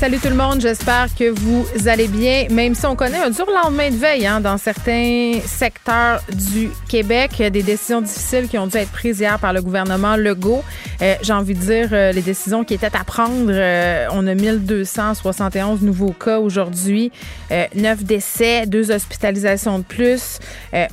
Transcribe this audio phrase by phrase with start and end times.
[0.00, 2.46] Salut tout le monde, j'espère que vous allez bien.
[2.50, 7.32] Même si on connaît un dur lendemain de veille hein, dans certains secteurs du Québec,
[7.36, 10.64] des décisions difficiles qui ont dû être prises hier par le gouvernement Legault.
[11.02, 13.50] Euh, J'ai envie de dire euh, les décisions qui étaient à prendre.
[13.50, 17.12] Euh, on a 1271 nouveaux cas aujourd'hui,
[17.52, 20.38] euh, 9 décès, 2 hospitalisations de plus.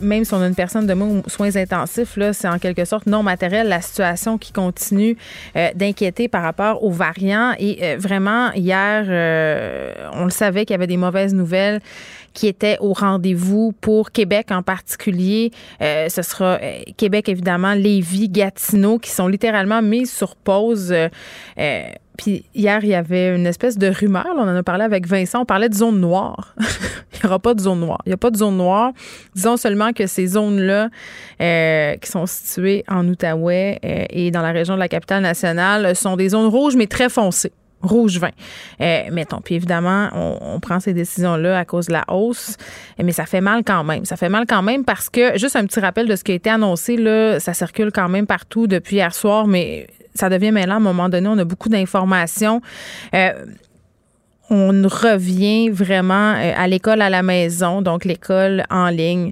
[0.02, 3.06] Même si on a une personne de moins aux soins intensifs, c'est en quelque sorte
[3.06, 5.16] non matériel la situation qui continue
[5.76, 7.54] d'inquiéter par rapport aux variants.
[7.58, 11.82] Et vraiment, hier, euh, on le savait qu'il y avait des mauvaises nouvelles
[12.34, 15.52] qui étaient au rendez-vous pour Québec en particulier.
[15.82, 20.94] Euh, ce sera euh, Québec, évidemment, Lévis, Gatineau, qui sont littéralement mis sur pause.
[22.18, 24.28] puis hier, il y avait une espèce de rumeur.
[24.36, 25.42] on en a parlé avec Vincent.
[25.42, 26.56] On parlait de zone noire.
[26.60, 28.02] il n'y aura pas de zone noire.
[28.06, 28.92] Il n'y a pas de zone noire.
[29.34, 30.90] Disons seulement que ces zones-là,
[31.98, 33.80] qui sont situées en Outaouais
[34.12, 37.54] et dans la région de la capitale nationale, sont des zones rouges, mais très foncées
[37.82, 38.32] rouge vin.
[38.82, 39.42] Euh, mettons.
[39.42, 42.58] Puis évidemment, on, prend ces décisions-là à cause de la hausse,
[43.02, 44.06] mais ça fait mal quand même.
[44.06, 46.36] Ça fait mal quand même parce que, juste un petit rappel de ce qui a
[46.36, 50.76] été annoncé, là, ça circule quand même partout depuis hier soir, mais ça devient mêlant
[50.76, 51.28] à un moment donné.
[51.28, 52.62] On a beaucoup d'informations.
[53.14, 53.34] Euh,
[54.50, 59.32] on revient vraiment euh, à l'école à la maison, donc l'école en ligne.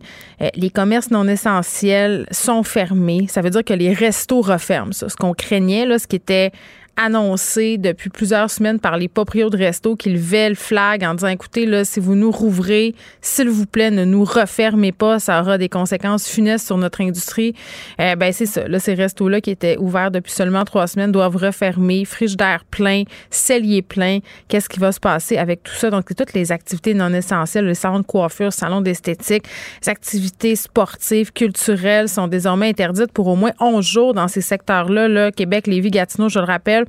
[0.56, 3.26] Les commerces non essentiels sont fermés.
[3.30, 4.92] Ça veut dire que les restos referment.
[4.92, 5.10] Ça.
[5.10, 6.52] Ce qu'on craignait, là, ce qui était
[6.98, 11.28] annoncé depuis plusieurs semaines par les proprios de resto qu'ils levaient le flag en disant
[11.28, 15.58] écoutez là si vous nous rouvrez s'il vous plaît ne nous refermez pas ça aura
[15.58, 17.54] des conséquences funestes sur notre industrie.
[18.00, 18.68] Euh, ben c'est ça.
[18.68, 22.06] Là ces restos là qui étaient ouverts depuis seulement trois semaines doivent refermer.
[22.06, 24.20] Frigidaire plein cellier plein.
[24.48, 25.90] Qu'est-ce qui va se passer avec tout ça?
[25.90, 29.44] Donc toutes les activités non essentielles les salons de coiffure salons d'esthétique
[29.84, 34.90] les activités sportives culturelles sont désormais interdites pour au moins 11 jours dans ces secteurs
[34.90, 36.85] là là Québec Lévis Gatineau je le rappelle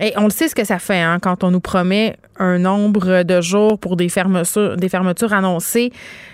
[0.00, 3.22] et on le sait ce que ça fait hein, quand on nous promet un nombre
[3.22, 5.92] de jours pour des fermetures, annoncées.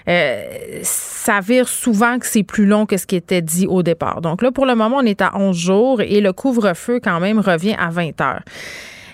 [0.09, 0.43] Euh,
[0.83, 4.21] ça vire souvent que c'est plus long que ce qui était dit au départ.
[4.21, 7.41] Donc là, pour le moment, on est à 11 jours et le couvre-feu quand même
[7.41, 8.43] revient à 20 heures.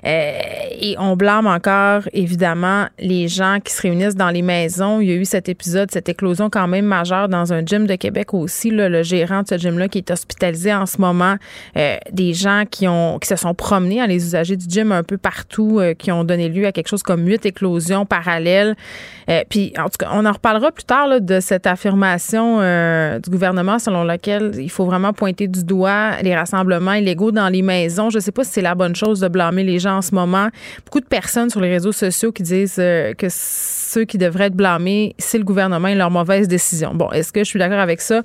[0.04, 0.32] Euh,
[0.80, 5.00] et on blâme encore, évidemment, les gens qui se réunissent dans les maisons.
[5.00, 7.94] Il y a eu cet épisode, cette éclosion quand même majeure dans un gym de
[7.94, 8.70] Québec aussi.
[8.70, 11.36] le gérant de ce gym-là qui est hospitalisé en ce moment.
[11.76, 15.02] Euh, des gens qui ont qui se sont promenés, hein, les usagers du gym un
[15.02, 18.74] peu partout, euh, qui ont donné lieu à quelque chose comme huit éclosions parallèles.
[19.48, 22.58] puis, en tout cas, on en reparlera plus tard de cette affirmation
[23.18, 27.62] du gouvernement selon laquelle il faut vraiment pointer du doigt les rassemblements illégaux dans les
[27.62, 28.10] maisons.
[28.10, 30.14] Je ne sais pas si c'est la bonne chose de blâmer les gens en ce
[30.14, 30.48] moment.
[30.84, 34.56] Beaucoup de personnes sur les réseaux sociaux qui disent euh, que ceux qui devraient être
[34.56, 36.94] blâmés, c'est le gouvernement et leur mauvaise décision.
[36.94, 38.22] Bon, est-ce que je suis d'accord avec ça?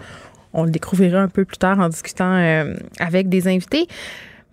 [0.53, 3.88] On le découvrira un peu plus tard en discutant euh, avec des invités.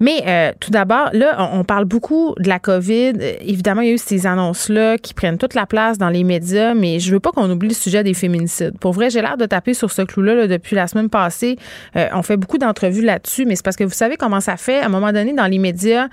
[0.01, 3.13] Mais euh, tout d'abord, là, on parle beaucoup de la COVID.
[3.21, 6.25] Euh, évidemment, il y a eu ces annonces-là qui prennent toute la place dans les
[6.25, 8.77] médias, mais je veux pas qu'on oublie le sujet des féminicides.
[8.79, 11.57] Pour vrai, j'ai l'air de taper sur ce clou-là depuis la semaine passée.
[11.97, 14.81] Euh, on fait beaucoup d'entrevues là-dessus, mais c'est parce que vous savez comment ça fait.
[14.81, 16.09] À un moment donné, dans les médias,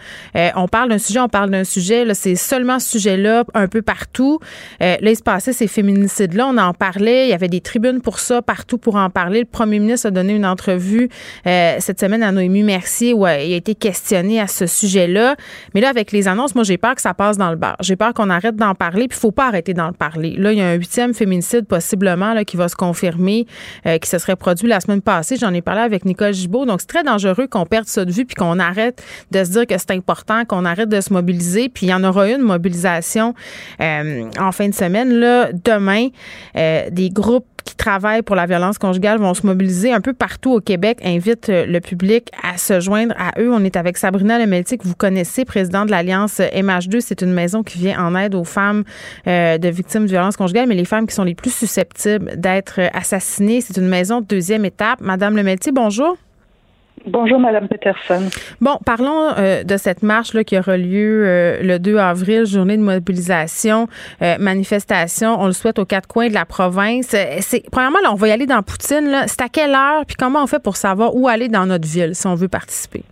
[0.56, 2.06] on parle d'un sujet, on parle d'un sujet.
[2.06, 4.40] Là, c'est seulement ce sujet-là, un peu partout.
[4.80, 6.48] là, il se passait ces féminicides-là.
[6.48, 7.28] On en parlait.
[7.28, 9.40] Il y avait des tribunes pour ça, partout pour en parler.
[9.40, 11.10] Le premier ministre a donné une entrevue
[11.46, 15.36] cette semaine à Noémie Mercier où il a été questionner à ce sujet-là.
[15.74, 17.78] Mais là, avec les annonces, moi, j'ai peur que ça passe dans le bar.
[17.82, 20.36] J'ai peur qu'on arrête d'en parler, puis il faut pas arrêter d'en parler.
[20.38, 23.46] Là, il y a un huitième féminicide possiblement là, qui va se confirmer,
[23.86, 25.38] euh, qui se serait produit la semaine passée.
[25.38, 26.66] J'en ai parlé avec Nicole Gibault.
[26.66, 29.68] Donc, c'est très dangereux qu'on perde ça de vue, puis qu'on arrête de se dire
[29.68, 31.70] que c'est important, qu'on arrête de se mobiliser.
[31.70, 33.34] Puis il y en aura une mobilisation
[33.82, 35.14] euh, en fin de semaine.
[35.14, 36.08] Là, demain,
[36.56, 40.52] euh, des groupes qui travaillent pour la violence conjugale vont se mobiliser un peu partout
[40.52, 43.52] au Québec, invitent le public à se joindre à eux.
[43.54, 47.00] On On est avec Sabrina Lemeltier, que vous connaissez, présidente de l'Alliance MH2.
[47.00, 48.84] C'est une maison qui vient en aide aux femmes
[49.28, 52.80] euh, de victimes de violences conjugales, mais les femmes qui sont les plus susceptibles d'être
[52.92, 53.62] assassinées.
[53.62, 55.00] C'est une maison de deuxième étape.
[55.02, 56.18] Madame Lemeltier, bonjour.
[57.06, 58.30] Bonjour, Madame Peterson.
[58.62, 62.78] Bon, parlons euh, de cette marche là, qui aura lieu euh, le 2 avril, journée
[62.78, 63.88] de mobilisation,
[64.22, 65.40] euh, manifestation.
[65.40, 67.16] On le souhaite aux quatre coins de la province.
[67.40, 69.24] C'est premièrement, là, on va y aller dans Poutine.
[69.28, 70.06] C'est à quelle heure?
[70.08, 73.04] Puis comment on fait pour savoir où aller dans notre ville si on veut participer?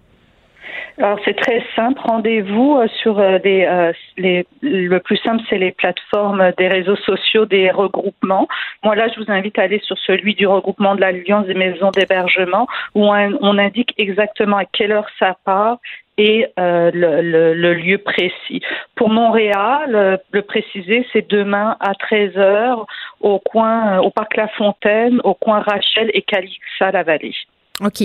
[1.01, 2.01] Alors c'est très simple.
[2.03, 7.45] Rendez-vous euh, sur euh, euh, les, le plus simple c'est les plateformes des réseaux sociaux
[7.45, 8.49] des regroupements.
[8.83, 11.91] Moi là je vous invite à aller sur celui du regroupement de l'Alliance des maisons
[11.91, 15.77] d'hébergement où on, indique exactement à quelle heure ça part
[16.17, 18.61] et le, lieu précis.
[18.95, 22.85] Pour Montréal, le, préciser, c'est demain à 13h
[23.21, 27.35] au coin, au parc La Fontaine, au coin Rachel et Calixa-la-Vallée.
[27.81, 28.03] OK.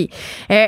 [0.51, 0.67] Euh,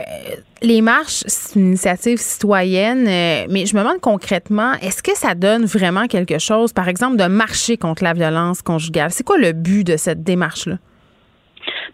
[0.62, 5.36] les marches, c'est une initiative citoyenne, euh, mais je me demande concrètement, est-ce que ça
[5.36, 9.12] donne vraiment quelque chose, par exemple, de marcher contre la violence conjugale?
[9.12, 10.77] C'est quoi le but de cette démarche-là?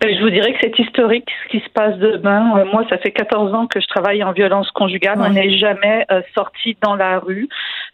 [0.02, 2.58] Ben, je vous dirais que c'est historique ce qui se passe demain.
[2.58, 5.20] Euh, moi, ça fait 14 ans que je travaille en violence conjugale.
[5.20, 6.06] On n'est jamais
[6.36, 7.48] sorti dans la rue.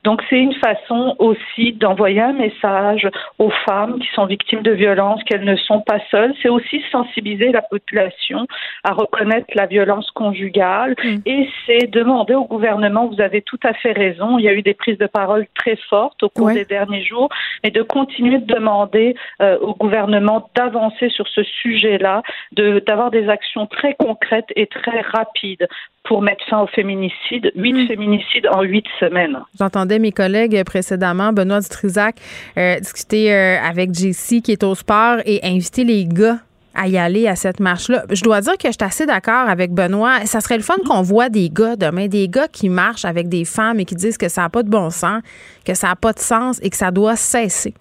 [0.04, 5.22] Donc c'est une façon aussi d'envoyer un message aux femmes qui sont victimes de violences
[5.26, 6.34] qu'elles ne sont pas seules.
[6.42, 8.48] C'est aussi sensibiliser la population
[8.84, 11.18] à reconnaître la violence conjugale mm.
[11.26, 14.62] et c'est demander au gouvernement, vous avez tout à fait raison, il y a eu
[14.62, 17.30] des prises de parole très fortes au cours des derniers jours,
[17.64, 23.68] mais de continuer de demander euh, au gouvernement d'avancer sur ce sujet-là, d'avoir des actions
[23.68, 25.68] très concrètes et très rapides
[26.04, 27.52] pour mettre fin au féminicide.
[27.56, 27.88] Huit hmm.
[27.88, 29.40] féminicides en huit semaines.
[29.60, 32.16] J'entendais mes collègues précédemment, Benoît Dutrisac,
[32.58, 36.38] euh, discuter euh, avec JC qui est au sport et inviter les gars
[36.76, 38.06] à y aller à cette marche-là.
[38.10, 40.26] Je dois dire que je suis assez d'accord avec Benoît.
[40.26, 43.44] Ça serait le fun qu'on voit des gars demain, des gars qui marchent avec des
[43.44, 45.22] femmes et qui disent que ça n'a pas de bon sens,
[45.66, 47.74] que ça n'a pas de sens et que ça doit cesser.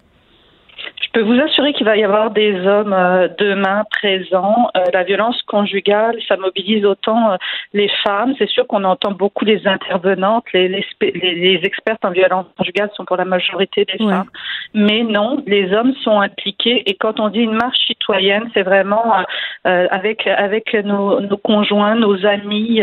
[1.09, 4.69] Je peux vous assurer qu'il va y avoir des hommes euh, demain présents.
[4.77, 7.37] Euh, la violence conjugale, ça mobilise autant euh,
[7.73, 8.35] les femmes.
[8.37, 13.05] C'est sûr qu'on entend beaucoup les intervenantes, les, les, les, expertes en violence conjugale sont
[13.05, 14.29] pour la majorité des femmes.
[14.75, 16.83] Mais non, les hommes sont impliqués.
[16.85, 19.25] Et quand on dit une marche citoyenne, c'est vraiment
[19.63, 22.81] avec avec nos, nos, conjoints, nos amis,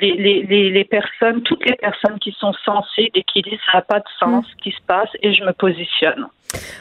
[0.00, 3.82] les, les, les, personnes, toutes les personnes qui sont censées et qui disent ça n'a
[3.82, 4.60] pas de sens, mm.
[4.62, 6.26] qui se passe, et je me positionne.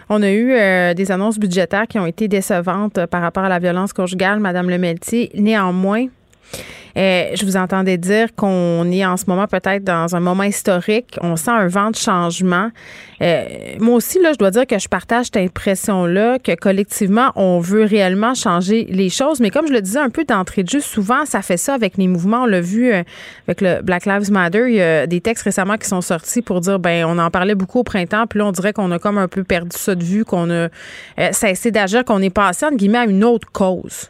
[0.10, 3.50] On a eu euh, des annonces budgétaires qui ont été décevantes euh, par rapport à
[3.50, 5.32] la violence conjugale, Madame Lemeltier.
[5.36, 6.08] Néanmoins,
[6.98, 11.18] euh, je vous entendais dire qu'on est en ce moment peut-être dans un moment historique.
[11.22, 12.70] On sent un vent de changement.
[13.22, 13.44] Euh,
[13.80, 17.84] moi aussi, là, je dois dire que je partage cette impression-là que collectivement, on veut
[17.84, 19.40] réellement changer les choses.
[19.40, 21.98] Mais comme je le disais un peu d'entrée de jeu, souvent, ça fait ça avec
[21.98, 22.44] les mouvements.
[22.44, 23.04] On l'a vu euh,
[23.48, 24.66] avec le Black Lives Matter.
[24.70, 27.56] Il y a des textes récemment qui sont sortis pour dire, ben, on en parlait
[27.56, 30.04] beaucoup au printemps, puis là, on dirait qu'on a comme un peu perdu ça de
[30.04, 30.70] vue, qu'on a
[31.32, 34.10] cessé d'agir, qu'on est passé, entre guillemets, à une autre cause.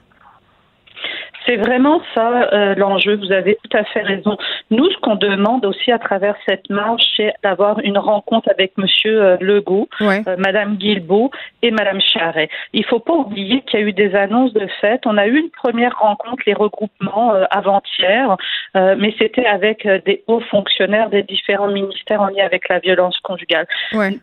[1.50, 3.16] C'est vraiment ça euh, l'enjeu.
[3.16, 4.38] Vous avez tout à fait raison.
[4.70, 9.20] Nous, ce qu'on demande aussi à travers cette marche, c'est d'avoir une rencontre avec Monsieur
[9.20, 11.32] euh, Legault, euh, Madame Guilbeault
[11.64, 12.50] et Madame Charret.
[12.74, 15.02] Il faut pas oublier qu'il y a eu des annonces de fait.
[15.08, 18.36] On a eu une première rencontre, les regroupements avant-hier,
[18.76, 23.66] mais c'était avec des hauts fonctionnaires des différents ministères en lien avec la violence conjugale.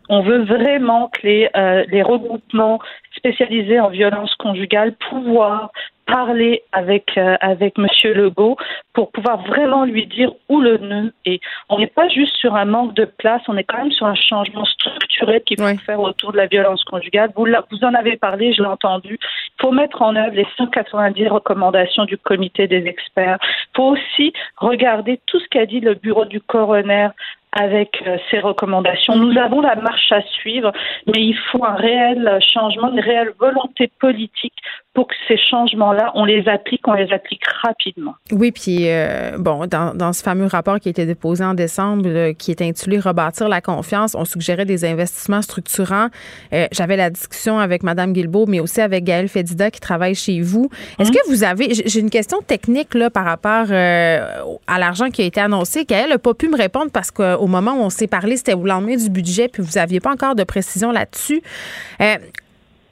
[0.09, 1.49] On veut vraiment que les,
[1.89, 2.79] les regroupements
[3.17, 5.71] spécialisés en violence conjugale pouvoir
[6.07, 8.57] parler avec euh, avec Monsieur Legault
[8.93, 11.41] pour pouvoir vraiment lui dire où le nœud est.
[11.69, 14.15] On n'est pas juste sur un manque de place, on est quand même sur un
[14.15, 17.31] changement structurel qu'il faut faire autour de la violence conjugale.
[17.37, 19.19] Vous, vous en avez parlé, je l'ai entendu.
[19.21, 23.39] Il faut mettre en œuvre les 190 recommandations du comité des experts.
[23.43, 27.09] Il faut aussi regarder tout ce qu'a dit le bureau du coroner
[27.57, 29.17] avec euh, ces recommandations.
[29.17, 30.73] Nous avons la marche à suivre,
[31.07, 34.55] mais il faut un réel changement, une réelle volonté politique
[34.97, 38.15] pour que ces changements-là, on les applique, on les applique rapidement.
[38.33, 42.05] Oui, puis euh, bon, dans, dans, ce fameux rapport qui a été déposé en décembre,
[42.07, 46.09] euh, qui est intitulé Rebâtir la confiance, on suggérait des investissements structurants.
[46.55, 50.41] Euh, j'avais la discussion avec Mme Guilbeault, mais aussi avec Gaëlle Fedida qui travaille chez
[50.41, 50.71] vous.
[50.99, 55.27] Est-ce que vous avez, j'ai une question technique là par rapport à l'argent qui a
[55.27, 55.85] été annoncé.
[55.85, 58.65] Gaëlle n'a pas pu me répondre parce qu'au moment où on s'est parlé, c'était au
[58.65, 61.43] lendemain du budget, puis vous n'aviez pas encore de précision là-dessus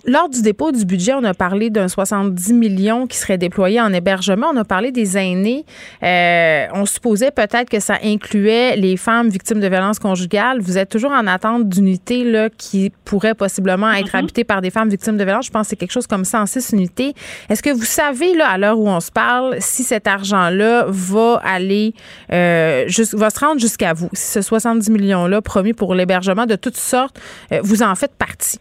[0.06, 3.92] lors du dépôt du budget, on a parlé d'un 70 millions qui serait déployé en
[3.92, 4.48] hébergement.
[4.52, 5.64] On a parlé des aînés.
[6.02, 10.60] Euh, on supposait peut-être que ça incluait les femmes victimes de violences conjugales.
[10.60, 14.18] Vous êtes toujours en attente d'unités là, qui pourraient possiblement être mm-hmm.
[14.18, 15.46] habitées par des femmes victimes de violences.
[15.46, 17.14] Je pense que c'est quelque chose comme 106 unités.
[17.48, 21.40] Est-ce que vous savez, là, à l'heure où on se parle, si cet argent-là va
[21.44, 21.94] aller,
[22.32, 24.08] euh, va se rendre jusqu'à vous?
[24.12, 27.18] Si ce 70 millions-là promis pour l'hébergement de toutes sortes,
[27.52, 28.58] euh, vous en faites partie?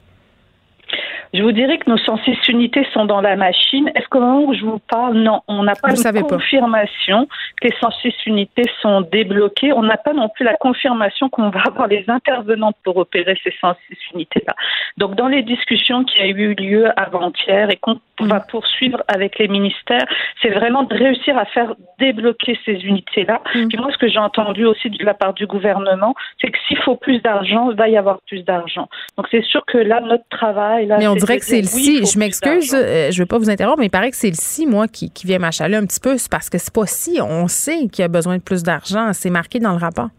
[1.34, 3.90] Je vous dirais que nos 106 unités sont dans la machine.
[3.96, 7.28] Est-ce qu'au moment où je vous parle, non, on n'a pas de confirmation
[7.60, 9.74] que les 106 unités sont débloquées?
[9.74, 13.52] On n'a pas non plus la confirmation qu'on va avoir les intervenantes pour opérer ces
[13.60, 14.54] 106 unités-là.
[14.98, 18.28] Donc, dans les discussions qui ont eu lieu avant-hier et qu'on mm.
[18.28, 20.06] va poursuivre avec les ministères,
[20.40, 23.42] c'est vraiment de réussir à faire débloquer ces unités-là.
[23.56, 23.70] Mm.
[23.70, 26.78] Puis moi, ce que j'ai entendu aussi de la part du gouvernement, c'est que s'il
[26.78, 28.88] faut plus d'argent, il va y avoir plus d'argent.
[29.18, 32.06] Donc, c'est sûr que là, notre travail, là, dirait que c'est le si.
[32.06, 34.65] je m'excuse, euh, je veux pas vous interrompre, mais il paraît que c'est le si,
[34.65, 36.18] moi, qui, qui vient m'achaler un petit peu.
[36.18, 37.20] C'est parce que c'est pas si.
[37.22, 39.12] On sait qu'il y a besoin de plus d'argent.
[39.13, 40.10] C'est marqué dans le rapport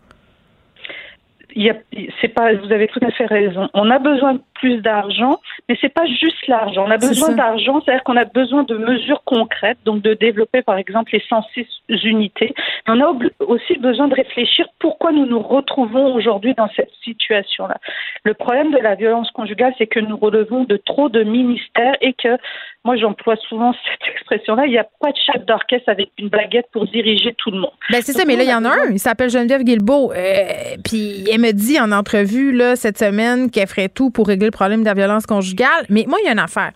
[2.34, 3.68] pas, vous avez tout à fait raison.
[3.74, 6.86] On a besoin de plus d'argent, mais c'est pas juste l'argent.
[6.86, 10.78] On a besoin d'argent, c'est-à-dire qu'on a besoin de mesures concrètes, donc de développer par
[10.78, 11.66] exemple les 106
[12.04, 12.54] unités.
[12.88, 17.76] on a aussi besoin de réfléchir pourquoi nous nous retrouvons aujourd'hui dans cette situation-là.
[18.24, 22.14] Le problème de la violence conjugale, c'est que nous relevons de trop de ministères et
[22.14, 22.38] que
[22.86, 26.66] moi j'emploie souvent cette expression-là, il n'y a pas de chef d'orchestre avec une baguette
[26.72, 27.72] pour diriger tout le monde.
[27.90, 30.76] Ben c'est ça, mais là il y en a un, il s'appelle Geneviève Guilbeault, euh,
[30.82, 34.80] puis me dit en entrevue là, cette semaine qu'elle ferait tout pour régler le problème
[34.80, 35.84] de la violence conjugale.
[35.88, 36.70] Mais moi, il y a une affaire.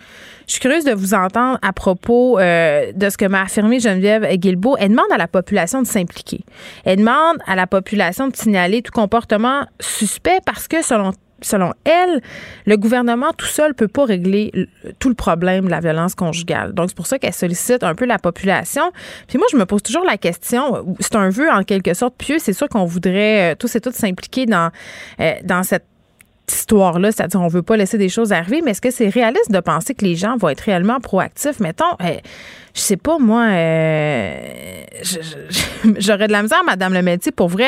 [0.46, 4.26] Je suis curieuse de vous entendre à propos euh, de ce que m'a affirmé Geneviève
[4.34, 4.76] Guilbeault.
[4.78, 6.40] Elle demande à la population de s'impliquer.
[6.84, 12.20] Elle demande à la population de signaler tout comportement suspect parce que, selon selon elle,
[12.66, 14.50] le gouvernement tout seul peut pas régler
[14.98, 16.72] tout le problème de la violence conjugale.
[16.72, 18.90] Donc c'est pour ça qu'elle sollicite un peu la population.
[19.28, 22.40] Puis moi je me pose toujours la question, c'est un vœu en quelque sorte pieux,
[22.40, 24.72] c'est sûr qu'on voudrait euh, tous et toutes s'impliquer dans
[25.20, 25.84] euh, dans cette
[26.52, 29.60] histoire-là, c'est-à-dire on veut pas laisser des choses arriver, mais est-ce que c'est réaliste de
[29.60, 31.60] penser que les gens vont être réellement proactifs?
[31.60, 32.16] Mettons, euh,
[32.74, 33.44] je sais pas, moi,
[35.98, 37.66] j'aurais de la misère, Madame le métier, pour vrai,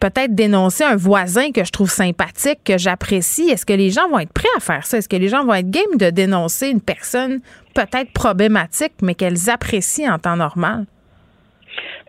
[0.00, 3.50] peut-être dénoncer un voisin que je trouve sympathique, que j'apprécie.
[3.50, 4.98] Est-ce que les gens vont être prêts à faire ça?
[4.98, 7.40] Est-ce que les gens vont être game de dénoncer une personne
[7.74, 10.86] peut-être problématique, mais qu'elles apprécient en temps normal?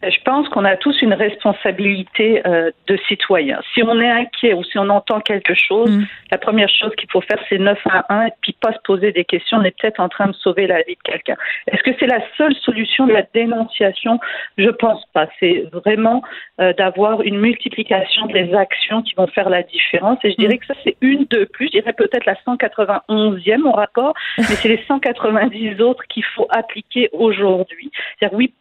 [0.03, 3.59] Je pense qu'on a tous une responsabilité euh, de citoyen.
[3.73, 6.05] Si on est inquiet ou si on entend quelque chose, mm.
[6.31, 9.11] la première chose qu'il faut faire, c'est 9 à 1 et puis pas se poser
[9.11, 9.57] des questions.
[9.59, 11.35] On est peut-être en train de sauver la vie de quelqu'un.
[11.67, 14.19] Est-ce que c'est la seule solution de la dénonciation?
[14.57, 15.27] Je pense pas.
[15.39, 16.23] C'est vraiment
[16.59, 20.17] euh, d'avoir une multiplication des actions qui vont faire la différence.
[20.23, 20.59] Et je dirais mm.
[20.59, 21.67] que ça, c'est une de plus.
[21.67, 27.09] Je dirais peut-être la 191e au rapport, mais c'est les 190 autres qu'il faut appliquer
[27.13, 27.91] aujourd'hui.
[28.17, 28.53] C'est-à-dire, oui,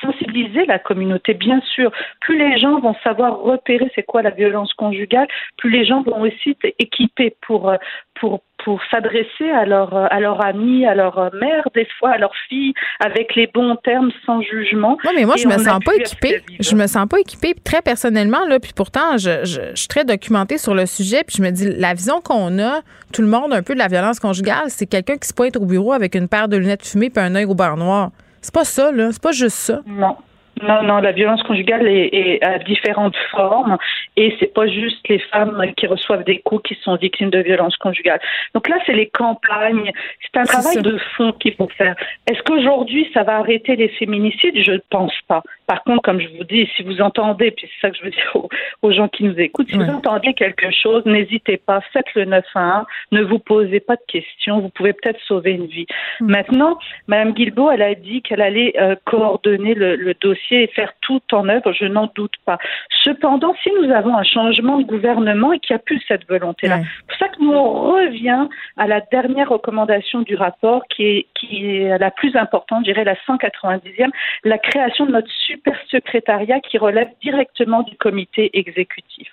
[0.00, 1.90] sensibiliser la communauté, bien sûr.
[2.20, 5.26] Plus les gens vont savoir repérer c'est quoi la violence conjugale,
[5.56, 7.76] plus les gens vont aussi être équipés pour, euh,
[8.18, 12.18] pour, pour s'adresser à leur, euh, à leur ami, à leur mère, des fois, à
[12.18, 14.98] leur fille, avec les bons termes, sans jugement.
[15.04, 16.42] Oui, mais moi, je me sens pas équipée.
[16.58, 20.04] Je me sens pas équipée très personnellement, là, puis pourtant, je, je, je, suis très
[20.04, 22.80] documentée sur le sujet, puis je me dis, la vision qu'on a,
[23.12, 25.64] tout le monde, un peu de la violence conjugale, c'est quelqu'un qui se pointe au
[25.64, 28.10] bureau avec une paire de lunettes fumées puis un œil au bar noir.
[28.46, 29.10] C'est pas ça, là.
[29.10, 29.80] C'est pas juste ça.
[29.86, 30.16] Non.
[30.62, 33.76] Non, non, la violence conjugale est, est à différentes formes
[34.16, 37.76] et c'est pas juste les femmes qui reçoivent des coups qui sont victimes de violences
[37.76, 38.20] conjugales.
[38.54, 39.90] Donc là, c'est les campagnes,
[40.22, 41.94] c'est un travail de fond qu'il faut faire.
[42.26, 44.58] Est-ce qu'aujourd'hui, ça va arrêter les féminicides?
[44.62, 45.42] Je ne pense pas.
[45.66, 48.10] Par contre, comme je vous dis, si vous entendez, puis c'est ça que je veux
[48.10, 48.36] dire
[48.82, 52.86] aux, gens qui nous écoutent, si vous entendez quelque chose, n'hésitez pas, faites le 911,
[53.12, 55.86] ne vous posez pas de questions, vous pouvez peut-être sauver une vie.
[56.20, 56.30] Mm.
[56.30, 60.92] Maintenant, Mme Guilbeault, elle a dit qu'elle allait euh, coordonner le, le dossier et faire
[61.00, 62.58] tout en œuvre, je n'en doute pas.
[63.02, 66.78] Cependant, si nous avons un changement de gouvernement et qu'il n'y a plus cette volonté-là,
[66.78, 71.26] c'est pour ça que nous on revient à la dernière recommandation du rapport qui est,
[71.34, 74.10] qui est la plus importante, je dirais la 190e,
[74.44, 79.28] la création de notre super secrétariat qui relève directement du comité exécutif.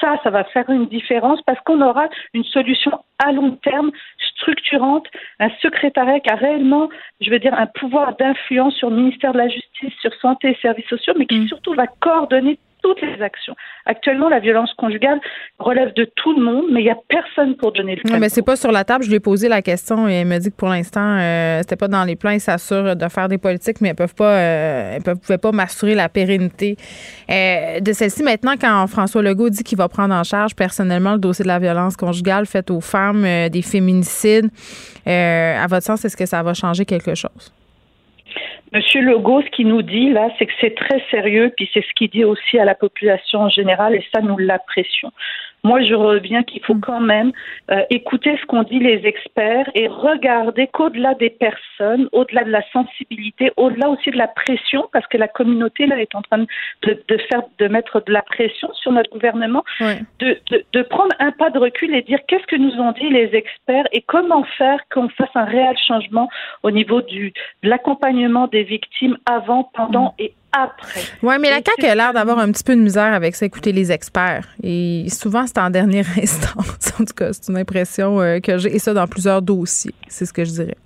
[0.00, 2.92] Ça, ça va faire une différence parce qu'on aura une solution
[3.24, 5.06] à long terme structurante,
[5.40, 6.88] un secrétariat qui a réellement,
[7.20, 10.58] je veux dire, un pouvoir d'influence sur le ministère de la Justice, sur santé et
[10.60, 11.48] services sociaux, mais qui mm.
[11.48, 13.54] surtout va coordonner toutes les actions.
[13.84, 15.20] Actuellement, la violence conjugale
[15.58, 18.28] relève de tout le monde, mais il n'y a personne pour donner le Non, mais
[18.28, 19.04] c'est pas sur la table.
[19.04, 21.76] Je lui ai posé la question et elle me dit que pour l'instant, euh, c'était
[21.76, 22.30] pas dans les plans.
[22.30, 25.94] Ils s'assurent de faire des politiques, mais elles peuvent pas, euh, elles pouvaient pas m'assurer
[25.94, 26.76] la pérennité
[27.30, 28.22] euh, de celle-ci.
[28.22, 31.58] Maintenant, quand François Legault dit qu'il va prendre en charge personnellement le dossier de la
[31.58, 34.48] violence conjugale faite aux femmes, des féminicides,
[35.06, 37.52] à votre sens, est-ce que ça va changer quelque chose?
[38.72, 41.92] Monsieur Legault, ce qu'il nous dit là, c'est que c'est très sérieux, puis c'est ce
[41.94, 45.12] qu'il dit aussi à la population en général, et ça, nous l'apprécions.
[45.66, 47.32] Moi, je reviens qu'il faut quand même
[47.72, 52.62] euh, écouter ce qu'ont dit les experts et regarder qu'au-delà des personnes, au-delà de la
[52.72, 56.46] sensibilité, au-delà aussi de la pression, parce que la communauté là est en train de,
[57.08, 61.32] de faire, de mettre de la pression sur notre gouvernement, de, de, de, prendre un
[61.32, 64.78] pas de recul et dire qu'est-ce que nous ont dit les experts et comment faire
[64.92, 66.28] qu'on fasse un réel changement
[66.62, 67.32] au niveau du
[67.64, 70.26] de l'accompagnement des victimes avant, pendant mm.
[70.96, 73.46] Et oui, mais la CAQ a l'air d'avoir un petit peu de misère avec ça,
[73.46, 74.48] écouter les experts.
[74.62, 76.92] Et souvent, c'est en dernière instance.
[77.00, 78.74] En tout cas, c'est une impression euh, que j'ai.
[78.74, 79.94] Et ça, dans plusieurs dossiers.
[80.08, 80.76] C'est ce que je dirais.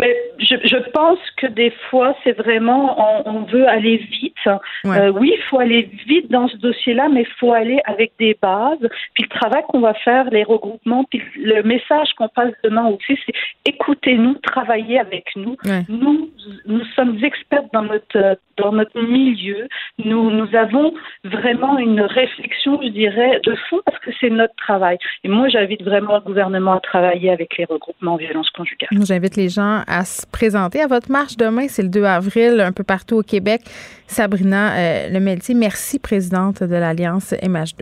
[0.00, 0.14] Mais
[0.48, 4.34] je, je, pense que des fois, c'est vraiment, on, on, veut aller vite.
[4.46, 8.36] Euh, oui, il faut aller vite dans ce dossier-là, mais il faut aller avec des
[8.40, 8.78] bases.
[9.14, 13.18] Puis le travail qu'on va faire, les regroupements, puis le message qu'on passe demain aussi,
[13.26, 13.34] c'est
[13.66, 15.56] écoutez-nous, travaillez avec nous.
[15.88, 16.30] Nous,
[16.66, 19.68] nous sommes experts dans notre dans notre milieu.
[20.04, 20.92] Nous, nous avons
[21.24, 24.98] vraiment une réflexion, je dirais, de fond parce que c'est notre travail.
[25.24, 28.88] Et moi, j'invite vraiment le gouvernement à travailler avec les regroupements violences conjugales.
[29.04, 31.66] J'invite les gens à se présenter à votre marche demain.
[31.68, 33.62] C'est le 2 avril, un peu partout au Québec.
[34.06, 37.80] Sabrina euh, Lemeltier, merci, présidente de l'Alliance MH2.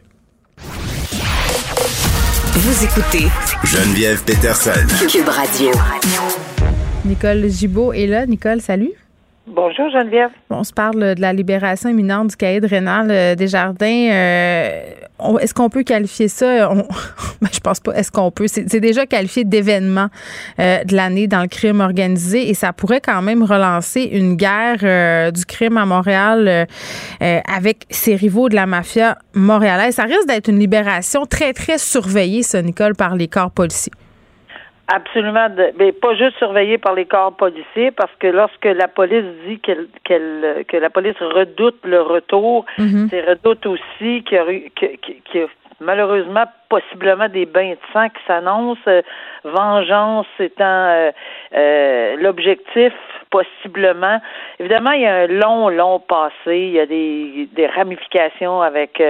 [2.55, 3.27] Vous écoutez
[3.63, 4.71] Geneviève Peterson.
[5.07, 5.71] Cube Radio.
[7.05, 8.25] Nicole Gibault est là.
[8.25, 8.93] Nicole, salut.
[9.49, 10.31] Bonjour Geneviève.
[10.51, 14.09] on se parle de la libération imminente du cahier de Rénal euh, des Jardins.
[14.11, 14.83] Euh,
[15.41, 16.69] est-ce qu'on peut qualifier ça?
[16.69, 16.79] On,
[17.41, 17.93] ben, je pense pas.
[17.93, 18.49] Est-ce qu'on peut?
[18.49, 20.09] C'est déjà qualifié d'événement
[20.59, 25.33] euh, de l'année dans le crime organisé et ça pourrait quand même relancer une guerre
[25.33, 26.67] du crime à Montréal
[27.21, 29.95] avec ses rivaux de la mafia montréalaise.
[29.95, 33.93] Ça risque d'être une libération très, très surveillée, ça, Nicole, par les corps policiers.
[34.89, 39.59] Absolument, mais pas juste surveillé par les corps policiers, parce que lorsque la police dit
[39.59, 43.09] qu'elle, qu'elle que la police redoute le retour, mm-hmm.
[43.11, 44.45] c'est redoute aussi qu'il y a,
[44.77, 45.47] qu'il y a
[45.81, 49.03] malheureusement possiblement des bains de sang qui s'annoncent, euh,
[49.45, 51.11] vengeance étant euh,
[51.55, 52.93] euh, l'objectif
[53.31, 54.21] possiblement.
[54.59, 59.03] Évidemment, il y a un long, long passé, il y a des, des ramifications avec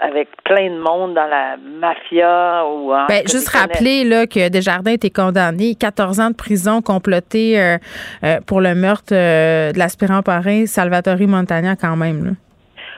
[0.00, 4.94] avec plein de monde dans la mafia ou ben, juste rappeler là que Desjardins a
[4.94, 7.76] été condamné 14 ans de prison comploté
[8.46, 12.30] pour le meurtre de l'aspirant parrain Salvatore Montagna quand même là.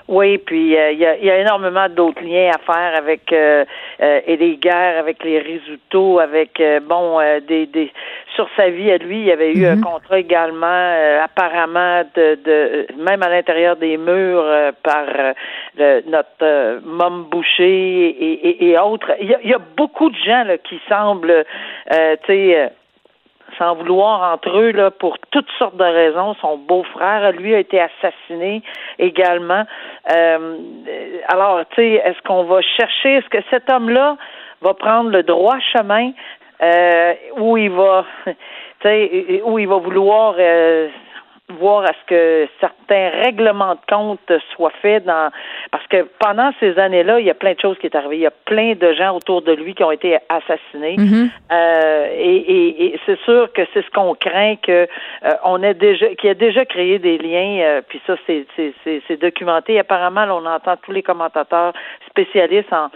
[0.09, 3.65] Oui, puis euh, il y, a, y, a, énormément d'autres liens à faire avec euh,
[4.01, 7.93] euh, et des guerres avec les résultats, avec bon des, des
[8.35, 9.85] sur sa vie à lui, il y avait eu un mhm.
[9.85, 14.45] contrat également apparemment de, de même à l'intérieur des murs
[14.83, 15.07] par
[15.79, 19.13] notre Mom Boucher et, et, et autres.
[19.21, 21.45] Il y, a, y a beaucoup de gens là, qui semblent
[21.91, 22.71] tu sais
[23.59, 26.35] sans vouloir entre eux là pour toutes sortes de raisons.
[26.41, 28.63] Son beau-frère, lui, a été assassiné
[28.99, 29.65] également.
[30.15, 30.57] Euh,
[31.29, 34.17] alors, tu sais, est-ce qu'on va chercher, est-ce que cet homme-là
[34.63, 36.13] va prendre le droit chemin
[36.63, 38.35] euh, où il va, tu
[38.83, 40.89] sais, où il va vouloir euh,
[41.49, 45.31] voir à ce que certains règlements de compte soient faits dans
[45.71, 48.17] parce que pendant ces années-là, il y a plein de choses qui est arrivé.
[48.17, 50.97] Il y a plein de gens autour de lui qui ont été assassinés.
[50.97, 51.31] Mm-hmm.
[51.53, 54.89] euh, et, et, et c'est sûr que c'est ce qu'on craint que
[55.25, 57.61] euh, on ait déjà qui a déjà créé des liens.
[57.61, 58.47] Euh, puis ça, c'est
[59.09, 59.79] c'est documenté.
[59.79, 61.73] Apparemment, on entend tous les commentateurs
[62.09, 62.91] spécialistes en,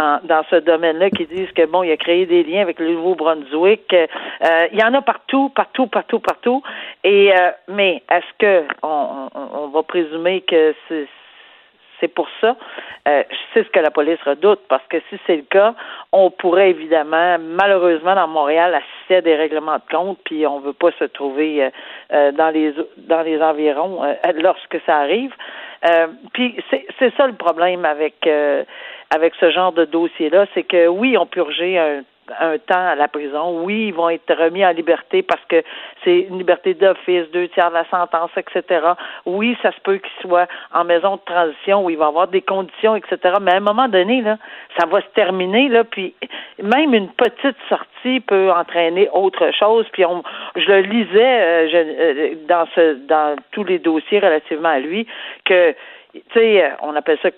[0.00, 2.92] en dans ce domaine-là qui disent que bon, il a créé des liens avec le
[2.92, 3.92] Nouveau-Brunswick.
[3.92, 6.62] Euh, il y en a partout, partout, partout, partout.
[7.02, 7.32] Et
[7.68, 10.74] mais est-ce que on, va présumer que
[12.00, 12.56] c'est pour ça.
[13.08, 15.74] Euh, c'est ce que la police redoute, parce que si c'est le cas,
[16.12, 20.66] on pourrait évidemment, malheureusement, dans Montréal, assister à des règlements de compte, puis on ne
[20.66, 21.70] veut pas se trouver euh,
[22.12, 24.02] euh, dans les dans les environs
[24.34, 25.34] lorsque ça arrive.
[26.32, 28.28] puis c'est ça le problème avec
[29.14, 32.02] avec ce genre de dossier-là, c'est que oui, on purgeait un
[32.40, 33.62] un temps à la prison.
[33.62, 35.62] Oui, ils vont être remis en liberté parce que
[36.04, 38.80] c'est une liberté d'office, deux tiers de la sentence, etc.
[39.24, 42.42] Oui, ça se peut qu'ils soient en maison de transition où il va avoir des
[42.42, 43.34] conditions, etc.
[43.40, 44.38] Mais à un moment donné, là,
[44.78, 46.14] ça va se terminer, là, puis
[46.62, 49.86] même une petite sortie peut entraîner autre chose.
[49.92, 50.22] Puis on,
[50.56, 55.06] je le lisais euh, je, euh, dans ce dans tous les dossiers relativement à lui
[55.44, 55.74] que
[56.12, 57.30] tu sais, on appelle ça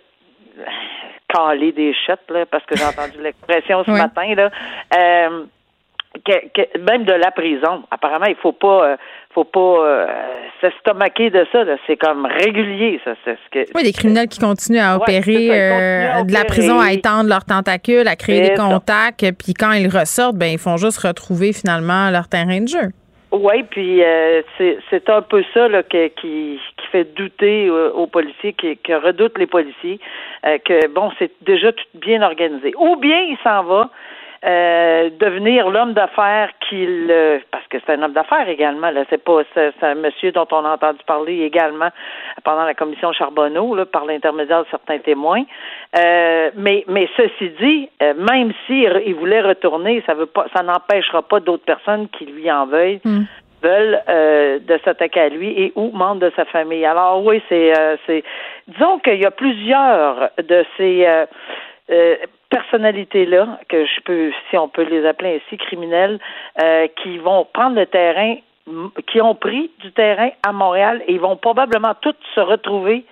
[1.32, 4.50] caler des chutes, là, parce que j'ai entendu l'expression ce matin, là.
[4.96, 5.44] Euh,
[6.24, 7.84] que, même de la prison.
[7.90, 8.96] Apparemment, il faut pas, euh,
[9.34, 10.06] faut pas euh,
[10.60, 11.64] s'estomaquer de ça.
[11.86, 13.12] C'est comme régulier, ça.
[13.24, 13.70] C'est ce que.
[13.74, 18.08] Oui, des criminels qui continuent à opérer euh, de la prison, à étendre leurs tentacules,
[18.08, 22.28] à créer des contacts, puis quand ils ressortent, ben ils font juste retrouver finalement leur
[22.28, 22.88] terrain de jeu.
[23.40, 28.52] Oui, puis euh, c'est un peu ça là, qui, qui fait douter euh, aux policiers,
[28.52, 30.00] qui, redoutent les policiers,
[30.44, 32.72] euh, que bon, c'est déjà tout bien organisé.
[32.76, 33.90] Ou bien il s'en va
[34.44, 37.12] euh, devenir l'homme d'affaires qu'il
[37.50, 40.64] parce que c'est un homme d'affaires également là c'est pas c'est, un monsieur dont on
[40.64, 41.88] a entendu parler également
[42.44, 45.42] pendant la commission Charbonneau là, par l'intermédiaire de certains témoins
[45.96, 50.62] euh, mais mais ceci dit euh, même s'il il voulait retourner ça veut pas ça
[50.62, 53.24] n'empêchera pas d'autres personnes qui lui en veuillent hmm.
[53.60, 56.86] veulent de s'attaquer à lui et ou membres de sa famille.
[56.86, 57.72] Alors oui, c'est
[58.06, 58.22] c'est
[58.68, 61.04] disons qu'il y a plusieurs de ces
[62.50, 66.18] personnalités-là, que je peux, si on peut les appeler ainsi, criminels,
[66.62, 68.36] euh, qui vont prendre le terrain,
[69.10, 73.04] qui ont pris du terrain à Montréal et ils vont probablement tous se retrouver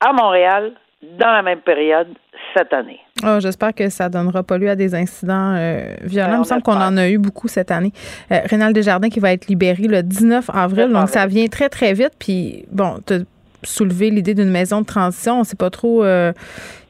[0.00, 2.08] à Montréal dans la même période
[2.56, 2.98] cette année.
[3.24, 6.30] Oh, J'espère que ça donnera pas lieu à des incidents euh, violents.
[6.30, 7.92] Ben, Il me semble qu'on en a eu beaucoup cette année.
[8.32, 11.92] Euh, Rénal Desjardins qui va être libéré le 19 avril, donc ça vient très, très
[11.92, 12.12] vite.
[12.18, 13.18] Puis, bon, tu as
[13.62, 15.36] soulevé l'idée d'une maison de transition.
[15.36, 16.04] On ne sait pas trop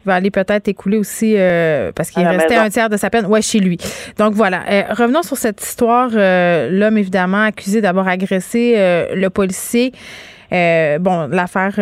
[0.05, 3.27] va aller peut-être écouler aussi euh, parce qu'il restait un tiers de sa peine.
[3.27, 3.79] Ouais, chez lui.
[4.19, 4.63] Donc voilà.
[4.69, 6.11] Euh, revenons sur cette histoire.
[6.15, 8.75] Euh, l'homme évidemment accusé d'avoir agressé
[9.15, 9.93] le policier.
[10.51, 11.75] bon, l'affaire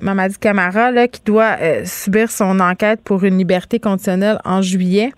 [0.00, 5.12] Mamadi Camara là, qui doit subir son enquête pour une liberté conditionnelle en juillet.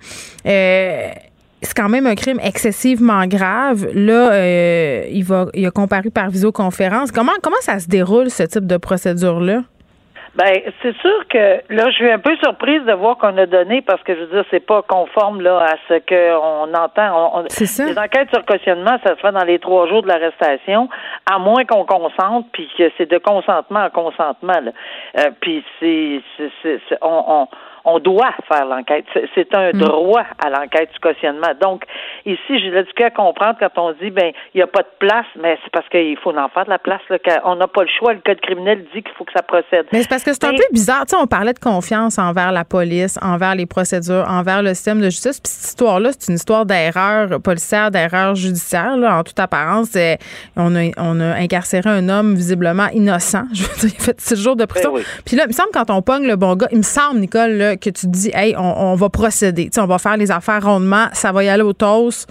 [0.44, 3.88] c'est quand même un crime excessivement grave.
[3.94, 7.12] Là, il va, il a comparu par visioconférence.
[7.12, 9.62] Comment, comment ça se déroule ce type de procédure là?
[10.36, 13.82] Ben, c'est sûr que là, je suis un peu surprise de voir qu'on a donné
[13.82, 17.44] parce que je veux dire, c'est pas conforme là à ce qu'on entend.
[17.48, 17.84] c'est ça.
[17.86, 20.88] Les enquêtes sur cautionnement, ça se fait dans les trois jours de l'arrestation,
[21.30, 24.60] à moins qu'on consente, puis que c'est de consentement à consentement.
[24.60, 24.72] Là.
[25.18, 27.48] Euh, puis c'est, c'est, c'est on, on
[27.84, 29.04] on doit faire l'enquête.
[29.34, 29.78] C'est un mm.
[29.78, 31.52] droit à l'enquête du cautionnement.
[31.60, 31.84] Donc,
[32.24, 35.26] ici, j'ai du à comprendre quand on dit, ben, il n'y a pas de place,
[35.40, 37.00] mais c'est parce qu'il faut en faire de la place.
[37.10, 38.14] Là, on n'a pas le choix.
[38.14, 39.86] Le code criminel dit qu'il faut que ça procède.
[39.92, 41.04] Mais c'est parce que c'est un peu bizarre.
[41.06, 45.00] Tu sais, on parlait de confiance envers la police, envers les procédures, envers le système
[45.00, 45.40] de justice.
[45.40, 48.96] Puis cette histoire-là, c'est une histoire d'erreur policière, d'erreur judiciaire.
[48.96, 49.96] Là, en toute apparence,
[50.56, 53.44] on a, on a incarcéré un homme visiblement innocent.
[53.52, 54.92] Je veux dire, il a fait six jours de prison.
[54.94, 57.20] Ben Puis là, il me semble quand on pogne le bon gars, il me semble,
[57.20, 59.70] Nicole, là, que tu te dis, hey, on, va procéder.
[59.78, 62.28] on va faire les affaires rondement, ça va y aller au toast.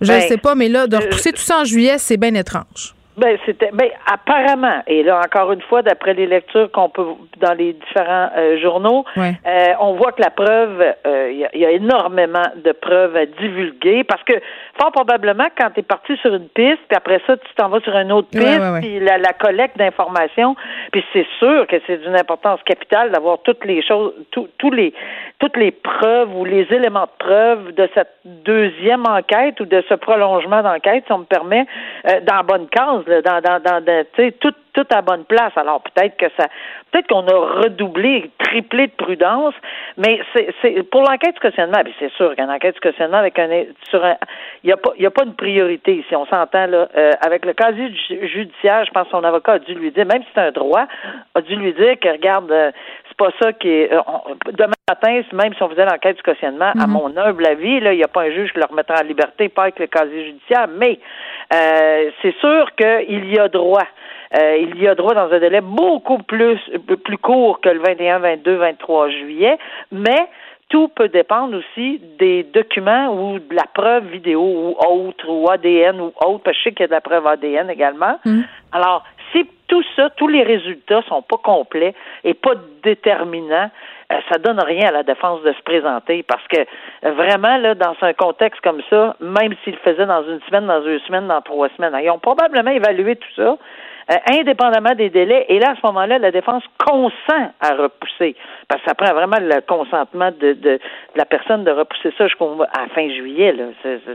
[0.00, 2.34] Je ne ben, sais pas, mais là, de repousser tout ça en juillet, c'est bien
[2.34, 2.94] étrange.
[3.16, 7.06] Ben c'était ben apparemment et là encore une fois d'après les lectures qu'on peut
[7.38, 11.70] dans les différents euh, journaux, euh, on voit que la preuve euh, il y, a
[11.70, 14.32] énormément de preuves à divulguer parce que
[14.80, 17.78] fort probablement quand tu es parti sur une piste puis après ça tu t'en vas
[17.80, 20.56] sur une autre piste puis la, la, collecte d'informations
[20.90, 24.92] puis c'est sûr que c'est d'une importance capitale d'avoir toutes les choses tous les
[25.38, 29.94] toutes les preuves ou les éléments de preuve de cette deuxième enquête ou de ce
[29.94, 31.64] prolongement d'enquête si on me permet
[32.26, 34.04] dans la bonne case dans, dans,
[34.40, 35.52] tout, à bonne place.
[35.56, 36.48] Alors peut-être que ça,
[36.90, 39.54] peut-être qu'on a redoublé, triplé de prudence,
[39.96, 43.48] mais c'est, pour l'enquête cautionnement, c'est sûr qu'une enquête cautionnement avec un,
[43.88, 44.16] sur un,
[44.62, 46.16] il n'y a pas, il y a pas de priorité ici.
[46.16, 49.74] On s'entend là, euh, avec le casier judiciaire, je pense que son avocat a dû
[49.74, 50.86] lui dire, même si c'est un droit,
[51.34, 52.72] a dû lui dire que regarde, euh,
[53.08, 53.92] c'est pas ça qui est.
[53.92, 54.00] Euh,
[54.52, 56.92] demain matin, même si on faisait l'enquête du cautionnement, à mhm.
[56.92, 59.62] mon humble avis, il n'y a pas un juge qui le remettra en liberté, pas
[59.62, 60.98] avec le casier judiciaire, mais
[61.54, 63.86] euh, c'est sûr qu'il y a droit.
[64.38, 66.58] Euh, il y a droit dans un délai beaucoup plus
[67.02, 69.56] plus court que le 21, 22, 23 juillet,
[69.90, 70.28] mais
[70.68, 75.98] tout peut dépendre aussi des documents ou de la preuve vidéo ou autre, ou ADN
[75.98, 78.18] ou autre, parce que je sais qu'il y a de la preuve ADN également.
[78.26, 78.44] Mhm.
[78.72, 83.70] Alors, si tout ça, tous les résultats sont pas complets et pas déterminants,
[84.30, 86.66] ça donne rien à la défense de se présenter parce que
[87.10, 90.80] vraiment là dans un contexte comme ça, même s'ils le faisaient dans une semaine, dans
[90.80, 93.56] deux semaines, dans trois semaines, ils ont probablement évalué tout ça.
[94.10, 95.46] euh, indépendamment des délais.
[95.48, 98.36] Et là, à ce moment-là, la défense consent à repousser,
[98.68, 100.78] parce que ça prend vraiment le consentement de, de,
[101.16, 103.52] la personne de repousser ça jusqu'à la fin juillet.
[103.52, 103.64] Là,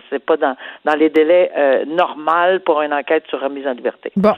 [0.10, 4.12] c'est pas dans, dans les délais euh, normaux pour une enquête sur remise en liberté.
[4.16, 4.34] Bon,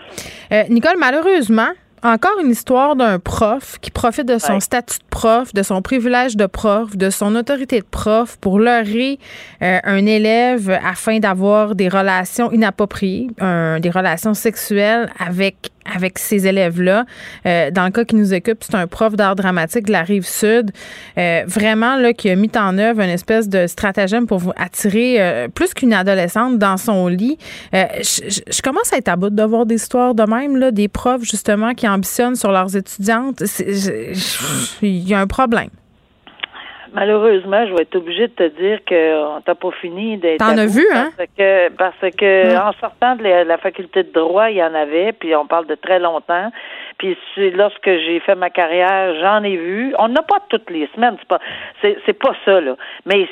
[0.52, 1.70] euh, Nicole, malheureusement,
[2.04, 6.36] encore une histoire d'un prof qui profite de son statut de prof, de son privilège
[6.36, 9.20] de prof, de son autorité de prof pour leurrer
[9.62, 17.06] euh, un élève afin d'avoir des relations inappropriées, des relations sexuelles avec avec ces élèves-là.
[17.46, 20.26] Euh, dans le cas qui nous occupe, c'est un prof d'art dramatique de la rive
[20.26, 20.72] sud,
[21.18, 25.16] euh, vraiment là qui a mis en œuvre une espèce de stratagème pour vous attirer
[25.20, 27.38] euh, plus qu'une adolescente dans son lit.
[27.74, 31.24] Je, commence à être à bout de voir des histoires de même là, des profs
[31.24, 33.42] justement qui ambitionnent sur leurs étudiantes.
[34.82, 35.70] Il y a un problème.
[36.94, 40.40] Malheureusement, je vais être obligée de te dire qu'on t'a pas fini d'être.
[40.40, 41.10] T'en as vu, hein?
[41.18, 45.14] Parce que, parce que en sortant de la, faculté de droit, il y en avait,
[45.14, 46.52] puis on parle de très longtemps.
[46.98, 47.18] Puis
[47.56, 49.94] lorsque j'ai fait ma carrière, j'en ai vu.
[50.00, 51.40] On n'a pas toutes les semaines, c'est pas,
[51.82, 52.76] c'est, c'est pas ça là.
[53.06, 53.28] Mais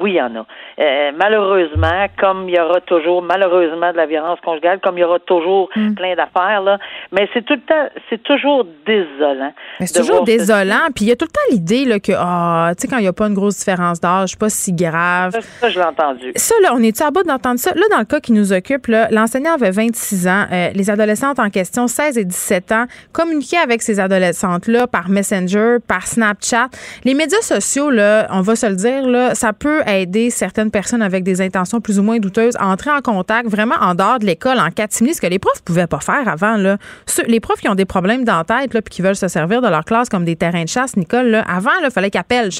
[0.00, 0.46] oui, il y en a.
[0.78, 5.04] Euh, malheureusement, comme il y aura toujours, malheureusement, de la violence conjugale, comme il y
[5.04, 5.94] aura toujours mm.
[5.94, 6.78] plein d'affaires, là,
[7.12, 9.52] mais c'est tout le temps, c'est toujours désolant.
[9.80, 10.88] c'est toujours désolant.
[10.94, 13.02] Puis il y a tout le temps l'idée là, que, ah, tu sais, quand il
[13.02, 15.38] n'y a pas une grosse différence d'âge, pas si grave.
[15.60, 16.32] Ça, je l'ai entendu.
[16.36, 17.72] Ça, là, on est-tu à bout d'entendre ça?
[17.74, 20.44] Là, dans le cas qui nous occupe, l'enseignant avait 26 ans.
[20.52, 25.76] Euh, les adolescentes en question, 16 et 17 ans, communiquaient avec ces adolescentes-là par Messenger,
[25.86, 26.68] par Snapchat.
[27.04, 31.02] Les médias sociaux, là, on va se le dire, là, ça peut aider certaines personnes
[31.02, 34.26] avec des intentions plus ou moins douteuses à entrer en contact vraiment en dehors de
[34.26, 36.56] l'école, en catimini, ce que les profs pouvaient pas faire avant.
[36.56, 36.78] Là.
[37.26, 39.84] les profs qui ont des problèmes dans la tête qui veulent se servir de leur
[39.84, 42.50] classe comme des terrains de chasse, Nicole, là, avant, il fallait qu'ils appellent.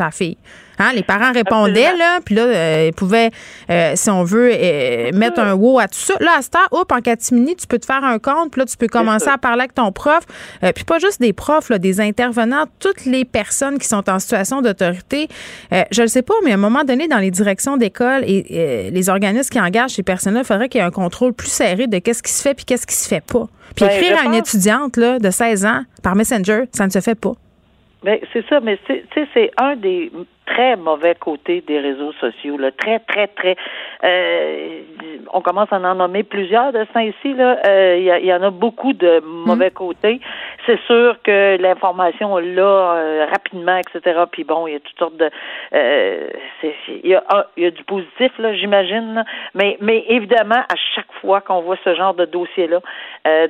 [0.80, 3.30] Hein, les parents répondaient, là, puis là, euh, ils pouvaient,
[3.68, 6.14] euh, si on veut, euh, mettre un wow à tout ça.
[6.20, 8.64] Là, à ce temps, hop, en catimini, tu peux te faire un compte, puis là,
[8.64, 10.24] tu peux commencer à parler avec ton prof.
[10.74, 14.62] puis pas juste des profs, là, des intervenants, toutes les personnes qui sont en situation
[14.62, 15.28] d'autorité.
[15.70, 19.08] je ne sais pas, mais à un moment donné, dans les directions d'école et les
[19.10, 21.98] organismes qui engagent ces personnes-là, il faudrait qu'il y ait un contrôle plus serré de
[21.98, 23.46] qu'est-ce qui se fait puis qu'est-ce qui se fait pas.
[23.76, 27.00] Puis ben, écrire à une étudiante là, de 16 ans par Messenger, ça ne se
[27.00, 27.34] fait pas.
[28.02, 30.10] Ben, c'est ça, mais tu sais, c'est un des
[30.50, 33.56] très mauvais côtés des réseaux sociaux, là, très, très, très.
[34.04, 34.80] Euh,
[35.32, 37.34] on commence à en nommer plusieurs de ça ici.
[37.34, 39.74] Là, euh, il y, en a beaucoup de mauvais mm.
[39.74, 40.20] côtés.
[40.66, 42.62] C'est sûr que l'information là
[42.94, 44.20] euh, rapidement, etc.
[44.30, 45.30] Puis bon, il y a toutes sortes de.
[45.72, 47.24] il y a,
[47.56, 49.24] il y a du positif là, j'imagine.
[49.54, 52.80] Mais, mais évidemment, à chaque fois qu'on voit ce genre de dossier là,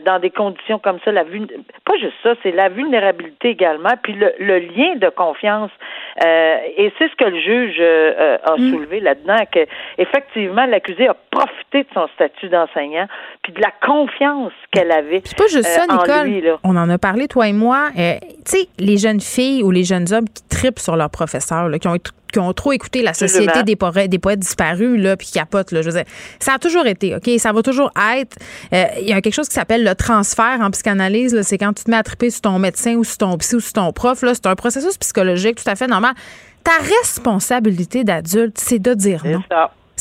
[0.04, 4.32] dans des conditions comme ça, la pas juste ça, c'est la vulnérabilité également, puis le,
[4.38, 5.70] le lien de confiance.
[6.18, 8.70] et c'est ce que le juge euh, euh, a mm.
[8.70, 9.60] soulevé là-dedans, que
[9.98, 13.06] effectivement l'accusé a profité de son statut d'enseignant
[13.42, 15.22] puis de la confiance qu'elle avait.
[15.24, 16.58] C'est pas juste ça, euh, Nicole.
[16.64, 17.90] On en a parlé toi et moi.
[17.94, 18.00] tu
[18.44, 21.96] sais, les jeunes filles ou les jeunes hommes qui tripent sur leurs professeurs, qui ont
[22.30, 25.72] qui ont trop écouté la société des poètes, des poètes disparus, là, puis qui capotent,
[25.72, 25.82] là.
[25.82, 26.04] Je veux dire,
[26.38, 27.28] ça a toujours été, OK?
[27.38, 28.36] Ça va toujours être.
[28.72, 31.90] Il y a quelque chose qui s'appelle le transfert en psychanalyse, C'est quand tu te
[31.90, 34.34] mets à triper sur ton médecin ou sur ton psy ou sur ton prof, là.
[34.34, 36.14] C'est un processus psychologique tout à fait normal.
[36.62, 39.40] Ta responsabilité d'adulte, c'est de dire non.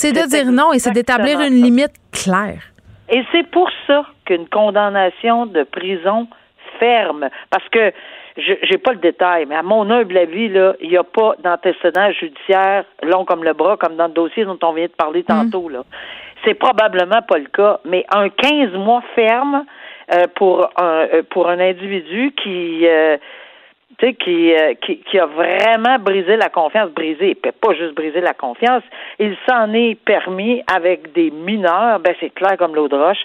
[0.02, 2.64] C'est de dire non et c'est d'établir une limite claire.
[3.10, 6.28] Et c'est pour ça qu'une condamnation de prison
[6.80, 7.92] ferme, parce que
[8.38, 11.34] je n'ai pas le détail, mais à mon humble avis, là, il n'y a pas
[11.44, 15.24] d'antécédent judiciaire long comme le bras, comme dans le dossier dont on vient de parler
[15.24, 15.68] tantôt.
[15.68, 15.84] Là.
[16.46, 19.66] C'est probablement pas le cas, mais un 15 mois ferme
[20.14, 23.18] euh, pour un euh, pour un individu qui euh,
[24.08, 28.84] qui, euh, qui, qui, a vraiment brisé la confiance, brisé, pas juste brisé la confiance,
[29.20, 33.18] il s'en est permis avec des mineurs, ben c'est clair comme l'eau de roche.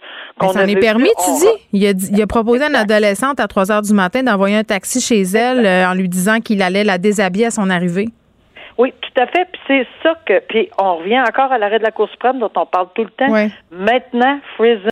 [0.43, 1.67] Il s'en est permis, tu dis?
[1.73, 4.65] Il a, il a proposé à une adolescente à 3 heures du matin d'envoyer un
[4.65, 8.09] taxi chez elle euh, en lui disant qu'il allait la déshabiller à son arrivée.
[8.77, 9.47] Oui, tout à fait.
[9.53, 10.41] Puis c'est ça que.
[10.49, 13.11] Puis on revient encore à l'arrêt de la Cour suprême dont on parle tout le
[13.11, 13.33] temps.
[13.71, 14.91] Maintenant, Friesen,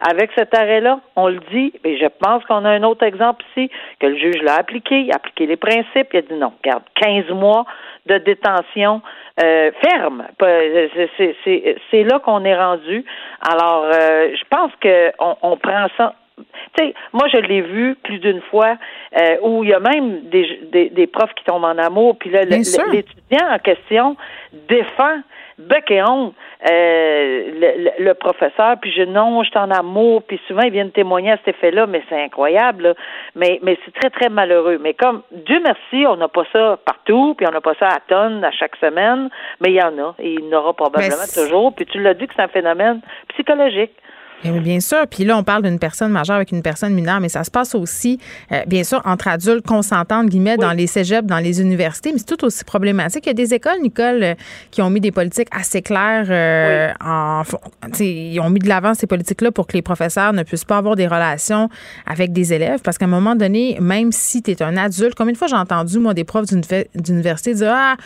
[0.00, 3.70] avec cet arrêt-là, on le dit, et je pense qu'on a un autre exemple ici,
[3.98, 6.84] que le juge l'a appliqué, il a appliqué les principes, il a dit non, regarde,
[6.94, 7.64] 15 mois
[8.06, 9.02] de détention
[9.42, 10.24] euh, ferme.
[10.38, 13.04] C'est là qu'on est rendu.
[13.40, 16.14] Alors, euh, je pense qu'on on prend ça
[16.76, 18.76] tu sais, moi, je l'ai vu plus d'une fois
[19.20, 22.44] euh, où il y a même des, des, profs qui tombent en amour, puis là,
[22.44, 24.16] l'étudiant en question
[24.68, 25.18] défend
[25.58, 30.72] bec et euh, le, professeur, puis je non, je suis en amour, puis souvent ils
[30.72, 32.94] viennent témoigner à cet effet-là, mais c'est incroyable,
[33.34, 34.78] mais mais c'est très très malheureux.
[34.80, 38.00] Mais comme Dieu merci, on n'a pas ça partout, puis on n'a pas ça à
[38.08, 39.28] tonnes à chaque semaine,
[39.60, 41.74] mais il y en a, et il y en aura probablement toujours.
[41.74, 43.92] Puis tu l'as dit que c'est un phénomène psychologique.
[44.44, 45.04] Eh oui, bien sûr.
[45.10, 47.74] Puis là, on parle d'une personne majeure avec une personne mineure, mais ça se passe
[47.74, 48.20] aussi,
[48.52, 52.36] euh, bien sûr, entre adultes consentants, guillemets, dans les cégeps, dans les universités, mais c'est
[52.36, 53.26] tout aussi problématique.
[53.26, 54.34] Il y a des écoles, Nicole, euh,
[54.70, 56.26] qui ont mis des politiques assez claires.
[56.30, 57.42] Euh, en,
[57.98, 60.94] ils ont mis de l'avant ces politiques-là pour que les professeurs ne puissent pas avoir
[60.94, 61.68] des relations
[62.06, 62.80] avec des élèves.
[62.84, 65.56] Parce qu'à un moment donné, même si tu es un adulte, combien de fois j'ai
[65.56, 66.46] entendu, moi, des profs
[66.94, 67.96] d'université dire Ah,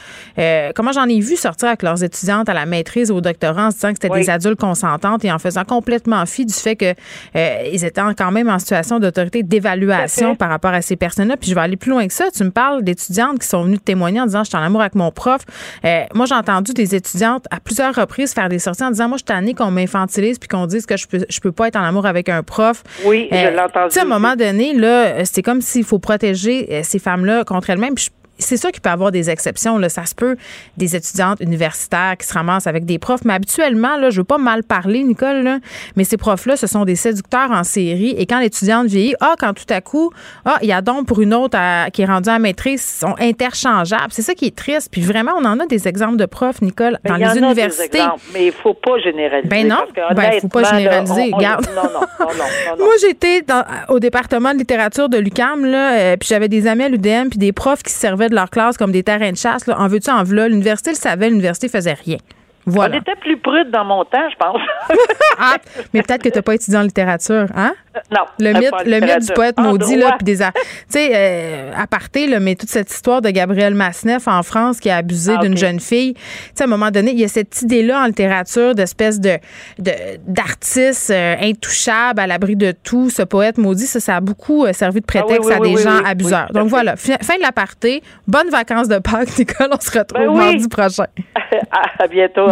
[0.75, 3.71] comment j'en ai vu sortir avec leurs étudiantes à la maîtrise ou au doctorat en
[3.71, 6.95] se disant que c'était des adultes consentantes et en faisant complètement fi du fait qu'ils
[7.37, 11.37] euh, étaient quand même en situation d'autorité d'évaluation par rapport à ces personnes-là.
[11.37, 12.27] Puis je vais aller plus loin que ça.
[12.35, 14.81] Tu me parles d'étudiantes qui sont venues te témoigner en disant je suis en amour
[14.81, 15.43] avec mon prof.
[15.85, 19.17] Euh, moi, j'ai entendu des étudiantes à plusieurs reprises faire des sorties en disant moi,
[19.17, 21.77] je suis tannée qu'on m'infantilise puis qu'on dise que je peux, je peux pas être
[21.77, 22.83] en amour avec un prof.
[23.05, 23.99] Oui, je euh, l'ai entendu.
[23.99, 27.95] à un moment donné, là, c'est comme s'il faut protéger ces femmes-là contre elles-mêmes.
[27.95, 28.11] Puis
[28.42, 29.78] c'est sûr qu'il peut y avoir des exceptions.
[29.78, 29.88] Là.
[29.88, 30.37] Ça se peut
[30.76, 33.24] des étudiantes universitaires qui se ramassent avec des profs.
[33.24, 35.59] Mais habituellement, là, je veux pas mal parler, Nicole, là,
[35.96, 38.14] mais ces profs-là, ce sont des séducteurs en série.
[38.18, 40.11] Et quand l'étudiante vieillit, ah, quand tout à coup,
[40.44, 41.59] ah, il y a donc pour une autre
[41.90, 44.11] qui est rendue à maîtrise, sont interchangeables.
[44.11, 44.88] C'est ça qui est triste.
[44.90, 48.00] Puis vraiment, on en a des exemples de profs, Nicole, ben, dans les universités.
[48.33, 49.48] mais il faut pas généraliser.
[49.48, 51.31] Ben non, ben, il faut pas généraliser.
[51.31, 53.44] Non, non, non, non, Moi, j'étais
[53.88, 57.38] au département de littérature de l'UCAM, là, euh, puis j'avais des amis à l'UDM, puis
[57.38, 59.68] des profs qui servaient de leur classe comme des terrains de chasse.
[59.68, 60.49] En veux-tu, en v'là?
[60.49, 62.18] L'université le savait, l'université faisait rien.
[62.64, 62.94] Voilà.
[62.94, 64.61] On était plus prude dans mon temps, je pense.
[65.38, 65.57] ah,
[65.92, 67.75] mais peut-être que tu n'as pas étudié en littérature, hein?
[68.11, 68.25] Non.
[68.38, 70.38] Le mythe, le mythe du poète maudit, là, puis des.
[70.38, 70.44] Tu
[70.88, 74.90] sais, euh, à parté, là, mais toute cette histoire de Gabriel Masneff en France qui
[74.90, 76.14] a abusé ah, d'une jeune fille.
[76.14, 76.20] Tu
[76.55, 79.38] sais, à un moment donné, il y a cette idée-là en littérature d'espèce de,
[79.79, 83.11] d'artiste euh, intouchable, à l'abri de tout.
[83.11, 86.03] Ce poète maudit, ça, ça a beaucoup euh, servi de ah prétexte à des gens
[86.05, 86.51] abuseurs.
[86.53, 88.03] Donc voilà, fin, de l'aparté.
[88.27, 89.68] Bonnes vacances de Pâques, Nicole.
[89.72, 91.07] On se retrouve ben mardi prochain.
[91.98, 92.46] à bientôt.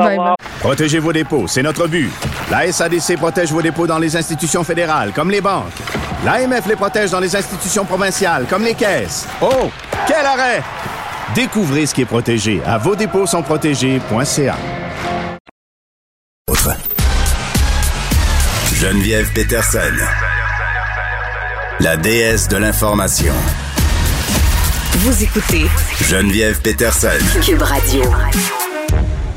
[0.61, 2.11] Protégez vos dépôts, c'est notre but.
[2.51, 5.73] La SADC protège vos dépôts dans les institutions fédérales, comme les banques.
[6.25, 9.27] L'AMF les protège dans les institutions provinciales, comme les caisses.
[9.41, 9.71] Oh,
[10.07, 10.63] quel arrêt!
[11.35, 14.57] Découvrez ce qui est protégé à vos dépôts sont protégés.ca.
[18.75, 19.79] Geneviève Peterson,
[21.81, 23.35] la déesse de l'information.
[24.93, 25.67] Vous écoutez
[26.09, 27.09] Geneviève Peterson,
[27.45, 28.03] Cube Radio.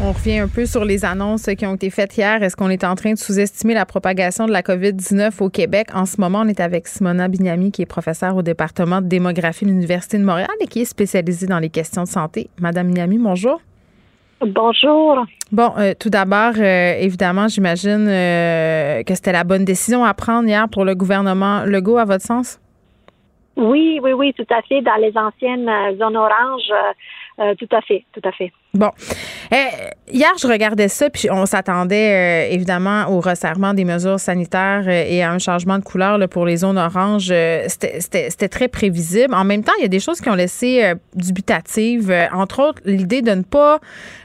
[0.06, 2.44] On revient un peu sur les annonces qui ont été faites hier.
[2.44, 5.88] Est-ce qu'on est en train de sous-estimer la propagation de la COVID-19 au Québec?
[5.94, 9.64] En ce moment, on est avec Simona Bignami, qui est professeure au département de démographie
[9.64, 12.50] de l'Université de Montréal et qui est spécialisée dans les questions de santé.
[12.60, 13.62] Madame Bignami, bonjour.
[14.46, 15.24] Bonjour.
[15.54, 20.50] Bon, euh, tout d'abord, euh, évidemment, j'imagine euh, que c'était la bonne décision à prendre
[20.50, 22.60] hier pour le gouvernement Legault, à votre sens?
[23.56, 24.82] Oui, oui, oui, tout à fait.
[24.82, 26.74] Dans les anciennes zones oranges,
[27.58, 28.52] tout à fait, tout à fait.
[28.76, 28.90] Bon.
[29.54, 29.56] Euh,
[30.12, 35.06] hier, je regardais ça, puis on s'attendait euh, évidemment au resserrement des mesures sanitaires euh,
[35.08, 37.32] et à un changement de couleur là, pour les zones oranges.
[37.68, 39.36] C'était très prévisible.
[39.36, 42.12] En même temps, il y a des choses qui ont laissé dubitatives.
[42.34, 43.80] entre autres, l'idée de ne pas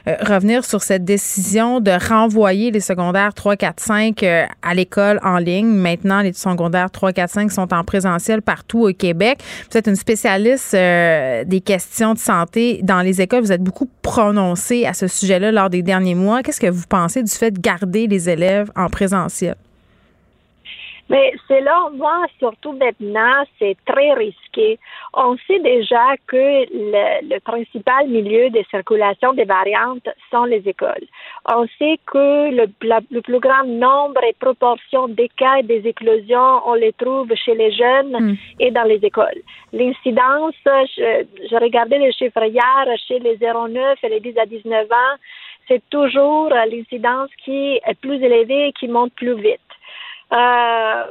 [0.07, 5.67] revenir sur cette décision de renvoyer les secondaires 3, 4, 5 à l'école en ligne.
[5.67, 9.43] Maintenant, les secondaires 3, 4, 5 sont en présentiel partout au Québec.
[9.69, 13.41] Vous êtes une spécialiste des questions de santé dans les écoles.
[13.41, 14.38] Vous êtes beaucoup prononcée
[14.85, 16.41] à ce sujet-là lors des derniers mois.
[16.43, 19.55] Qu'est-ce que vous pensez du fait de garder les élèves en présentiel?
[21.09, 24.77] Mais selon moi, surtout maintenant, c'est très risqué.
[25.13, 31.05] On sait déjà que le, principal milieu de circulation des variantes sont les écoles.
[31.51, 32.67] On sait que le,
[33.11, 37.55] le plus grand nombre et proportion des cas et des éclosions, on les trouve chez
[37.55, 38.35] les jeunes hmm.
[38.59, 39.41] et dans les écoles.
[39.73, 44.91] L'incidence, je, je, regardais les chiffres hier, chez les 0,9 et les 10 à 19
[44.91, 45.15] ans,
[45.67, 49.68] c'est toujours l'incidence qui est plus élevée et qui monte plus vite.
[50.31, 51.03] Euh,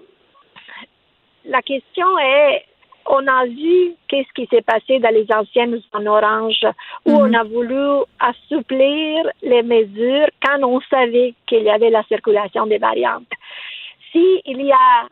[1.44, 2.64] la question est,
[3.06, 6.66] on a vu qu'est-ce qui s'est passé dans les anciennes en orange,
[7.06, 7.34] où on mhm.
[7.34, 13.32] a voulu assouplir les mesures quand on savait qu'il y avait la circulation des variantes.
[14.12, 15.08] S'il il y a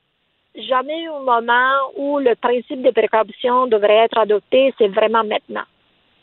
[0.56, 5.64] jamais un moment où le principe de précaution devrait être adopté, c'est vraiment maintenant.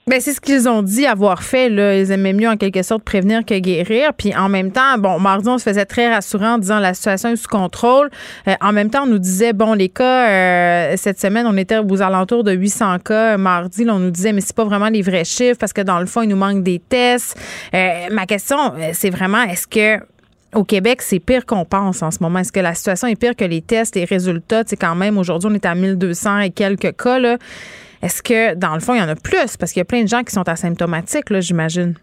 [0.06, 1.70] Ben, c'est ce qu'ils ont dit avoir fait.
[1.70, 1.98] Là.
[1.98, 4.14] Ils aimaient mieux, en quelque sorte, prévenir que guérir.
[4.14, 7.30] Puis en même temps, bon, mardi, on se faisait très rassurant en disant la situation
[7.30, 8.10] est sous contrôle.
[8.50, 11.78] Euh, en même temps, on nous disait, bon, les cas, euh, cette semaine, on était
[11.78, 13.38] aux alentours de 800 cas.
[13.38, 16.00] Mardi, là, on nous disait, mais c'est pas vraiment les vrais chiffres parce que dans
[16.02, 17.40] le fond, il nous manque des tests.
[17.74, 18.58] Euh, ma question,
[18.92, 20.04] c'est vraiment, est-ce que
[20.54, 22.40] au Québec, c'est pire qu'on pense en ce moment?
[22.40, 24.64] Est-ce que la situation est pire que les tests, les résultats?
[24.68, 27.20] C'est quand même, aujourd'hui, on est à 1200 et quelques cas.
[27.20, 27.38] Là.
[28.04, 29.56] Est-ce que, dans le fond, il y en a plus?
[29.58, 31.96] Parce qu'il y a plein de gens qui sont asymptomatiques, là, j'imagine.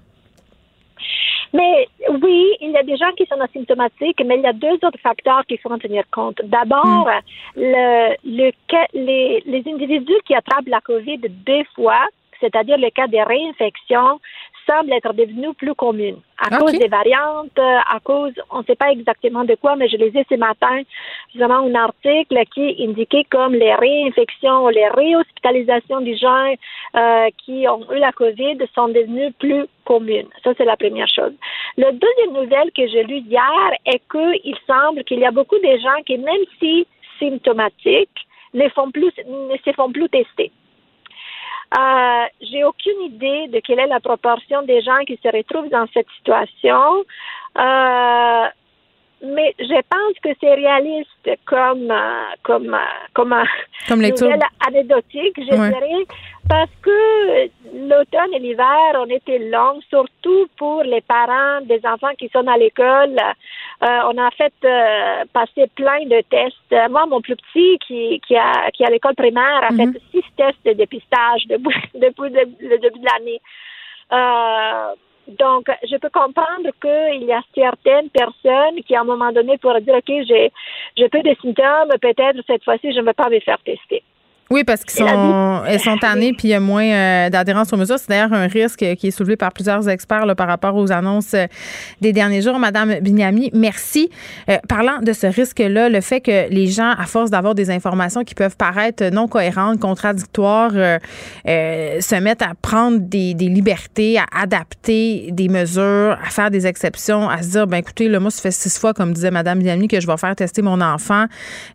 [1.52, 1.88] Mais
[2.22, 5.00] oui, il y a des gens qui sont asymptomatiques, mais il y a deux autres
[5.02, 6.40] facteurs qu'il faut en tenir compte.
[6.44, 7.60] D'abord, hmm.
[7.60, 8.50] le, le,
[8.94, 12.06] les, les individus qui attrapent la COVID deux fois,
[12.40, 14.20] c'est-à-dire le cas des réinfections,
[14.70, 18.90] semble être devenue plus commune à cause des variantes, à cause, on ne sait pas
[18.90, 20.80] exactement de quoi, mais je lisais ce matin
[21.32, 26.54] justement un article qui indiquait comme les réinfections, les réhospitalisations des gens
[26.96, 30.28] euh, qui ont eu la COVID sont devenues plus communes.
[30.42, 31.32] Ça, c'est la première chose.
[31.76, 35.76] La deuxième nouvelle que j'ai lue hier est qu'il semble qu'il y a beaucoup de
[35.78, 36.86] gens qui, même si
[37.18, 40.50] symptomatiques, ne font plus, ne se font plus tester.
[41.72, 45.86] Euh, j'ai aucune idée de quelle est la proportion des gens qui se retrouvent dans
[45.94, 47.04] cette situation.
[47.58, 48.46] Euh,
[49.22, 52.78] mais je pense que c'est réaliste comme euh, comme euh,
[53.12, 53.44] comme, euh,
[53.86, 56.06] comme nouvelle anecdotique, je dirais,
[56.48, 62.28] parce que l'automne et l'hiver ont été longs, surtout pour les parents des enfants qui
[62.30, 63.20] sont à l'école.
[63.82, 64.52] On a fait
[65.32, 66.90] passer plein de tests.
[66.90, 69.92] Moi, mon plus petit qui qui a qui à l'école primaire a mhm.
[69.92, 73.40] fait six tests de dépistage depuis, depuis le début de l'année.
[74.12, 74.94] Euh,
[75.38, 79.80] donc, je peux comprendre qu'il y a certaines personnes qui, à un moment donné, pourraient
[79.80, 80.50] dire, OK, j'ai,
[80.96, 84.02] j'ai peu de symptômes, peut-être cette fois-ci, je ne vais pas me faire tester.
[84.52, 87.76] Oui, parce qu'ils sont, elles sont tannées puis il y a moins euh, d'adhérence aux
[87.76, 88.00] mesures.
[88.00, 91.46] C'est d'ailleurs un risque qui est soulevé par plusieurs experts par rapport aux annonces euh,
[92.00, 92.58] des derniers jours.
[92.58, 94.10] Madame Bignami, merci.
[94.48, 98.24] Euh, parlant de ce risque-là, le fait que les gens, à force d'avoir des informations
[98.24, 105.28] qui peuvent paraître non cohérentes, contradictoires, se mettent à prendre des, des, libertés, à adapter
[105.30, 108.50] des mesures, à faire des exceptions, à se dire, ben écoutez, là, moi, ça fait
[108.50, 111.26] six fois, comme disait Madame Bignami, que je vais faire tester mon enfant.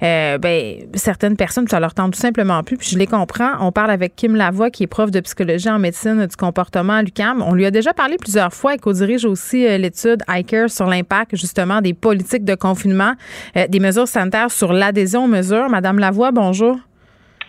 [0.01, 3.51] ben certaines personnes, ça leur tente tout simplement puis je les comprends.
[3.59, 7.03] On parle avec Kim Lavoie, qui est prof de psychologie en médecine du comportement à
[7.03, 7.41] l'UCAM.
[7.41, 11.35] On lui a déjà parlé plusieurs fois et co-dirige aussi euh, l'étude ICARE sur l'impact
[11.35, 13.13] justement des politiques de confinement,
[13.55, 15.69] euh, des mesures sanitaires sur l'adhésion aux mesures.
[15.69, 16.77] Madame Lavoie, bonjour.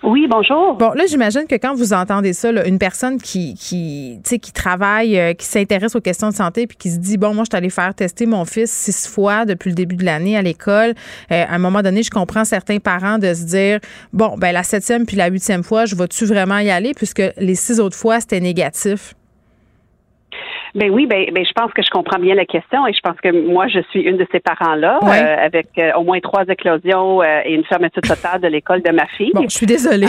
[0.07, 0.77] Oui, bonjour.
[0.77, 5.35] Bon, là, j'imagine que quand vous entendez ça, une personne qui, qui, qui travaille, euh,
[5.35, 7.71] qui s'intéresse aux questions de santé, puis qui se dit, bon, moi, je suis allée
[7.71, 10.95] faire tester mon fils six fois depuis le début de l'année à l'école.
[11.33, 13.81] Euh, à un moment donné, je comprends certains parents de se dire,
[14.13, 17.57] bon, ben la septième puis la huitième fois, je vais-tu vraiment y aller, puisque les
[17.57, 19.15] six autres fois, c'était négatif?
[20.77, 23.19] Ben oui, ben, ben je pense que je comprends bien la question et je pense
[23.23, 27.23] que moi je suis une de ces parents-là euh, avec euh, au moins trois éclosions
[27.23, 29.31] euh, et une fermeture totale de l'école de ma fille.
[29.33, 30.07] Bon, je suis désolée.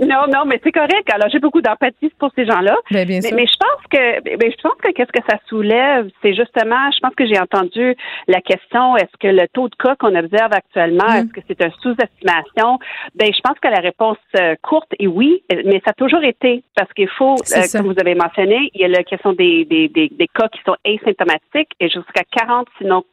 [0.00, 1.08] non, non, mais c'est correct.
[1.14, 2.76] Alors j'ai beaucoup d'empathie pour ces gens-là.
[2.90, 6.08] Ben, bien mais, mais, je pense que ben, je pense que qu'est-ce que ça soulève,
[6.20, 7.94] c'est justement, je pense que j'ai entendu
[8.26, 11.16] la question est-ce que le taux de cas qu'on observe actuellement, mm.
[11.16, 12.80] est-ce que c'est une sous-estimation?
[13.14, 14.18] Ben je pense que la réponse
[14.62, 17.36] courte est oui, mais ça a toujours été parce qu'il faut,
[17.72, 20.76] comme vous avez mentionné, il y a la question des, des des, cas qui sont
[20.84, 23.04] asymptomatiques et jusqu'à 40, sinon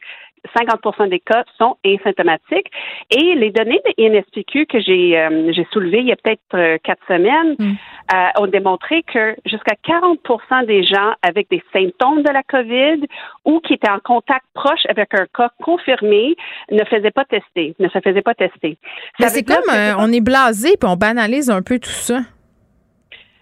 [0.55, 2.71] 50 des cas sont asymptomatiques.
[3.11, 7.01] Et les données de INSPQ que j'ai euh, soulevées il y a peut-être euh, quatre
[7.07, 7.75] semaines mm.
[8.13, 13.05] euh, ont démontré que jusqu'à 40% des gens avec des symptômes de la COVID
[13.45, 16.35] ou qui étaient en contact proche avec un cas confirmé
[16.71, 18.77] ne faisaient pas tester, ne se faisaient pas tester.
[19.19, 19.69] c'est comme
[19.99, 22.21] on est blasé puis on banalise un peu tout ça.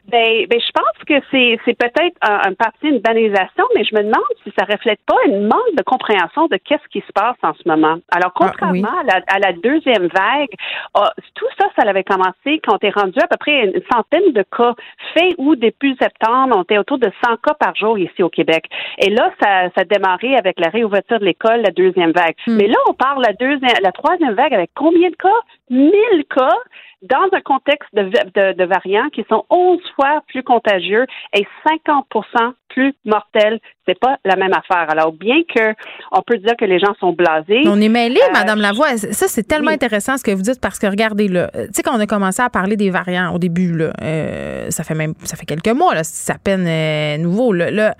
[0.08, 4.04] Ben, ben, je pense que c'est, c'est peut-être un, partie une banalisation, mais je me
[4.04, 7.54] demande si ça reflète pas une manque de compréhension de qu'est-ce qui se passe en
[7.54, 7.98] ce moment.
[8.12, 10.54] Alors, ah, contrairement à, la, à, la, deuxième vague,
[10.94, 14.32] ah, tout ça, ça avait commencé quand on est rendu à peu près une centaine
[14.32, 14.76] de cas
[15.14, 18.66] faits ou début septembre, on était autour de 100 cas par jour ici au Québec.
[19.00, 22.36] Et là, ça, ça a démarré avec la réouverture de l'école, la deuxième vague.
[22.48, 22.56] Hmm.
[22.56, 25.42] Mais là, on parle la deuxième, la troisième vague avec combien de cas?
[25.70, 25.92] 1000
[26.34, 26.56] cas
[27.02, 33.60] dans un contexte de, variants qui sont 11 fois plus contagieux et 50% plus mortels.
[33.88, 34.90] C'est pas la même affaire.
[34.90, 35.74] Alors, bien que
[36.12, 37.62] on peut dire que les gens sont blasés.
[37.68, 38.98] On est mêlés, euh, Madame Lavoie.
[38.98, 41.50] Ça, c'est tellement intéressant ce que vous dites parce que regardez là.
[41.54, 44.84] Tu sais, quand on a commencé à parler des variants au début, là, euh, ça
[44.84, 47.54] fait même ça fait quelques mois, là, c'est à peine euh, nouveau.
[47.54, 47.96] Là,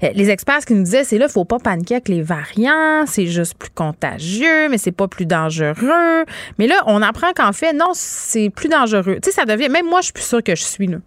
[0.00, 3.58] les experts qui nous disaient, c'est là, faut pas paniquer avec les variants, c'est juste
[3.58, 6.24] plus contagieux, mais c'est pas plus dangereux.
[6.58, 9.18] Mais là, on apprend qu'en fait, non, c'est plus dangereux.
[9.22, 9.68] Tu sais, ça devient.
[9.68, 10.98] Même moi, je suis plus sûre que je suis là.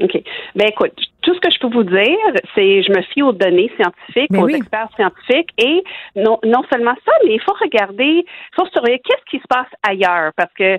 [0.00, 0.22] OK.
[0.54, 0.92] Ben écoute,
[1.22, 2.18] tout ce que je peux vous dire,
[2.54, 5.82] c'est je me fie aux données scientifiques, ben aux experts scientifiques, et
[6.16, 9.68] non, non seulement ça, mais il faut regarder, il faut surveiller qu'est-ce qui se passe
[9.86, 10.78] ailleurs, parce que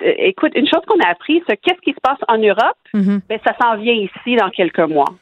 [0.00, 3.20] écoute, une chose qu'on a appris, c'est qu'est-ce qui se passe en Europe, mm-hmm.
[3.28, 5.14] ben ça s'en vient ici dans quelques mois.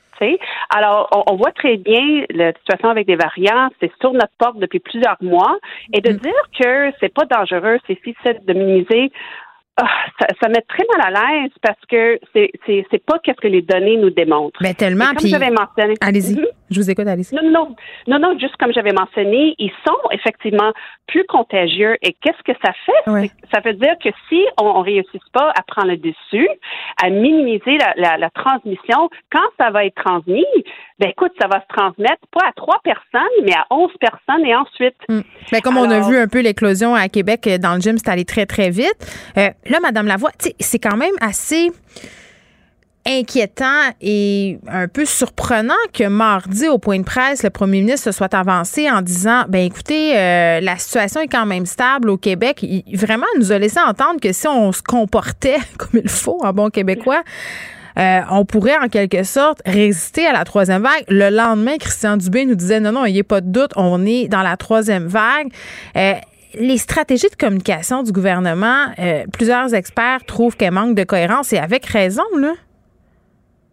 [0.70, 4.80] Alors, on, voit très bien la situation avec des variants, c'est sur notre porte depuis
[4.80, 5.59] plusieurs mois,
[5.93, 6.20] et de mm-hmm.
[6.20, 9.11] dire que c'est pas dangereux, c'est si c'est de minimiser
[9.84, 9.88] ah,
[10.20, 13.96] ça, ça, met très mal à l'aise parce que c'est pas qu'est-ce que les données
[13.96, 14.60] nous démontrent.
[14.62, 15.12] Mais tellement.
[15.16, 15.34] Puis
[16.00, 16.36] allez-y.
[16.36, 16.46] Mhm.
[16.70, 17.32] Je vous écoute, Alice.
[17.32, 17.76] Non, non,
[18.06, 20.72] non, non, juste comme j'avais mentionné, ils sont effectivement
[21.06, 21.96] plus contagieux.
[22.02, 23.30] Et qu'est-ce que ça fait?
[23.52, 26.48] Ça veut dire que si on ne réussit pas à prendre le dessus,
[27.02, 30.46] à minimiser la, transmission, quand ça va être transmis,
[30.98, 34.54] ben écoute, ça va se transmettre pas à trois personnes, mais à onze personnes et
[34.54, 34.96] ensuite.
[35.08, 35.20] Hmm.
[35.50, 38.08] Ben, comme on a vu un peu l'éclosion à Québec euh, dans le gym, c'est
[38.08, 38.96] allé très, très vite.
[39.36, 41.72] Euh, là, Madame Lavoie, c'est quand même assez
[43.04, 48.12] inquiétant et un peu surprenant que mardi, au point de presse, le premier ministre se
[48.12, 52.62] soit avancé en disant ben écoutez, euh, la situation est quand même stable au Québec.
[52.62, 56.52] Il vraiment nous a laissé entendre que si on se comportait comme il faut en
[56.52, 57.24] bon québécois,
[57.98, 61.04] euh, on pourrait en quelque sorte résister à la troisième vague.
[61.08, 64.06] Le lendemain, Christian Dubé nous disait non, non, il n'y a pas de doute, on
[64.06, 65.48] est dans la troisième vague.
[65.96, 66.14] Euh,
[66.55, 68.86] les stratégies de communication du gouvernement,
[69.32, 72.53] plusieurs experts trouvent qu'elles manquent de cohérence et avec raison, là.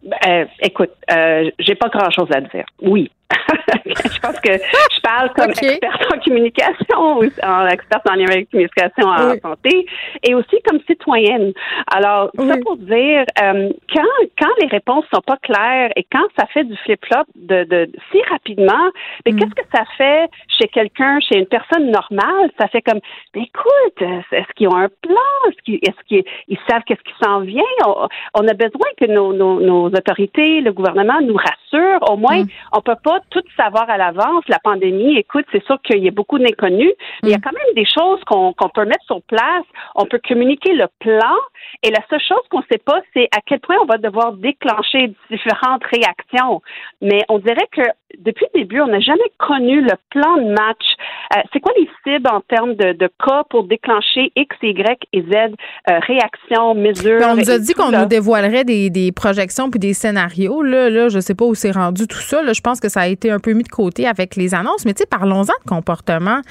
[0.06, 2.66] Euh, écoute, euh, j'ai pas grand chose à dire.
[2.82, 3.12] Oui,
[3.86, 7.00] je pense que je parle comme experte en communication,
[7.44, 8.16] en experte en
[8.52, 9.86] communication en santé,
[10.24, 11.54] et aussi comme citoyenne.
[11.88, 14.04] Alors, ça pour dire, euh, quand
[14.40, 18.22] quand les réponses sont pas claires et quand ça fait du flip-flop de, de si
[18.30, 18.90] rapidement,
[19.26, 19.40] mais mm.
[19.40, 20.30] qu'est-ce que ça fait
[20.60, 22.50] chez quelqu'un, chez une personne normale?
[22.60, 23.00] Ça fait comme,
[23.36, 25.16] écoute, est-ce qu'ils ont un plan?
[25.48, 27.64] Est-ce qu'ils est savent qu'est-ce qui s'en vient?
[27.86, 32.10] On, a besoin que nos, nos, nos, autorités, le gouvernement nous rassurent.
[32.10, 32.50] Au moins, mm.
[32.74, 34.44] on peut pas tout savoir à l'avance.
[34.48, 37.42] La pandémie, écoute, c'est sûr qu'il y a beaucoup d'inconnus, mais il y a mm.
[37.42, 39.66] quand même des choses qu'on peut mettre sur place.
[39.96, 41.36] On peut communiquer le plan.
[41.84, 44.34] Et la seule chose qu'on ne sait pas, c'est à quel point on va devoir
[44.34, 46.62] déclencher différentes réactions.
[47.02, 47.82] Mais on dirait que
[48.18, 50.86] depuis le début, on n'a jamais connu le plan de match.
[51.36, 55.34] Euh, c'est quoi les cibles en termes de, cas pour déclencher X, Y et Z
[55.90, 57.22] euh, réactions, mesures?
[57.24, 60.64] on nous a dit qu'on nous dévoilerait des, projections puis des scénarios.
[60.64, 62.42] Là, là je ne sais pas où c'est rendu tout ça.
[62.52, 64.86] je pense que ça a été un peu mis de côté avec les annonces.
[64.86, 66.42] Mais tu sais, parlons-en de comportement,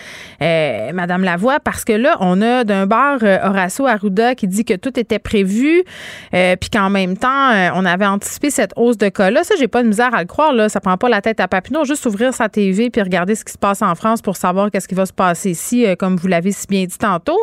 [0.42, 4.74] euh, Madame Lavoie, parce que là, on a d'un bar Horacio Arruda qui dit que
[4.74, 5.82] tout était prévu,
[6.30, 9.42] puis qu'en même temps, on avait anticipé cette hausse de cas-là.
[9.42, 10.52] Ça, j'ai pas de misère à le croire.
[10.52, 13.44] Là, ça prend pas la tête à Papineau, juste ouvrir sa TV puis regarder ce
[13.44, 16.16] qui se passe en France pour savoir qu'est-ce qui va se passer ici, euh, comme
[16.16, 17.38] vous l'avez si bien dit tantôt.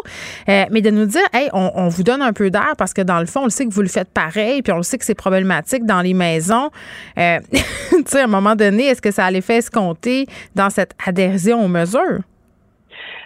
[0.47, 3.20] Euh, mais de nous dire, hey, on, vous donne un peu d'air parce que dans
[3.20, 5.06] le fond, on le sait que vous le faites pareil, puis on le sait que
[5.06, 6.70] c'est problématique dans les maisons.
[7.18, 10.26] Euh, tu sais, à un moment donné, est-ce que ça allait faire escompter
[10.56, 12.22] dans cette adhésion aux mesures?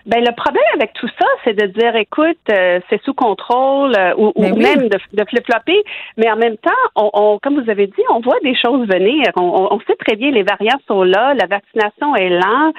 [0.05, 4.13] Ben le problème avec tout ça, c'est de dire, écoute, euh, c'est sous contrôle euh,
[4.17, 5.83] ou, ben même de, de flip-flopper,
[6.17, 9.23] mais en même temps, on, on, comme vous avez dit, on voit des choses venir.
[9.37, 12.71] On, on, sait très bien les variants sont là, la vaccination est là.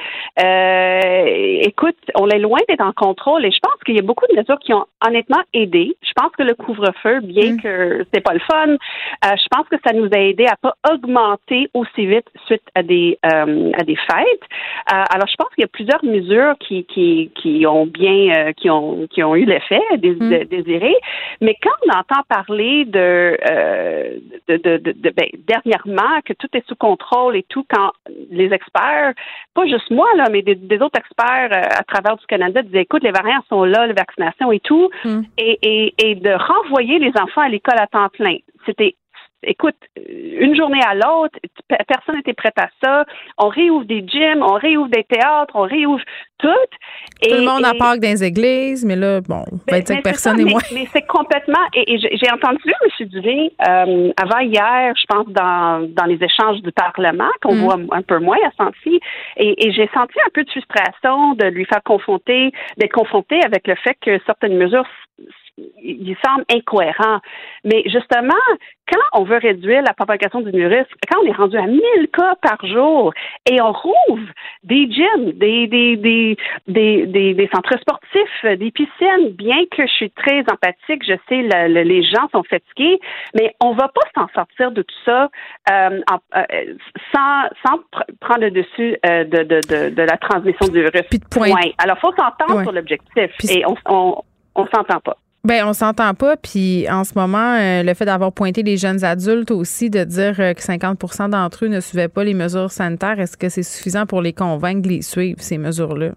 [0.43, 4.27] Euh, écoute, on est loin d'être en contrôle et je pense qu'il y a beaucoup
[4.31, 5.97] de mesures qui ont honnêtement aidé.
[6.03, 7.61] Je pense que le couvre-feu, bien mm.
[7.61, 8.77] que c'est pas le fun, euh,
[9.23, 13.19] je pense que ça nous a aidé à pas augmenter aussi vite suite à des
[13.23, 13.45] à
[13.85, 14.45] des fêtes.
[14.87, 18.71] alors je pense qu'il y a plusieurs mesures qui, qui qui, ont bien, euh, qui
[18.71, 20.45] ont qui ont eu l'effet mm.
[20.45, 20.95] désiré.
[21.41, 26.67] Mais quand on entend parler de, euh, de, de, de, ben, dernièrement que tout est
[26.67, 27.93] sous contrôle et tout, quand
[28.31, 29.15] les experts,
[29.55, 33.03] pas juste moi là, mais des, autres experts euh, à travers du Canada disaient, écoute,
[33.03, 35.21] les variants sont là, la vaccination et tout, mm.
[35.39, 38.37] et, et, et de renvoyer les enfants à l'école à temps plein.
[38.67, 38.97] C'était
[39.43, 41.39] écoute, une journée à l'autre,
[41.69, 43.05] personne n'était prêt à ça.
[43.39, 46.03] On réouvre des gyms, on réouvre des théâtres, on réouvre
[46.39, 46.49] tout.
[47.23, 50.45] tout le monde en parle dans les églises, mais là, bon, ben, ben personne n'est
[50.45, 50.61] moins.
[50.73, 51.61] Mais, c'est complètement.
[51.75, 53.09] Et, j'ai entendu M.
[53.09, 57.61] Duvin euh, avant hier, je pense, dans, dans les échanges du Parlement, qu'on mm.
[57.61, 59.01] voit un peu moins à senti,
[59.37, 63.67] et, et j'ai senti un peu de frustration de lui faire confronter, d'être confronté avec
[63.67, 64.87] le fait que certaines mesures
[65.83, 67.21] il semble incohérent.
[67.65, 68.35] Mais justement,
[68.91, 71.81] quand on veut réduire la propagation du virus, quand on est rendu à 1000
[72.13, 73.13] cas par jour
[73.49, 74.29] et on rouvre
[74.65, 76.37] des gyms, des, des, des,
[76.67, 81.83] des, des, centres sportifs, des piscines, bien que je suis très empathique, je sais le,
[81.83, 82.99] les gens sont fatigués,
[83.35, 85.31] mais on va pas s'en sortir de tout ça
[85.71, 86.01] euh,
[86.37, 86.75] euh,
[87.15, 87.81] sans, sans
[88.21, 91.03] prendre le dessus euh, de, de, de, de, la transmission du virus.
[91.09, 91.51] Puis de point.
[91.79, 94.23] Alors, il faut s'entendre sur l'objectif et on, on,
[94.55, 95.17] on s'entend pas.
[95.43, 96.37] Ben on s'entend pas.
[96.37, 100.39] Puis en ce moment, euh, le fait d'avoir pointé les jeunes adultes aussi, de dire
[100.39, 104.05] euh, que 50% d'entre eux ne suivaient pas les mesures sanitaires, est-ce que c'est suffisant
[104.05, 106.11] pour les convaincre de les suivre ces mesures-là?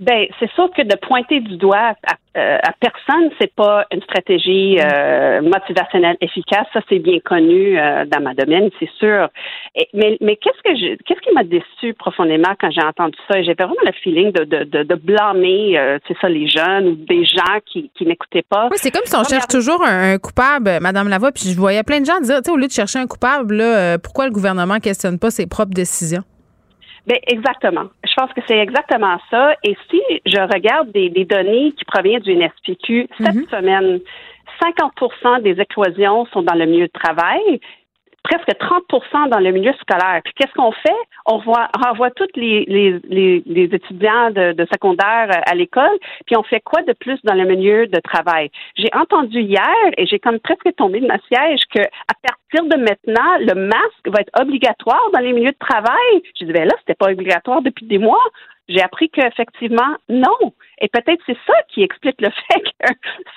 [0.00, 4.00] Ben, c'est sûr que de pointer du doigt à, euh, à personne, c'est pas une
[4.02, 6.66] stratégie euh, motivationnelle efficace.
[6.72, 9.28] Ça, c'est bien connu euh, dans ma domaine, c'est sûr.
[9.94, 13.42] mais mais qu'est-ce que je, qu'est-ce qui m'a déçu profondément quand j'ai entendu ça?
[13.42, 17.24] J'avais vraiment le feeling de de, de, de blâmer, c'est ça, les jeunes ou des
[17.24, 18.68] gens qui qui n'écoutaient pas.
[18.70, 21.32] Oui, c'est comme si on cherche toujours un, coupable, Madame Lavoie.
[21.32, 23.56] Puis je voyais plein de gens dire, tu sais, au lieu de chercher un coupable,
[23.56, 26.22] là, pourquoi le gouvernement questionne pas ses propres décisions?
[27.08, 27.86] Ben, exactement.
[28.04, 29.54] Je pense que c'est exactement ça.
[29.64, 33.46] Et si je regarde des, données qui proviennent du NSPQ, cette mhm.
[33.50, 34.00] semaine,
[34.62, 37.60] 50% des éclosions sont dans le milieu de travail,
[38.28, 40.20] presque 30 dans le milieu scolaire.
[40.24, 41.02] Puis qu'est-ce qu'on fait?
[41.26, 46.60] On renvoie tous les, les, les, étudiants de, de, secondaire à l'école, puis on fait
[46.60, 48.50] quoi de plus dans le milieu de travail?
[48.76, 52.76] J'ai entendu hier, et j'ai comme presque tombé de ma siège, que à partir de
[52.82, 56.22] maintenant, le masque va être obligatoire dans les milieux de travail.
[56.38, 58.24] Je disais, ben là, c'était pas obligatoire depuis des mois.
[58.68, 60.52] J'ai appris qu'effectivement, non.
[60.80, 62.92] Et peut-être c'est ça qui explique le fait que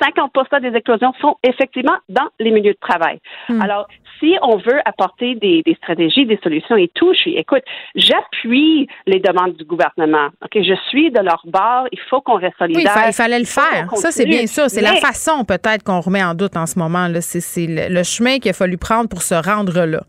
[0.06, 3.20] 50% des éclosions sont effectivement dans les milieux de travail.
[3.50, 3.62] Hmm.
[3.62, 3.88] Alors,
[4.20, 7.64] si on veut apporter des, stratégies, des solutions et tout, je suis, écoute,
[7.96, 10.28] j'appuie les demandes du gouvernement.
[10.44, 11.88] OK, je suis de leur bord.
[11.92, 12.94] Il faut qu'on reste solidaire.
[12.96, 13.90] Oui, il, fallait le faire.
[13.96, 14.70] Ça, c'est bien ça.
[14.70, 17.08] C'est la façon peut-être qu'on remet en doute en ce moment.
[17.20, 20.02] C'est le chemin qu'il a fallu prendre pour se rendre là.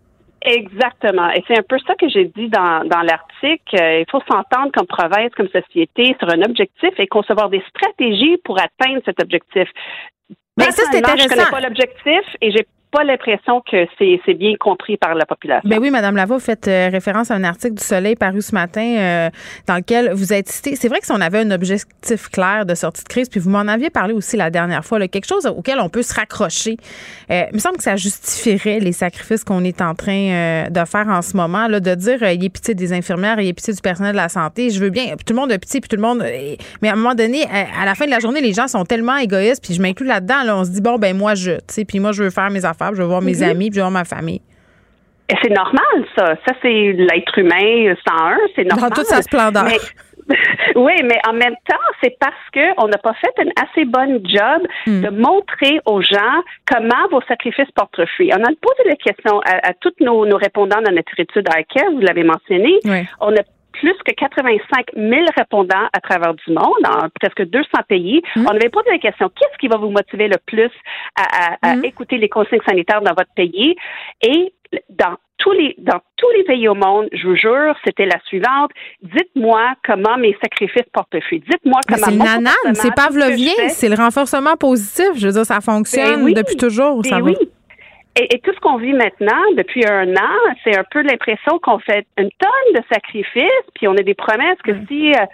[0.44, 1.30] Exactement.
[1.30, 3.76] Et c'est un peu ça que j'ai dit dans, dans l'article.
[3.80, 8.38] Euh, il faut s'entendre comme province, comme société sur un objectif et concevoir des stratégies
[8.44, 9.68] pour atteindre cet objectif.
[10.56, 11.28] Mais ça, c'est intéressant.
[11.28, 15.68] Je connais pas l'objectif et j'ai pas l'impression que c'est bien compris par la population.
[15.68, 18.54] Ben oui, Madame Lavoie, vous faites euh, référence à un article du Soleil paru ce
[18.54, 19.30] matin euh,
[19.66, 20.76] dans lequel vous êtes cité.
[20.76, 23.48] C'est vrai que si on avait un objectif clair de sortie de crise, puis vous
[23.48, 26.76] m'en aviez parlé aussi la dernière fois, là, quelque chose auquel on peut se raccrocher.
[27.30, 31.08] Euh, il me semble que ça justifierait les sacrifices qu'on est en train de faire
[31.08, 33.72] en ce moment, là, de dire il y a pitié des infirmières, il a pitié
[33.72, 34.68] du personnel de la santé.
[34.68, 36.22] Je veux bien, tout le monde a pitié, puis tout le monde.
[36.82, 39.16] mais à un moment donné, à, la fin de la journée, les gens sont tellement
[39.16, 40.42] égoïstes, puis je m'inclus là-dedans.
[40.44, 42.50] Là, on se dit bon ben moi je, tu sais, puis moi je veux faire
[42.50, 43.42] mes affaires je veux voir mes mhm.
[43.42, 44.40] amis, puis je veux voir ma famille.
[45.28, 46.34] Et c'est normal, ça.
[46.46, 48.90] Ça, c'est l'être humain 101, c'est normal.
[48.90, 49.64] Dans toute sa splendeur.
[50.76, 54.66] oui, mais en même temps, c'est parce qu'on n'a pas fait une assez bonne job
[54.86, 55.00] hmm.
[55.00, 58.30] de montrer aux gens comment vos sacrifices portent fruit.
[58.32, 62.00] On a posé la question à, à tous nos, répondants dans notre étude ICARE, vous
[62.00, 62.78] l'avez mentionné.
[63.20, 68.22] On a plus que 85 000 répondants à travers du monde, dans presque 200 pays.
[68.36, 68.46] Hmm.
[68.46, 70.70] On avait posé la question, qu'est-ce qui va vous motiver le plus
[71.16, 71.84] à, hmm.
[71.84, 73.76] écouter les consignes sanitaires dans votre pays?
[74.22, 74.54] Et
[74.90, 78.70] dans tous les dans tous les pays au monde, je vous jure, c'était la suivante.
[79.02, 81.42] Dites-moi comment mes sacrifices portent fruit.
[81.50, 85.10] Dites-moi comment C'est le c'est pavlovien, c'est le renforcement positif.
[85.16, 87.04] Je veux dire, ça fonctionne ben depuis toujours.
[87.04, 87.36] Ça ben oui.
[88.14, 92.04] Et, tout ce qu'on vit maintenant, depuis un an, c'est un peu l'impression qu'on fait
[92.18, 95.24] une tonne de sacrifices, puis on a des promesses que si, euh,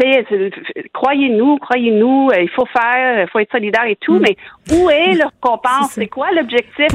[0.00, 0.50] tu sais,
[0.94, 4.22] croyez-nous, croyez-nous, euh, il faut faire, il faut être solidaire et tout, mm.
[4.22, 4.36] mais
[4.72, 5.92] où est le récompense?
[5.92, 6.86] C'est quoi l'objectif?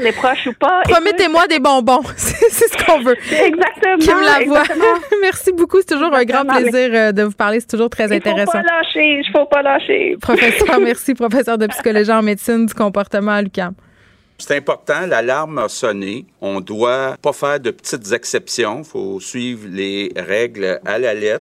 [0.00, 0.82] on est proche ou pas?
[0.88, 2.02] Promettez-moi des bonbons.
[2.16, 3.16] c'est ce qu'on veut.
[3.16, 3.98] Exactement.
[3.98, 4.62] Kim Lavoie.
[5.22, 5.78] Merci beaucoup.
[5.78, 7.58] C'est toujours un grand plaisir euh, de vous parler.
[7.58, 8.60] C'est toujours très intéressant.
[8.60, 9.18] Il faut pas lâcher.
[9.18, 10.16] Il faut pas lâcher.
[10.20, 11.14] Professeur, merci.
[11.14, 13.74] Professeur de psychologie en médecine du comportement à l'UQAM.
[14.40, 16.24] C'est important, l'alarme a sonné.
[16.40, 18.78] On doit pas faire de petites exceptions.
[18.78, 21.40] Il faut suivre les règles à la lettre.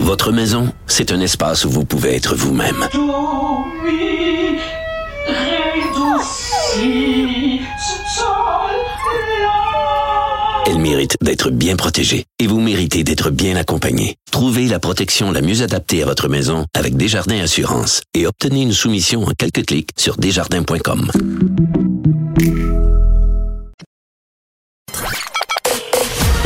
[0.00, 2.88] Votre maison, c'est un espace où vous pouvez être vous-même.
[10.68, 14.16] Elle mérite d'être bien protégée et vous méritez d'être bien accompagné.
[14.32, 18.72] Trouvez la protection la mieux adaptée à votre maison avec Desjardins Assurance et obtenez une
[18.72, 21.12] soumission en quelques clics sur desjardins.com.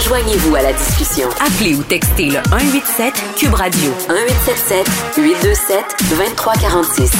[0.06, 1.28] Joignez-vous à la discussion.
[1.40, 7.10] Appelez ou textez le 187 Cube Radio 1877 827 2346.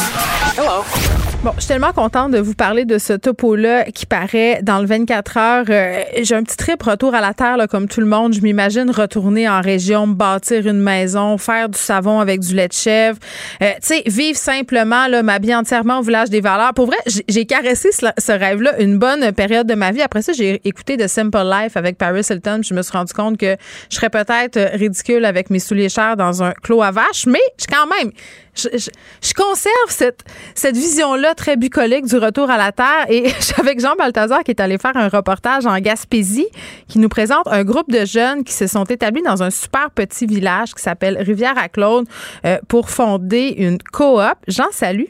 [0.59, 1.30] Hello.
[1.43, 4.85] Bon, je suis tellement contente de vous parler de ce topo-là qui paraît dans le
[4.85, 5.65] 24 heures.
[5.71, 8.35] Euh, j'ai un petit trip retour à la terre, là, comme tout le monde.
[8.35, 12.75] Je m'imagine retourner en région, bâtir une maison, faire du savon avec du lait de
[12.75, 13.19] chèvre.
[13.63, 16.75] Euh, tu sais, vivre simplement, là, m'habiller entièrement au village des valeurs.
[16.75, 20.03] Pour vrai, j'ai caressé ce, rêve-là une bonne période de ma vie.
[20.03, 22.61] Après ça, j'ai écouté The Simple Life avec Paris Hilton.
[22.63, 23.57] Je me suis rendu compte que
[23.89, 27.41] je serais peut-être ridicule avec mes souliers chers dans un clos à vache, mais
[27.73, 28.13] quand même,
[28.55, 33.07] je, conserve cette, vision-là très bucolique du retour à la Terre.
[33.09, 36.49] Et je suis avec Jean Balthazar qui est allé faire un reportage en Gaspésie
[36.89, 40.27] qui nous présente un groupe de jeunes qui se sont établis dans un super petit
[40.27, 42.07] village qui s'appelle Rivière-à-Claude
[42.45, 44.21] euh, pour fonder une coop.
[44.49, 45.09] Jean, salut.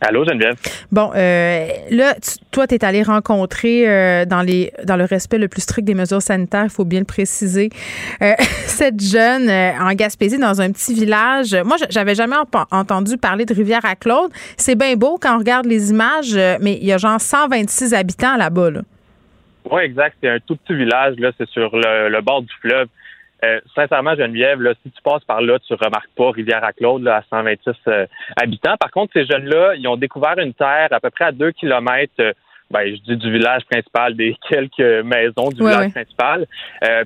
[0.00, 0.54] Allô, Geneviève?
[0.92, 2.14] Bon, euh, là,
[2.52, 5.94] toi, tu es allé rencontrer euh, dans les dans le respect le plus strict des
[5.94, 7.70] mesures sanitaires, il faut bien le préciser,
[8.22, 11.56] euh, cette jeune en Gaspésie dans un petit village.
[11.64, 12.36] Moi, j'avais jamais
[12.70, 14.30] entendu parler de Rivière-à-Claude.
[14.56, 18.36] C'est bien beau quand on regarde les images, mais il y a genre 126 habitants
[18.36, 18.70] là-bas.
[18.70, 18.80] Là.
[19.70, 20.16] Oui, exact.
[20.22, 21.32] C'est un tout petit village, là.
[21.36, 22.86] C'est sur le bord du fleuve.
[23.44, 27.70] Euh, sincèrement, Geneviève, là, si tu passes par là, tu remarques pas Rivière-à-Claude à 126
[27.86, 28.06] euh,
[28.40, 28.76] habitants.
[28.78, 32.12] Par contre, ces jeunes-là, ils ont découvert une terre à peu près à deux kilomètres.
[32.20, 32.32] Euh,
[32.70, 36.46] ben, je dis du village principal, des quelques maisons du village principal.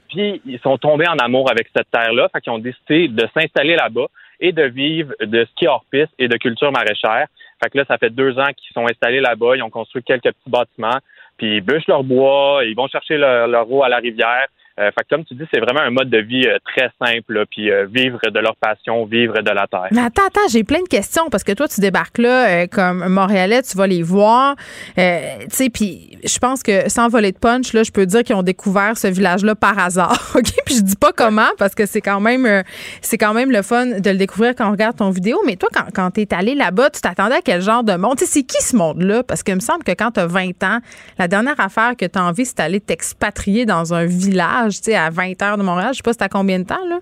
[0.08, 3.76] puis ils sont tombés en amour avec cette terre-là, fait qu'ils ont décidé de s'installer
[3.76, 4.06] là-bas
[4.40, 7.26] et de vivre de ski hors piste et de culture maraîchère.
[7.62, 9.54] Fait que là, ça fait deux ans qu'ils sont installés là-bas.
[9.54, 10.98] Ils ont construit quelques petits bâtiments,
[11.36, 14.48] puis ils bûchent leur bois, ils vont chercher leur, leur eau à la rivière.
[14.80, 17.86] Euh, comme tu dis, c'est vraiment un mode de vie euh, très simple, puis euh,
[17.86, 19.88] vivre de leur passion, vivre de la terre.
[19.90, 23.62] Mais attends, attends, j'ai plein de questions parce que toi, tu débarques là comme Montréalais,
[23.62, 24.56] tu vas les voir,
[24.96, 25.02] tu
[25.50, 28.42] sais, puis je pense que sans voler de punch, là, je peux dire qu'ils ont
[28.42, 30.52] découvert ce village-là par hasard, ok?
[30.64, 32.62] Puis je dis pas comment parce que c'est quand même,
[33.00, 35.38] c'est quand même le fun de le découvrir quand on regarde ton vidéo.
[35.46, 38.16] Mais toi, quand, quand t'es allé là-bas, tu t'attendais à quel genre de monde?
[38.18, 39.22] Tu c'est qui ce monde-là?
[39.22, 40.78] Parce que me semble que quand tu as 20 ans,
[41.18, 44.61] la dernière affaire que tu as envie, c'est d'aller t'expatrier dans un village
[44.94, 45.90] à 20 heures de Montréal.
[45.92, 47.00] Je sais pas, c'est à combien de temps, là?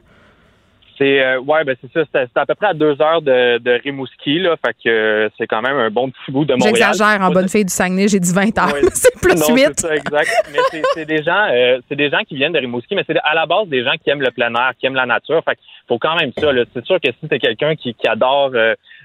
[1.00, 2.04] C'est euh, ouais, ben c'est ça.
[2.12, 4.54] C'est à peu près à deux heures de, de Rimouski, là.
[4.64, 6.76] Fait que euh, c'est quand même un bon petit bout de Montréal.
[6.76, 8.74] J'exagère en bonne fille du Saguenay, j'ai dit 20 heures.
[8.92, 9.64] c'est plus non, 8.
[9.64, 10.30] C'est ça, exact.
[10.52, 13.34] mais c'est des gens, euh, c'est des gens qui viennent de Rimouski, mais c'est à
[13.34, 15.42] la base des gens qui aiment le plein air, qui aiment la nature.
[15.42, 16.50] Fait qu'il faut quand même ça.
[16.74, 18.52] C'est sûr que si t'es quelqu'un qui, qui adore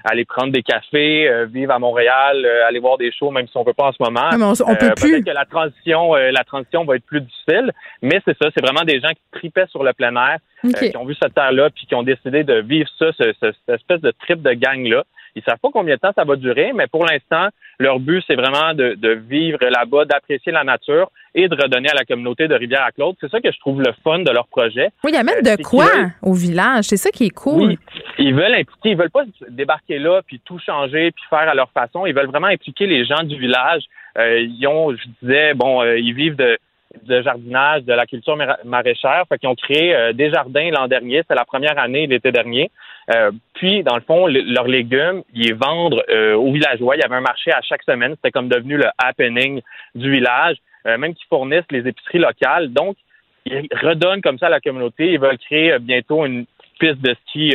[0.06, 3.56] aller prendre des cafés, euh, vivre à Montréal, euh, aller voir des shows, même si
[3.56, 4.30] on peut pas en ce moment.
[4.32, 5.24] on, peut euh, plus.
[5.24, 7.72] que la transition, la transition va être plus difficile,
[8.02, 10.38] mais c'est ça, c'est vraiment des gens qui tripaient sur le plein air,
[10.72, 14.12] qui ont vu cette terre-là, puis qui ont décidé de vivre ça, cette espèce de
[14.20, 15.04] trip de gang-là.
[15.34, 17.48] Ils savent pas combien de temps ça va durer, mais pour l'instant,
[17.78, 21.94] leur but, c'est vraiment de, de vivre là-bas, d'apprécier la nature et de redonner à
[21.94, 23.16] la communauté de Rivière-à-Claude.
[23.20, 24.88] C'est ça que je trouve le fun de leur projet.
[25.04, 25.90] Oui, il y a même de quoi
[26.22, 26.84] au village.
[26.84, 27.68] C'est ça qui est cool.
[27.68, 27.78] Oui,
[28.18, 31.70] ils veulent impliquer, ils veulent pas débarquer là puis tout changer puis faire à leur
[31.70, 32.06] façon.
[32.06, 33.84] Ils veulent vraiment impliquer les gens du village.
[34.16, 36.58] Euh, ils ont, je disais, bon, euh, ils vivent de,
[37.04, 39.24] de jardinage, de la culture maraîchère.
[39.28, 41.22] Fait qu'ils ont créé euh, des jardins l'an dernier.
[41.28, 42.70] C'est la première année l'été dernier.
[43.14, 46.96] Euh, puis, dans le fond, leurs légumes, ils les vendent euh, aux villageois.
[46.96, 48.14] Il y avait un marché à chaque semaine.
[48.16, 49.60] C'était comme devenu le happening
[49.94, 50.56] du village.
[50.84, 52.72] même qu'ils fournissent les épiceries locales.
[52.72, 52.96] Donc,
[53.44, 55.12] ils redonnent comme ça à la communauté.
[55.12, 56.46] Ils veulent créer bientôt une
[56.78, 57.50] piste de ski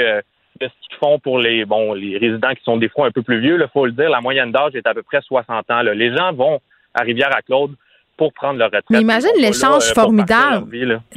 [0.59, 3.21] de ski de fond pour les bon les résidents qui sont des fois un peu
[3.21, 3.57] plus vieux.
[3.59, 5.81] Il faut le dire, la moyenne d'âge est à peu près 60 ans.
[5.81, 6.61] Les gens vont
[6.93, 7.75] à Rivière-à-Claude
[8.21, 8.85] pour prendre leur retraite.
[8.91, 10.67] Mais imagine l'échange euh, formidable.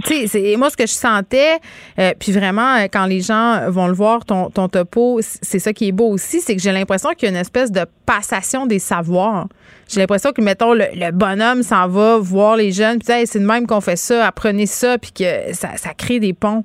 [0.06, 1.58] Tu sais, moi, ce que je sentais,
[1.98, 5.74] euh, puis vraiment, euh, quand les gens vont le voir, ton, ton topo, c'est ça
[5.74, 8.64] qui est beau aussi, c'est que j'ai l'impression qu'il y a une espèce de passation
[8.64, 9.48] des savoirs.
[9.86, 13.66] J'ai l'impression que, mettons, le, bonhomme s'en va voir les jeunes, puis c'est de même
[13.66, 16.64] qu'on fait ça, apprenez ça, puis que ça, ça crée des ponts.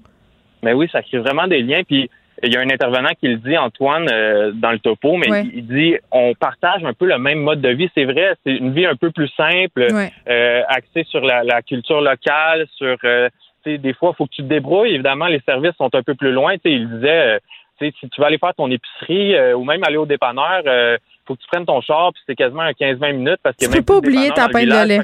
[0.63, 2.09] Mais oui, ça crée vraiment des liens, puis
[2.43, 5.65] il y a un intervenant qui le dit, Antoine, euh, dans le topo, mais il,
[5.65, 7.89] dit on partage un peu le même mode de vie.
[7.95, 9.87] C'est vrai, c'est une vie un peu plus simple,
[10.27, 13.29] euh, axée sur la, culture locale, sur euh,
[13.65, 14.93] des fois, il faut que tu te débrouilles.
[14.93, 16.55] Évidemment, les services sont un peu plus loin.
[16.63, 17.39] il disait
[17.79, 21.41] si tu vas aller faire ton épicerie ou même aller au dépanneur, il faut que
[21.41, 24.31] tu prennes ton char, puis c'est quasiment 15-20 minutes parce que tu peux pas oublier
[24.31, 25.01] ta peine de lait.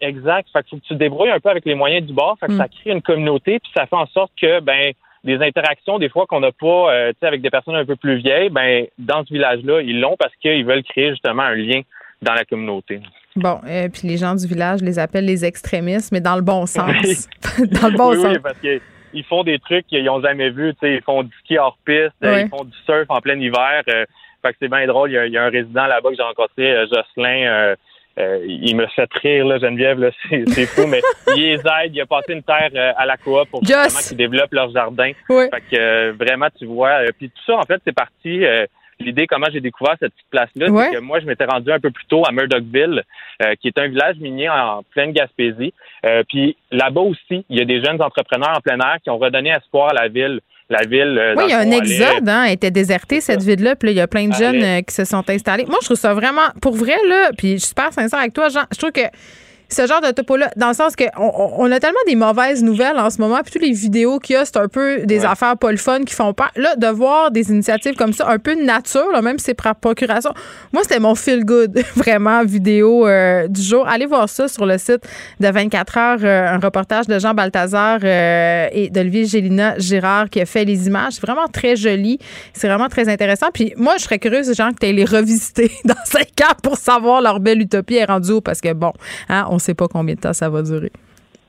[0.00, 0.48] exact.
[0.52, 2.36] Fait faut que tu te débrouilles un peu avec les moyens du bord.
[2.38, 2.58] Fait que mm.
[2.58, 4.92] ça crée une communauté, puis ça fait en sorte que ben
[5.24, 8.50] des interactions des fois qu'on n'a pas euh, avec des personnes un peu plus vieilles,
[8.50, 11.82] ben dans ce village-là, ils l'ont parce qu'ils veulent créer justement un lien
[12.20, 13.00] dans la communauté.
[13.36, 16.42] Bon, et euh, puis les gens du village les appellent les extrémistes, mais dans le
[16.42, 16.86] bon sens.
[17.58, 18.32] dans le bon oui, sens.
[18.32, 20.74] Oui, parce qu'ils font des trucs qu'ils n'ont jamais vus.
[20.82, 23.82] Ils font du ski hors piste, ils font du surf en plein hiver.
[23.88, 24.04] Euh,
[24.42, 25.10] fait que c'est bien drôle.
[25.12, 27.76] Il y, a, un résident là-bas que j'ai rencontré, Jocelyn.
[28.18, 31.94] Euh, il me fait rire, là, Geneviève, là, c'est, fou, mais il les aide.
[31.94, 35.12] Il a passé une terre euh, à la coop pour justement qu'ils développent leur jardin.
[35.26, 37.00] Fait que euh, vraiment, tu vois.
[37.18, 38.44] puis tout ça, en fait, c'est parti.
[39.00, 41.90] L'idée, comment j'ai découvert cette petite place-là, c'est que moi, je m'étais rendu un peu
[41.90, 43.02] plus tôt à Murdochville,
[43.60, 45.72] qui est un village minier en pleine Gaspésie.
[46.28, 49.50] puis là-bas aussi, il y a des jeunes entrepreneurs en plein air qui ont redonné
[49.50, 50.40] espoir à la ville
[50.72, 51.16] la ville.
[51.18, 53.96] Euh, oui, il y a un exode, hein, elle était désertée, cette ville-là, puis il
[53.96, 55.64] y a plein de jeunes euh, qui se sont installés.
[55.66, 58.48] Moi, je trouve ça vraiment, pour vrai, là, puis je suis super sincère avec toi,
[58.48, 59.02] Jean, je trouve que
[59.72, 63.10] ce genre de topo-là, dans le sens qu'on on a tellement des mauvaises nouvelles en
[63.10, 65.70] ce moment, puis toutes les vidéos qu'il y a, c'est un peu des affaires pas
[65.70, 66.50] le fun qui font peur.
[66.56, 69.54] Là, de voir des initiatives comme ça, un peu de nature, là, même si c'est
[69.54, 70.32] par procuration,
[70.72, 73.86] moi, c'était mon feel good, vraiment, vidéo euh, du jour.
[73.88, 75.02] Allez voir ça sur le site
[75.40, 80.40] de 24 heures, euh, un reportage de Jean Balthazar euh, et d'Olivier Gélina Girard qui
[80.40, 81.14] a fait les images.
[81.14, 82.18] C'est vraiment très joli.
[82.52, 83.48] C'est vraiment très intéressant.
[83.52, 87.20] Puis moi, je serais curieuse, gens, que tu les revisiter dans cinq ans pour savoir
[87.20, 88.92] leur belle utopie est rendue où, parce que bon,
[89.28, 90.92] hein, on sait pas combien de temps ça va durer.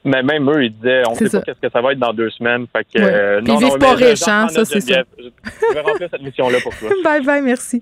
[0.05, 2.29] Mais même eux, ils disaient, on sait pas qu'est-ce que ça va être dans deux
[2.31, 2.65] semaines.
[2.75, 5.03] Fait que, euh, non, ils vivent pas riches, hein, ça, c'est ça.
[5.17, 6.89] Je vais remplir cette mission-là pour toi.
[7.03, 7.81] bye bye, merci.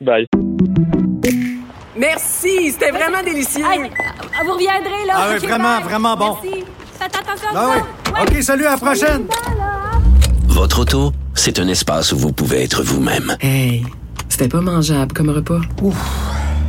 [0.00, 0.26] Bye.
[1.98, 3.62] Merci, c'était vraiment délicieux.
[3.62, 5.14] vous reviendrez, là.
[5.16, 6.36] Ah oui, vraiment, vraiment bon.
[6.42, 6.64] Merci.
[6.98, 8.22] Faites attention ah oui.
[8.22, 9.26] OK, salut, à la prochaine.
[10.48, 13.36] Votre auto, c'est un espace où vous pouvez être vous-même.
[13.40, 13.84] Hey,
[14.30, 15.60] c'était pas mangeable comme repas.
[15.82, 15.96] Ouf.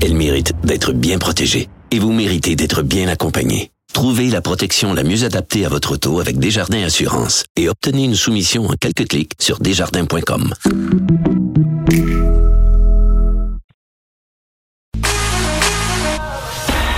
[0.03, 3.71] Elle mérite d'être bien protégée et vous méritez d'être bien accompagnée.
[3.93, 8.15] Trouvez la protection la mieux adaptée à votre auto avec Desjardins Assurance et obtenez une
[8.15, 10.53] soumission en quelques clics sur desjardins.com.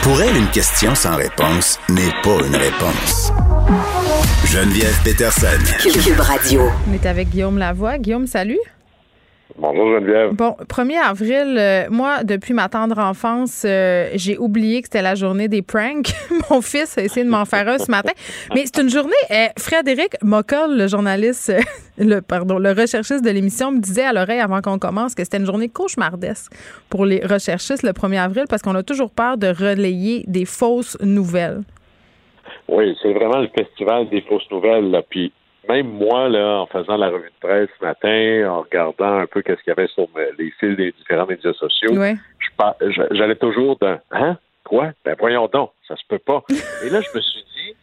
[0.04, 3.32] Pour elle, une question sans réponse n'est pas une réponse.
[4.46, 5.48] Geneviève Peterson.
[5.82, 6.70] Cube Radio.
[6.90, 7.98] On est avec Guillaume Lavoie.
[7.98, 8.60] Guillaume, salut.
[9.56, 10.34] Bonjour Geneviève.
[10.34, 15.14] Bon, 1er avril, euh, moi, depuis ma tendre enfance, euh, j'ai oublié que c'était la
[15.14, 16.12] journée des pranks.
[16.50, 18.14] Mon fils a essayé de m'en faire un ce matin.
[18.56, 19.14] Mais c'est une journée.
[19.30, 21.54] Euh, Frédéric Mockel, le journaliste,
[22.00, 25.38] le pardon, le recherchiste de l'émission, me disait à l'oreille avant qu'on commence que c'était
[25.38, 26.52] une journée cauchemardesque
[26.90, 30.98] pour les recherchistes le 1er avril parce qu'on a toujours peur de relayer des fausses
[31.00, 31.62] nouvelles.
[32.70, 34.90] Oui, c'est vraiment le festival des fausses nouvelles.
[34.90, 35.04] Là.
[35.08, 35.32] Puis
[35.70, 39.42] même moi, là, en faisant la revue de presse ce matin, en regardant un peu
[39.42, 40.08] qu'est-ce qu'il y avait sur
[40.38, 41.94] les fils des différents médias sociaux,
[43.12, 44.38] j'allais toujours d'un Hein?
[44.64, 44.92] Quoi?
[45.04, 46.44] Ben voyons donc, ça se peut pas.
[46.86, 47.76] Et là, je me suis dit,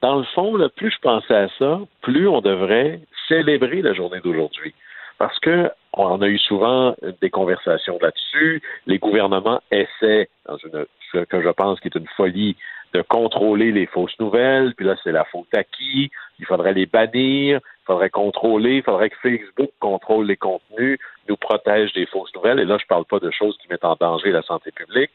[0.00, 4.20] dans le fond, là, plus je pensais à ça, plus on devrait célébrer la journée
[4.20, 4.74] d'aujourd'hui.
[5.18, 8.62] Parce que on a eu souvent des conversations là-dessus.
[8.86, 12.56] Les gouvernements essaient, dans une ce que je pense qui est une folie,
[12.94, 16.10] de contrôler les fausses nouvelles, puis là, c'est la faute à qui?
[16.38, 21.36] Il faudrait les bannir, il faudrait contrôler, il faudrait que Facebook contrôle les contenus, nous
[21.36, 24.30] protège des fausses nouvelles, et là, je parle pas de choses qui mettent en danger
[24.30, 25.10] la santé publique.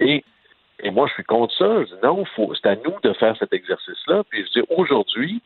[0.00, 0.24] Et,
[0.80, 1.82] et moi, je suis contre ça.
[1.82, 4.22] Je dis non, c'est à nous de faire cet exercice-là.
[4.28, 5.40] Puis je dis aujourd'hui,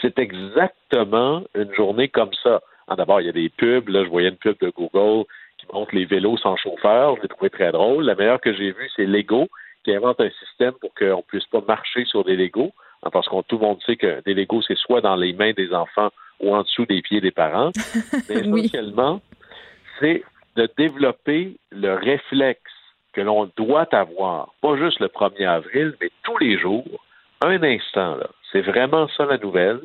[0.00, 2.62] c'est exactement une journée comme ça.
[2.88, 3.88] Ah, d'abord, il y a des pubs.
[3.88, 5.26] Là, je voyais une pub de Google
[5.58, 7.16] qui montre les vélos sans chauffeur.
[7.16, 8.04] Je l'ai trouvé très drôle.
[8.04, 9.48] La meilleure que j'ai vue, c'est Lego
[9.84, 12.72] qui invente un système pour qu'on ne puisse pas marcher sur des Legos,
[13.02, 15.52] hein, parce que tout le monde sait que des Legos, c'est soit dans les mains
[15.52, 16.10] des enfants
[16.40, 17.70] ou en dessous des pieds des parents.
[18.28, 19.20] Mais essentiellement,
[20.00, 20.22] c'est
[20.56, 22.72] de développer le réflexe
[23.12, 27.04] que l'on doit avoir, pas juste le 1er avril, mais tous les jours,
[27.42, 28.28] un instant, là.
[28.50, 29.80] C'est vraiment ça la nouvelle.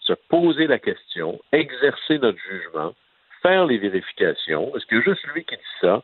[0.00, 2.92] Se poser la question, exercer notre jugement,
[3.42, 4.74] faire les vérifications.
[4.76, 6.02] Est-ce que juste lui qui dit ça?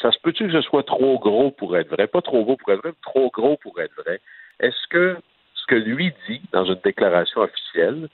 [0.00, 2.06] Ça se peut-tu que ce soit trop gros pour être vrai?
[2.06, 4.20] Pas trop beau pour être vrai, mais trop gros pour être vrai.
[4.60, 5.16] Est-ce que
[5.54, 8.08] ce que lui dit dans une déclaration officielle,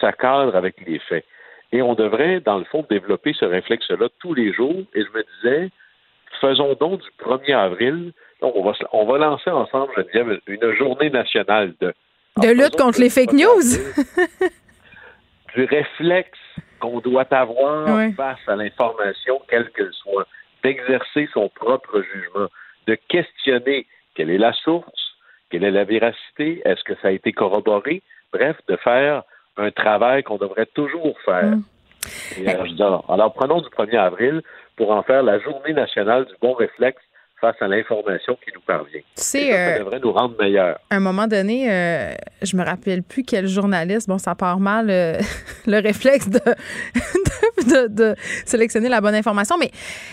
[0.00, 1.24] ça cadre avec les faits?
[1.72, 4.82] Et on devrait, dans le fond, développer ce réflexe-là tous les jours.
[4.94, 5.70] Et je me disais,
[6.40, 8.12] faisons donc du 1er avril,
[8.42, 11.94] on va, on va lancer ensemble, je dirais, une journée nationale de...
[12.38, 13.62] De lutte contre les fake news.
[15.54, 16.38] du réflexe
[16.80, 20.26] qu'on doit avoir face à l'information, quelle qu'elle soit
[20.62, 22.48] d'exercer son propre jugement,
[22.86, 25.16] de questionner quelle est la source,
[25.50, 28.02] quelle est la véracité, est-ce que ça a été corroboré,
[28.32, 29.22] bref, de faire
[29.56, 31.56] un travail qu'on devrait toujours faire.
[31.56, 31.64] Mm.
[32.48, 34.42] Euh, alors, prenons du 1er avril
[34.76, 37.02] pour en faire la journée nationale du bon réflexe
[37.42, 39.00] face à l'information qui nous parvient.
[39.16, 40.78] ça, euh, devrait nous rendre meilleurs.
[40.90, 44.88] À un moment donné, euh, je me rappelle plus quel journaliste, bon, ça part mal,
[44.88, 45.18] euh,
[45.66, 47.51] le réflexe de de,
[48.46, 49.70] sélectionner la bonne information, mais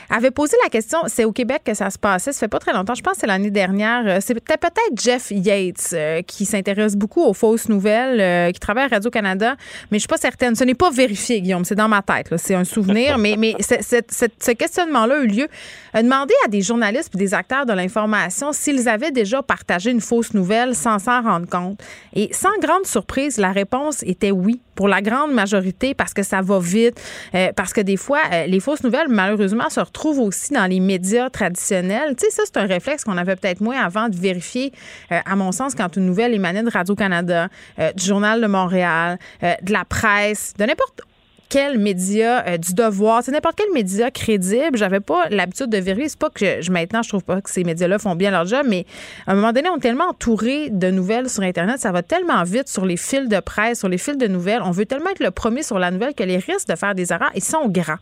[0.10, 2.74] avait posé la question, c'est au Québec que ça se passait, ça fait pas très
[2.74, 5.96] longtemps, je pense que c'est l'année dernière, c'est peut-être Jeff Yates
[6.26, 9.56] qui s'intéresse beaucoup aux fausses nouvelles, qui travaille à Radio-Canada,
[9.92, 12.56] mais je suis pas certaine, ce n'est pas vérifié, Guillaume, c'est dans ma tête, c'est
[12.56, 15.48] un souvenir, mais, mais ce questionnement-là a eu lieu.
[15.94, 20.76] Demander à des journalistes des acteurs de l'information s'ils avaient déjà partagé une fausse nouvelle
[20.76, 21.80] sans s'en rendre compte.
[22.14, 26.42] Et sans grande surprise, la réponse était oui pour la grande majorité parce que ça
[26.42, 27.02] va vite,
[27.36, 30.80] euh, parce que des fois, euh, les fausses nouvelles, malheureusement, se retrouvent aussi dans les
[30.80, 32.16] médias traditionnels.
[32.16, 34.72] Tu sais, ça, c'est un réflexe qu'on avait peut-être moins avant de vérifier,
[35.12, 37.50] euh, à mon sens, quand une nouvelle émanait de Radio-Canada,
[37.94, 41.02] du Journal de Montréal, de la presse, de n'importe
[41.50, 44.78] quel média euh, du devoir, c'est n'importe quel média crédible.
[44.78, 46.10] J'avais pas l'habitude de vérifier.
[46.10, 48.66] C'est pas que je, maintenant, je trouve pas que ces médias-là font bien leur job,
[48.70, 48.86] mais
[49.26, 52.44] à un moment donné, on est tellement entouré de nouvelles sur Internet, ça va tellement
[52.44, 54.62] vite sur les fils de presse, sur les fils de nouvelles.
[54.64, 57.12] On veut tellement être le premier sur la nouvelle que les risques de faire des
[57.12, 57.98] erreurs, ils sont grands.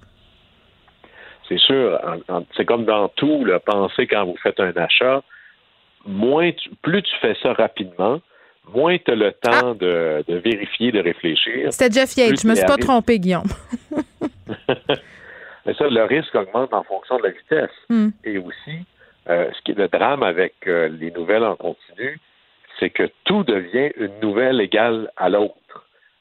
[1.47, 1.99] C'est sûr.
[2.55, 5.21] C'est comme dans tout, le penser quand vous faites un achat,
[6.05, 8.19] moins plus tu fais ça rapidement,
[8.73, 9.73] moins tu as le temps ah.
[9.73, 11.71] de, vérifier, de réfléchir.
[11.71, 12.41] C'était Jeff Yates.
[12.41, 13.47] Je me suis pas trompé, Guillaume.
[15.65, 17.75] Mais ça, le risque augmente en fonction de la vitesse.
[17.89, 18.09] Hmm.
[18.23, 18.85] Et aussi,
[19.29, 22.19] euh, ce qui est le drame avec euh, les nouvelles en continu,
[22.79, 25.55] c'est que tout devient une nouvelle égale à l'autre.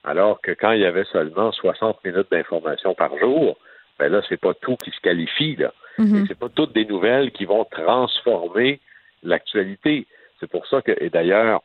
[0.05, 3.57] Alors que quand il y avait seulement 60 minutes d'information par jour,
[3.99, 5.73] ben là, c'est pas tout qui se qualifie, là.
[5.99, 6.27] Mm-hmm.
[6.29, 8.81] C'est pas toutes des nouvelles qui vont transformer
[9.23, 10.07] l'actualité.
[10.39, 11.63] C'est pour ça que, et d'ailleurs,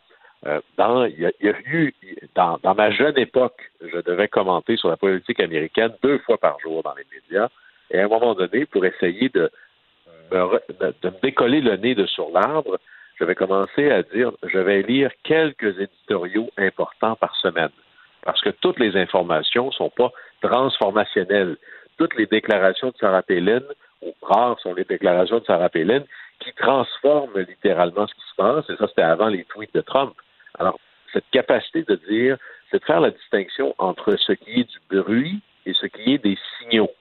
[0.77, 1.93] dans, il y, a, eu,
[2.35, 6.81] dans, ma jeune époque, je devais commenter sur la politique américaine deux fois par jour
[6.81, 7.49] dans les médias.
[7.91, 9.51] Et à un moment donné, pour essayer de
[10.31, 12.79] me, de me décoller le nez de sur l'arbre,
[13.19, 17.69] je vais commencer à dire, je vais lire quelques éditoriaux importants par semaine.
[18.23, 20.11] Parce que toutes les informations ne sont pas
[20.41, 21.57] transformationnelles.
[21.97, 23.61] Toutes les déclarations de Sarah Palin,
[24.01, 26.03] ou rares sont les déclarations de Sarah Palin,
[26.39, 28.69] qui transforment littéralement ce qui se passe.
[28.69, 30.13] Et ça, c'était avant les tweets de Trump.
[30.61, 30.79] Alors,
[31.11, 32.37] cette capacité de dire,
[32.69, 36.19] c'est de faire la distinction entre ce qui est du bruit et ce qui est
[36.19, 36.91] des signaux.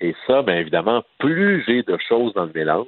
[0.00, 2.86] Et ça, bien évidemment, plus j'ai de choses dans le mélange,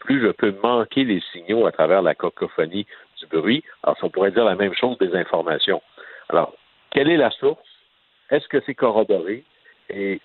[0.00, 2.86] plus je peux manquer les signaux à travers la cacophonie
[3.18, 3.64] du bruit.
[3.82, 5.80] Alors, on pourrait dire la même chose des informations.
[6.28, 6.52] Alors,
[6.90, 7.58] quelle est la source?
[8.30, 9.44] Est-ce que c'est corroboré?
[9.88, 10.20] Et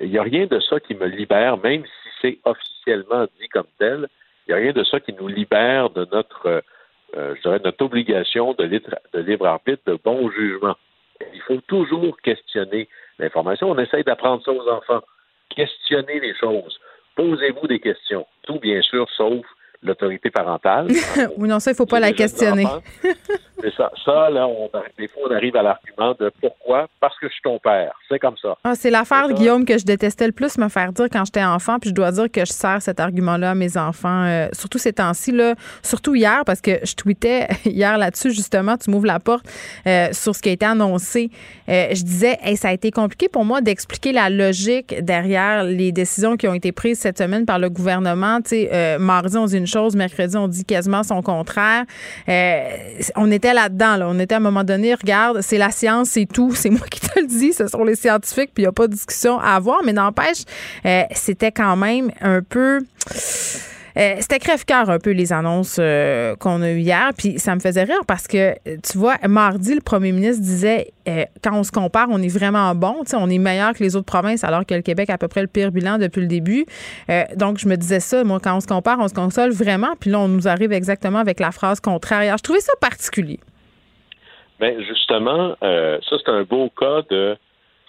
[0.00, 3.68] il n'y a rien de ça qui me libère, même si c'est officiellement dit comme
[3.78, 4.08] tel,
[4.46, 6.64] il n'y a rien de ça qui nous libère de notre
[7.16, 10.76] euh, je dirais, notre obligation de libre, de libre arbitre, de bon jugement.
[11.32, 12.88] Il faut toujours questionner
[13.18, 13.70] l'information.
[13.70, 15.02] On essaye d'apprendre ça aux enfants.
[15.54, 16.78] Questionnez les choses.
[17.14, 18.26] Posez-vous des questions.
[18.42, 19.46] Tout, bien sûr, sauf
[19.82, 20.88] l'autorité parentale.
[21.36, 22.66] oui, non, ça, il ne faut pas la questionner.
[23.66, 23.90] C'est ça.
[24.04, 26.86] Ça, là, on, des fois, on arrive à l'argument de pourquoi?
[27.00, 27.92] Parce que je suis ton père.
[28.08, 28.56] C'est comme ça.
[28.62, 31.80] Ah, c'est l'affaire, Guillaume, que je détestais le plus me faire dire quand j'étais enfant.
[31.80, 34.92] Puis je dois dire que je sers cet argument-là à mes enfants, euh, surtout ces
[34.92, 39.46] temps-ci, là, surtout hier, parce que je tweetais hier là-dessus, justement, tu m'ouvres la porte
[39.88, 41.30] euh, sur ce qui a été annoncé.
[41.68, 45.90] Euh, je disais, hey, ça a été compliqué pour moi d'expliquer la logique derrière les
[45.90, 48.40] décisions qui ont été prises cette semaine par le gouvernement.
[48.42, 51.84] Tu sais, mardi, on dit une chose, mercredi, on dit quasiment son contraire.
[52.28, 53.96] on était là-dedans.
[53.96, 54.06] Là.
[54.08, 56.54] On était à un moment donné, regarde, c'est la science, c'est tout.
[56.54, 57.52] C'est moi qui te le dis.
[57.52, 59.80] Ce sont les scientifiques, puis il n'y a pas de discussion à avoir.
[59.84, 60.44] Mais n'empêche,
[60.84, 62.80] euh, c'était quand même un peu.
[63.98, 67.12] Euh, c'était crève-cœur un peu les annonces euh, qu'on a eues hier.
[67.16, 70.92] Puis ça me faisait rire parce que, tu vois, mardi, le premier ministre disait
[71.42, 72.96] quand on se compare, on est vraiment bon.
[73.14, 75.40] On est meilleur que les autres provinces, alors que le Québec a à peu près
[75.40, 76.66] le pire bilan depuis le début.
[77.36, 79.94] donc, je me disais ça, moi, quand on se compare, on se console vraiment.
[79.98, 82.36] Puis là, on nous arrive exactement avec la phrase contraire.
[82.36, 83.40] Je trouvais ça particulier.
[84.58, 87.36] Bien, justement, ça, c'est un beau cas de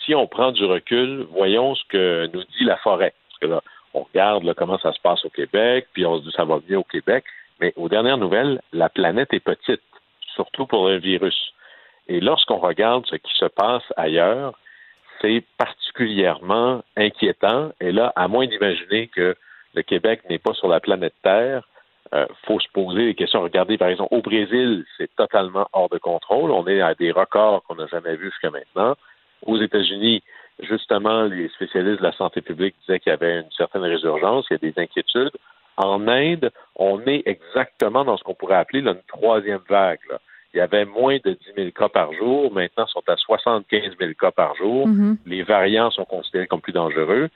[0.05, 3.13] si on prend du recul, voyons ce que nous dit la forêt.
[3.29, 3.61] Parce que là,
[3.93, 6.79] on regarde comment ça se passe au Québec, puis on se dit ça va bien
[6.79, 7.25] au Québec.
[7.59, 9.81] Mais aux dernières nouvelles, la planète est petite,
[10.35, 11.53] surtout pour un virus.
[12.07, 14.53] Et lorsqu'on regarde ce qui se passe ailleurs,
[15.21, 17.71] c'est particulièrement inquiétant.
[17.81, 19.35] Et là, à moins d'imaginer que
[19.73, 21.67] le Québec n'est pas sur la planète Terre,
[22.11, 23.41] il euh, faut se poser des questions.
[23.41, 26.51] Regardez, par exemple, au Brésil, c'est totalement hors de contrôle.
[26.51, 28.95] On est à des records qu'on n'a jamais vus jusqu'à maintenant.
[29.45, 30.23] Aux États-Unis,
[30.59, 34.53] justement, les spécialistes de la santé publique disaient qu'il y avait une certaine résurgence, il
[34.53, 35.31] y a des inquiétudes.
[35.75, 39.99] En Inde, on est exactement dans ce qu'on pourrait appeler une troisième vague.
[40.53, 42.51] Il y avait moins de 10 000 cas par jour.
[42.51, 44.87] Maintenant, ils sont à 75 000 cas par jour.
[44.87, 45.17] Mm-hmm.
[45.27, 47.29] Les variants sont considérés comme plus dangereux.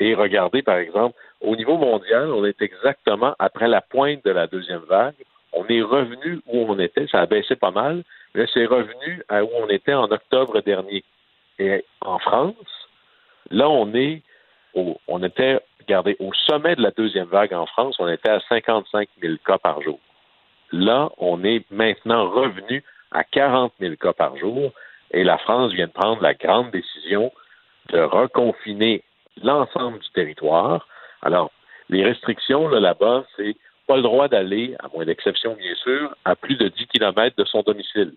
[0.00, 4.46] Et regardez, par exemple, au niveau mondial, on est exactement après la pointe de la
[4.46, 5.14] deuxième vague.
[5.52, 7.06] On est revenu où on était.
[7.06, 8.02] Ça a baissé pas mal,
[8.34, 11.02] mais c'est revenu à où on était en octobre dernier.
[11.58, 12.88] Et en France,
[13.50, 14.22] là, on est
[14.74, 18.40] au, on était, regardez, au sommet de la deuxième vague en France, on était à
[18.48, 19.98] 55 000 cas par jour.
[20.72, 22.82] Là, on est maintenant revenu
[23.12, 24.72] à 40 000 cas par jour
[25.12, 27.32] et la France vient de prendre la grande décision
[27.90, 29.02] de reconfiner
[29.42, 30.86] l'ensemble du territoire.
[31.22, 31.50] Alors,
[31.88, 33.56] les restrictions là-bas, c'est
[33.86, 37.44] pas le droit d'aller, à moins d'exception bien sûr, à plus de 10 kilomètres de
[37.44, 38.12] son domicile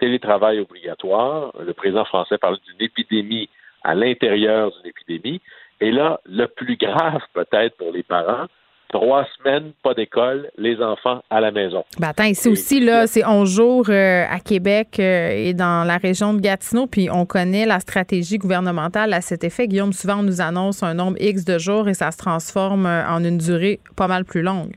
[0.00, 1.52] télétravail obligatoire.
[1.60, 3.48] Le président français parle d'une épidémie
[3.82, 5.40] à l'intérieur d'une épidémie.
[5.80, 8.46] Et là, le plus grave peut-être pour les parents,
[8.92, 11.84] trois semaines, pas d'école, les enfants à la maison.
[11.98, 15.96] Ben attends, ici aussi, là, c'est 11 jours euh, à Québec euh, et dans la
[15.96, 19.68] région de Gatineau, puis on connaît la stratégie gouvernementale à cet effet.
[19.68, 23.06] Guillaume, souvent, on nous annonce un nombre X de jours et ça se transforme euh,
[23.08, 24.74] en une durée pas mal plus longue.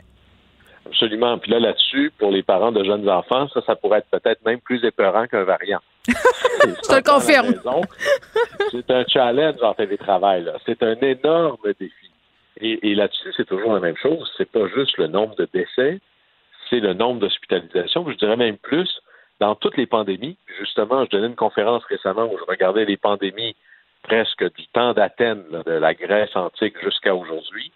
[0.85, 1.37] Absolument.
[1.39, 4.59] Puis là, là-dessus, pour les parents de jeunes enfants, ça, ça pourrait être peut-être même
[4.59, 5.79] plus épeurant qu'un variant.
[6.07, 7.53] Je te le confirme.
[8.71, 10.45] C'est un challenge en télétravail.
[10.65, 12.12] C'est un énorme défi.
[12.57, 14.31] Et, là-dessus, c'est toujours la même chose.
[14.37, 15.99] C'est pas juste le nombre de décès,
[16.69, 18.09] c'est le nombre d'hospitalisations.
[18.09, 19.01] Je dirais même plus,
[19.39, 23.55] dans toutes les pandémies, justement, je donnais une conférence récemment où je regardais les pandémies
[24.03, 27.71] presque du temps d'Athènes, de la Grèce antique jusqu'à aujourd'hui.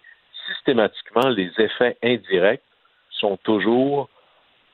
[0.46, 2.62] Systématiquement, les effets indirects
[3.10, 4.08] sont toujours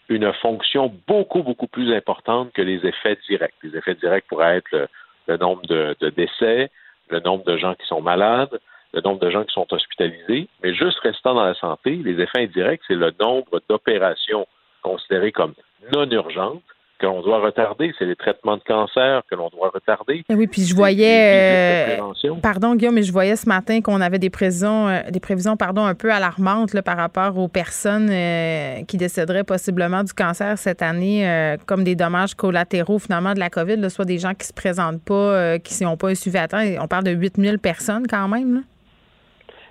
[0.09, 3.55] une fonction beaucoup, beaucoup plus importante que les effets directs.
[3.63, 4.89] Les effets directs pourraient être
[5.27, 6.71] le, nombre de, décès,
[7.09, 8.61] le nombre de gens qui sont malades,
[8.95, 12.43] le nombre de gens qui sont hospitalisés, mais juste restant dans la santé, les effets
[12.43, 14.47] indirects, c'est le nombre d'opérations
[14.83, 15.55] considérées comme
[15.93, 16.63] non urgentes
[17.01, 20.25] que l'on doit retarder, c'est les traitements de cancer que l'on doit retarder.
[20.29, 24.21] Eh oui, puis je voyais, euh, pardon Guillaume, mais je voyais ce matin qu'on avait
[24.21, 28.85] des prévisions, euh, des prévisions, pardon, un peu alarmantes là, par rapport aux personnes euh,
[28.87, 33.77] qui décéderaient possiblement du cancer cette année, comme des dommages collatéraux finalement de la COVID,
[33.77, 36.63] là, soit des gens qui se présentent pas, qui n'ont pas un suivi à temps.
[36.81, 38.55] On parle de 8000 personnes quand même.
[38.55, 38.61] Là.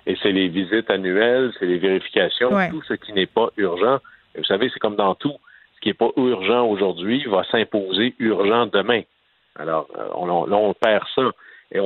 [0.06, 3.98] Et c'est les visites annuelles, c'est les vérifications, tout ce qui n'est pas urgent.
[4.36, 5.36] vous savez, c'est comme dans tout
[5.84, 9.02] qui n'est pas urgent aujourd'hui va s'imposer urgent demain.
[9.56, 11.30] Alors, euh, on, là, on perd ça.
[11.70, 11.78] Et,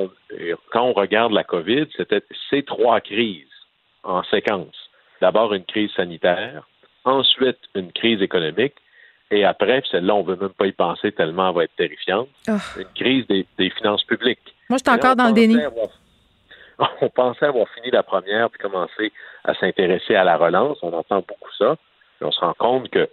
[0.71, 3.45] quand on regarde la COVID, c'était ces trois crises
[4.05, 4.77] en séquence.
[5.21, 6.69] D'abord une crise sanitaire,
[7.05, 8.75] ensuite une crise économique,
[9.33, 12.29] et après, celle-là, on ne veut même pas y penser tellement elle va être terrifiante,
[12.49, 12.53] oh.
[12.79, 14.55] une crise des, finances publiques.
[14.71, 15.57] Moi, je suis encore dans le déni.
[17.01, 19.13] on pensait avoir fini la première puis commencer
[19.45, 20.79] à s'intéresser à la relance.
[20.83, 21.77] On entend beaucoup ça.
[22.21, 23.09] On se rend compte que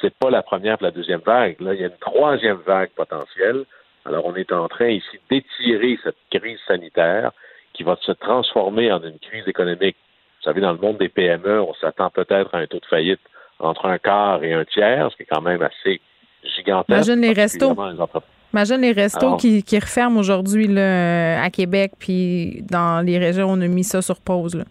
[0.00, 1.60] c'est pas la première et la deuxième vague.
[1.60, 3.64] Là, il y a une troisième vague potentielle.
[4.06, 7.32] Alors, on est en train ici d'étirer cette crise sanitaire
[7.74, 9.96] qui va se transformer en une crise économique.
[10.38, 13.20] Vous savez, dans le monde des PME, on s'attend peut-être à un taux de faillite
[13.58, 16.00] entre un quart et un tiers, ce qui est quand même assez
[16.42, 17.06] gigantesque.
[17.06, 17.76] Imagine les restos.
[18.52, 23.68] Imagine les restos qui, qui, referment aujourd'hui à Québec, puis dans les régions, on a
[23.68, 24.56] mis ça sur pause.
[24.56, 24.64] Là.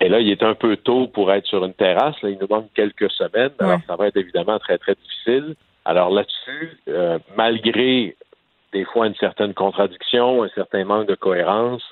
[0.00, 2.20] Et là, il est un peu tôt pour être sur une terrasse.
[2.22, 3.52] Là, il nous manque quelques semaines.
[3.58, 5.54] Alors, ça va être évidemment très, très difficile.
[5.86, 8.16] Alors là-dessus, euh, malgré
[8.72, 11.82] des fois une certaine contradiction, un certain manque de cohérence,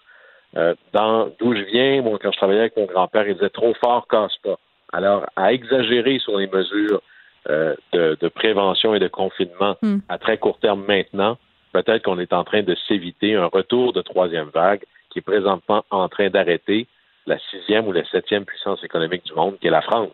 [0.56, 3.72] euh, dans d'où je viens, moi, quand je travaillais avec mon grand-père, il disait trop
[3.74, 4.58] fort, casse pas.
[4.92, 7.02] Alors, à exagérer sur les mesures
[7.50, 9.98] euh, de, prévention et de confinement hmm.
[10.08, 11.36] à très court terme maintenant,
[11.72, 15.84] peut-être qu'on est en train de s'éviter un retour de troisième vague qui est présentement
[15.90, 16.86] en train d'arrêter
[17.26, 20.12] la sixième ou la septième puissance économique du monde, qui est la France.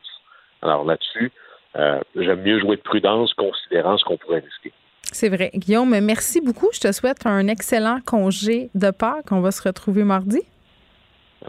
[0.63, 1.33] Alors là-dessus,
[1.77, 4.73] euh, j'aime mieux jouer de prudence considérant ce qu'on pourrait risquer.
[5.13, 5.51] C'est vrai.
[5.55, 6.69] Guillaume, merci beaucoup.
[6.73, 9.33] Je te souhaite un excellent congé de Pâques.
[9.33, 10.41] On va se retrouver mardi.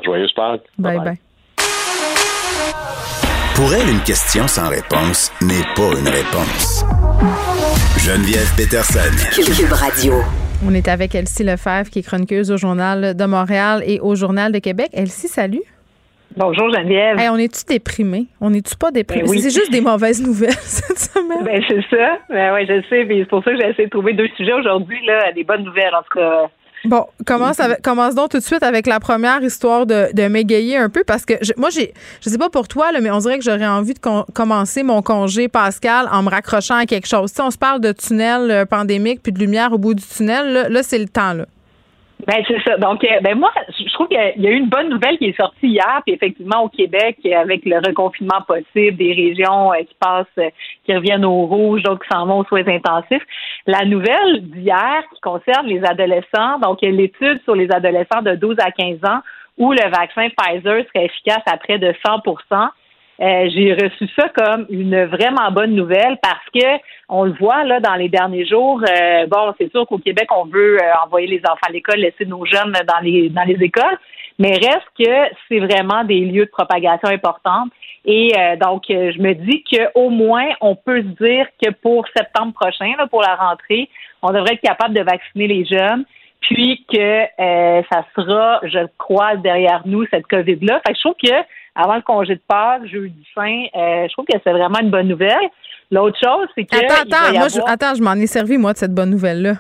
[0.04, 0.66] Joyeuse Pâques.
[0.78, 1.31] Bye bye.
[3.62, 6.84] Pour elle, une question sans réponse n'est pas une réponse.
[8.02, 9.14] Geneviève Peterson.
[9.38, 10.14] Cube Radio.
[10.68, 14.52] On est avec Elsie Lefebvre, qui est chroniqueuse au Journal de Montréal et au Journal
[14.52, 14.90] de Québec.
[14.94, 15.62] Elsie, salut.
[16.36, 17.18] Bonjour Geneviève.
[17.32, 18.26] on est-tu déprimé?
[18.40, 19.28] On n'est-tu pas déprimé?
[19.28, 21.44] Ben c'est juste des mauvaises nouvelles cette semaine.
[21.46, 22.18] Ben, c'est ça.
[22.30, 23.06] Ben, oui, je sais.
[23.08, 25.94] C'est pour ça que j'ai essayé de trouver deux sujets aujourd'hui, là, des bonnes nouvelles.
[25.94, 26.50] En tout cas,
[26.86, 30.78] Bon, commence, avec, commence donc tout de suite avec la première histoire de, de m'égayer
[30.78, 33.38] un peu parce que moi, j'ai, je sais pas pour toi, là, mais on dirait
[33.38, 34.00] que j'aurais envie de
[34.34, 37.32] commencer mon congé Pascal en me raccrochant à quelque chose.
[37.32, 40.54] Si on se parle de tunnel euh, pandémique puis de lumière au bout du tunnel,
[40.54, 41.34] là, là c'est le temps.
[41.34, 41.46] Là.
[42.28, 42.78] Ben c'est ça.
[42.78, 45.38] Donc, euh, ben moi, je trouve qu'il y, a eu une bonne nouvelle qui est
[45.38, 50.26] sortie hier, puis effectivement au Québec, avec le reconfinement possible, des régions euh, qui passent,
[50.38, 50.50] euh,
[50.86, 53.24] qui reviennent au rouge, d'autres qui s'en vont aux soins intensifs.
[53.66, 58.72] La nouvelle d'hier qui concerne les adolescents, donc l'étude sur les adolescents de 12 à
[58.72, 59.22] 15 ans
[59.58, 62.22] où le vaccin Pfizer serait efficace à près de 100
[63.22, 67.80] euh, j'ai reçu ça comme une vraiment bonne nouvelle parce que on le voit là
[67.80, 68.82] dans les derniers jours.
[68.82, 72.26] Euh, bon, c'est sûr qu'au Québec, on veut euh, envoyer les enfants à l'école, laisser
[72.26, 73.98] nos jeunes dans les dans les écoles,
[74.40, 77.66] mais reste que c'est vraiment des lieux de propagation importants.
[78.06, 82.94] Et donc, je me dis qu'au moins, on peut se dire que pour septembre prochain,
[82.98, 83.90] là, pour la rentrée,
[84.24, 86.04] on devrait être capable de vacciner les jeunes
[86.40, 90.82] puis que ça sera, je crois, derrière nous, cette COVID-là.
[90.88, 91.46] Fait que je trouve que
[91.76, 95.08] avant le congé de Pâques, jeudi saint, euh, je trouve que c'est vraiment une bonne
[95.08, 95.50] nouvelle.
[95.90, 96.76] L'autre chose, c'est que.
[96.78, 99.56] Attends, attends, moi, je, attends, je m'en ai servi, moi, de cette bonne nouvelle-là.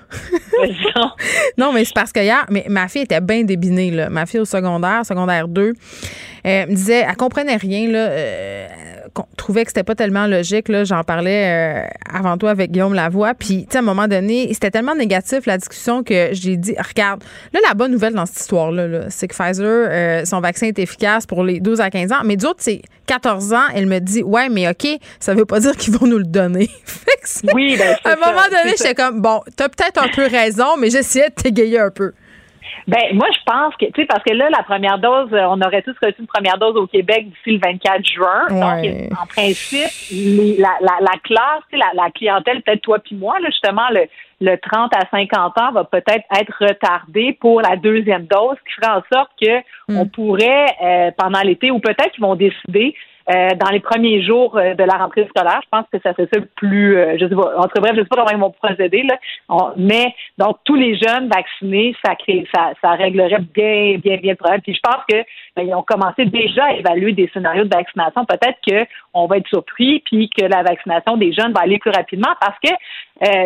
[1.57, 4.09] non, mais c'est parce que hier, mais ma fille était bien débinée, là.
[4.09, 5.73] Ma fille au secondaire, secondaire 2,
[6.43, 7.99] elle me disait, elle comprenait rien, là.
[8.09, 8.67] Euh,
[9.37, 10.83] trouvait que c'était pas tellement logique, là.
[10.83, 13.33] J'en parlais euh, avant toi avec Guillaume Lavoie.
[13.33, 16.75] Puis, tu sais, à un moment donné, c'était tellement négatif, la discussion, que j'ai dit,
[16.77, 17.23] regarde,
[17.53, 20.79] là, la bonne nouvelle dans cette histoire-là, -là, c'est que Pfizer, euh, son vaccin est
[20.79, 22.21] efficace pour les 12 à 15 ans.
[22.23, 23.67] Mais d'autres, c'est 14 ans.
[23.75, 24.87] Elle me dit, ouais, mais OK,
[25.19, 26.69] ça veut pas dire qu'ils vont nous le donner.
[27.53, 30.89] oui, ben, À un moment donné, j'étais comme, bon, t'as peut-être un peu raison, mais
[30.89, 32.13] j'essayais de t'égayer un peu.
[32.87, 35.81] Ben moi je pense que tu sais parce que là la première dose on aurait
[35.81, 40.77] tous reçu une première dose au Québec d'ici le 24 juin donc en principe la,
[40.81, 44.07] la, la classe la, la clientèle peut-être toi puis moi là justement le
[44.41, 48.81] le 30 à 50 ans va peut-être être retardé pour la deuxième dose, ce qui
[48.81, 49.97] ferait en sorte que hmm.
[49.97, 52.95] on pourrait euh, pendant l'été ou peut-être qu'ils vont décider
[53.31, 55.61] euh, dans les premiers jours euh, de la rentrée scolaire.
[55.63, 58.07] Je pense que ça fait ça plus, euh, je sais pas, entre bref, je sais
[58.07, 59.73] pas comment ils vont procéder, là.
[59.77, 64.35] mais donc tous les jeunes vaccinés, ça crée, ça, ça réglerait bien, bien, bien le
[64.35, 64.61] problème.
[64.61, 65.17] Puis je pense que
[65.55, 68.25] ben, ont commencé déjà à évaluer des scénarios de vaccination.
[68.25, 71.91] Peut-être que on va être surpris, puis que la vaccination des jeunes va aller plus
[71.91, 72.71] rapidement parce que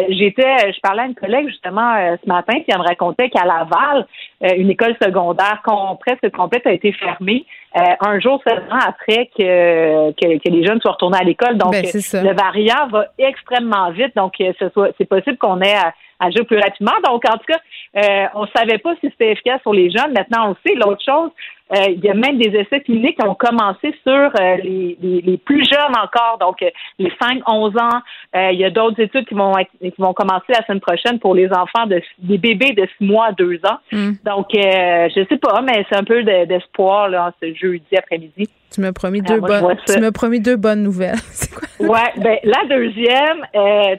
[0.10, 4.06] j'étais, je parlais à une collègue justement ce matin, qui elle me racontait qu'à Laval,
[4.58, 5.62] une école secondaire
[6.00, 7.46] presque complète a été fermée.
[7.78, 11.58] Euh, un jour seulement après que, que, les jeunes soient retournés à l'école.
[11.58, 14.16] Donc, ben, le variant va extrêmement vite.
[14.16, 14.54] Donc, euh,
[14.97, 16.93] c'est possible qu'on ait à, agir plus rapidement.
[17.06, 17.60] Donc, en tout cas,
[17.97, 20.14] euh, on savait pas si c'était efficace sur les jeunes.
[20.14, 20.76] Maintenant, on le sait.
[20.76, 21.32] L'autre chose,
[21.74, 25.37] euh, il y a même des essais cliniques qui ont commencé sur euh, les, les,
[25.37, 26.70] plus jeunes encore, donc euh,
[27.00, 28.01] les 5-11 ans.
[28.51, 31.33] il y a d'autres études qui vont être, qui vont commencer la semaine prochaine pour
[31.33, 33.79] les enfants de des bébés de 6 mois à 2 ans.
[33.92, 34.12] Hmm.
[34.24, 38.47] Donc, je sais pas, mais c'est un peu d'espoir là, ce jeudi après-midi.
[38.71, 39.75] Tu m'as promis deux bonnes.
[39.87, 41.16] Tu m'as promis deux bonnes nouvelles.
[41.32, 41.67] c'est quoi?
[41.79, 43.46] Ouais, ben la deuxième,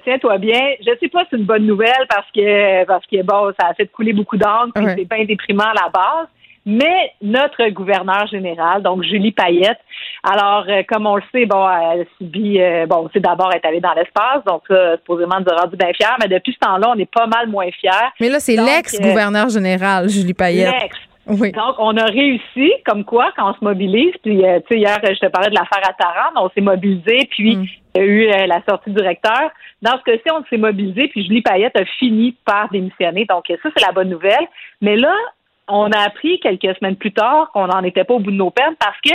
[0.04, 0.60] tiens-toi bien.
[0.80, 3.74] Je sais pas si c'est une bonne nouvelle parce que parce que bon, ça a
[3.74, 6.28] fait couler beaucoup d'encre, puis c'est bien déprimant à la base
[6.66, 9.78] mais notre gouverneur général, donc Julie Payette.
[10.24, 13.80] Alors, euh, comme on le sait, bon, elle subit, euh, bon, c'est d'abord être allée
[13.80, 16.98] dans l'espace, donc ça, supposément nous a rendu bien fiers, mais depuis ce temps-là, on
[16.98, 18.10] est pas mal moins fiers.
[18.20, 20.74] Mais là, c'est l'ex-gouverneur général, Julie Payette.
[20.82, 20.98] L'ex.
[21.28, 21.50] Oui.
[21.52, 24.98] Donc, on a réussi, comme quoi, quand on se mobilise, puis, euh, tu sais, hier,
[25.02, 27.66] je te parlais de l'affaire à Tarente, on s'est mobilisé, puis mm.
[27.94, 29.50] il y a eu la sortie du directeur.
[29.82, 33.24] Dans ce cas-ci, on s'est mobilisé, puis Julie Payette a fini par démissionner.
[33.24, 34.46] Donc, ça, c'est la bonne nouvelle.
[34.80, 35.12] Mais là,
[35.68, 38.50] on a appris quelques semaines plus tard qu'on n'en était pas au bout de nos
[38.50, 39.14] peines parce que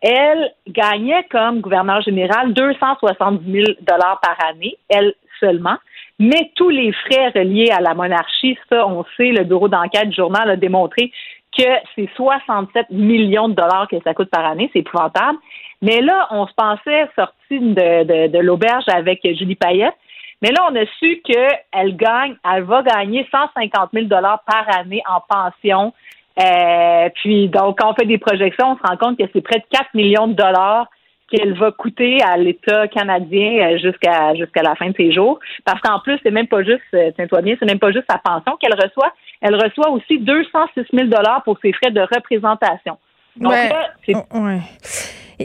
[0.00, 5.76] elle gagnait comme gouverneur général 270 000 dollars par année, elle seulement.
[6.18, 10.16] Mais tous les frais reliés à la monarchie, ça, on sait, le bureau d'enquête du
[10.16, 11.12] journal a démontré
[11.56, 11.64] que
[11.94, 15.38] c'est 67 millions de dollars que ça coûte par année, c'est épouvantable.
[15.82, 19.94] Mais là, on se pensait sorti de, de, de l'auberge avec Julie Payette.
[20.42, 25.02] Mais là, on a su qu'elle gagne, elle va gagner 150 000 dollars par année
[25.08, 25.94] en pension.
[26.40, 29.58] Euh, puis donc, quand on fait des projections, on se rend compte que c'est près
[29.58, 30.88] de 4 millions de dollars
[31.30, 35.38] qu'elle va coûter à l'État canadien euh, jusqu'à jusqu'à la fin de ses jours.
[35.64, 38.18] Parce qu'en plus, c'est même pas juste, euh, tiens-toi bien, c'est même pas juste sa
[38.18, 39.12] pension qu'elle reçoit.
[39.40, 42.98] Elle reçoit aussi 206 000 dollars pour ses frais de représentation.
[43.36, 43.70] Donc ouais.
[44.04, 44.46] c'est oh,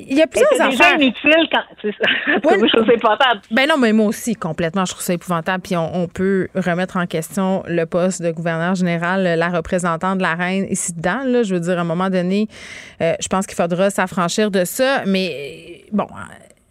[0.06, 1.64] il y a plusieurs c'est déjà inutile quand.
[1.82, 2.10] C'est ça.
[2.28, 3.42] je trouve ça épouvantable.
[3.52, 5.64] Ben non, mais moi aussi, complètement, je trouve ça épouvantable.
[5.64, 10.36] Puis on, peut remettre en question le poste de gouverneur général, la représentante de la
[10.36, 11.24] reine ici dedans.
[11.26, 12.48] Là, je veux dire, à un moment donné,
[13.02, 15.04] euh, je pense qu'il faudra s'affranchir de ça.
[15.06, 16.08] Mais bon.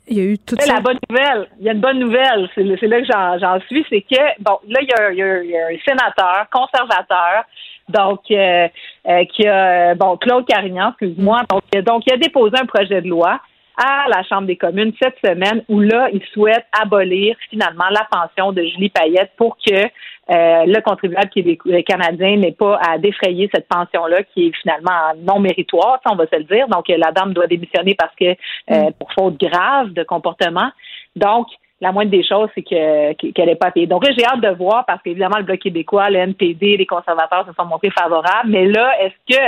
[0.08, 2.62] Il y a eu toute La bonne nouvelle, il y a une bonne nouvelle, c'est
[2.62, 5.78] là que j'en suis, c'est que, bon, là, il y, a, il y, a, un
[5.84, 7.44] sénateur conservateur
[7.88, 8.68] donc euh,
[9.08, 13.08] euh, qui a bon Claude Carignan, excuse-moi, donc, donc il a déposé un projet de
[13.08, 13.40] loi
[13.76, 18.52] à la Chambre des communes cette semaine où là, il souhaite abolir finalement la pension
[18.52, 23.68] de Julie Payette pour que euh, le contribuable québécois, canadien n'ait pas à défrayer cette
[23.68, 26.66] pension-là qui est finalement non méritoire, on va se le dire.
[26.68, 28.32] Donc, la dame doit démissionner parce que
[28.68, 28.92] mm.
[28.98, 30.70] pour faute grave de comportement.
[31.14, 31.46] Donc,
[31.80, 33.86] la moindre des choses, c'est que qu'elle n'est pas payée.
[33.86, 37.46] Donc là, j'ai hâte de voir parce qu'évidemment, le Bloc québécois, le NPD, les conservateurs
[37.46, 38.48] se sont montrés favorables.
[38.48, 39.42] Mais là, est-ce que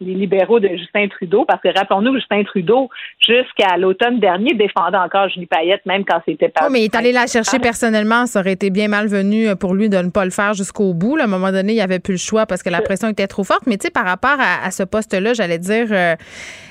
[0.00, 2.88] les libéraux de Justin Trudeau, parce que rappelons-nous, Justin Trudeau,
[3.18, 6.66] jusqu'à l'automne dernier, défendait encore Julie Payette, même quand c'était pas.
[6.66, 8.26] Oui, mais il est allé la chercher personnellement.
[8.26, 11.18] Ça aurait été bien malvenu pour lui de ne pas le faire jusqu'au bout.
[11.18, 13.26] à un moment donné, il n'y avait plus le choix parce que la pression était
[13.26, 13.66] trop forte.
[13.66, 16.14] Mais tu sais, par rapport à, ce poste-là, j'allais dire, euh,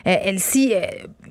[0.06, 0.86] Elsie, euh,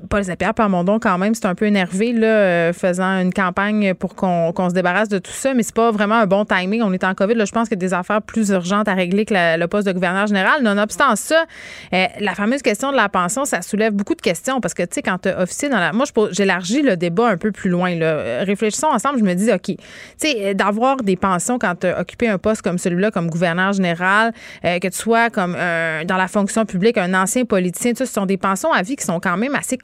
[0.07, 4.15] Paul Pierre Parmondon, quand même, c'est un peu énervé, là, euh, faisant une campagne pour
[4.15, 6.83] qu'on se débarrasse de tout ça, mais c'est pas vraiment un bon timing.
[6.83, 7.35] On est en COVID.
[7.35, 9.87] Là, je pense qu'il y a des affaires plus urgentes à régler que le poste
[9.87, 10.63] de gouverneur général.
[10.63, 11.45] Nonobstant ça,
[11.93, 14.95] euh, la fameuse question de la pension, ça soulève beaucoup de questions parce que, tu
[14.95, 15.93] sais, quand tu officier dans la.
[15.93, 17.95] Moi, j'élargis le débat un peu plus loin.
[17.95, 18.45] Là.
[18.45, 19.19] Réfléchissons ensemble.
[19.19, 19.77] Je me dis, OK, tu
[20.19, 24.33] sais, d'avoir des pensions quand tu as occupé un poste comme celui-là, comme gouverneur général,
[24.63, 28.73] que tu sois comme dans la fonction publique, un ancien politicien, ce sont des pensions
[28.73, 29.77] à vie qui sont quand même assez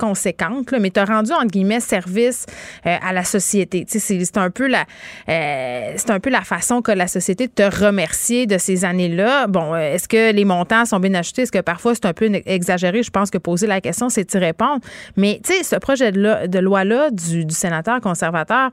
[0.78, 2.46] mais tu as rendu, entre guillemets, service
[2.86, 3.84] euh, à la société.
[3.88, 4.84] C'est un, peu la,
[5.28, 9.46] euh, un peu la façon que la société te remercier de ces années-là.
[9.46, 11.42] Bon, euh, est-ce que les montants sont bien achetés?
[11.42, 13.02] Est-ce que parfois c'est un peu exagéré?
[13.02, 14.80] Je pense que poser la question, c'est y répondre.
[15.16, 18.70] Mais, tu sais, ce projet de, loi-là du, sénateur conservateur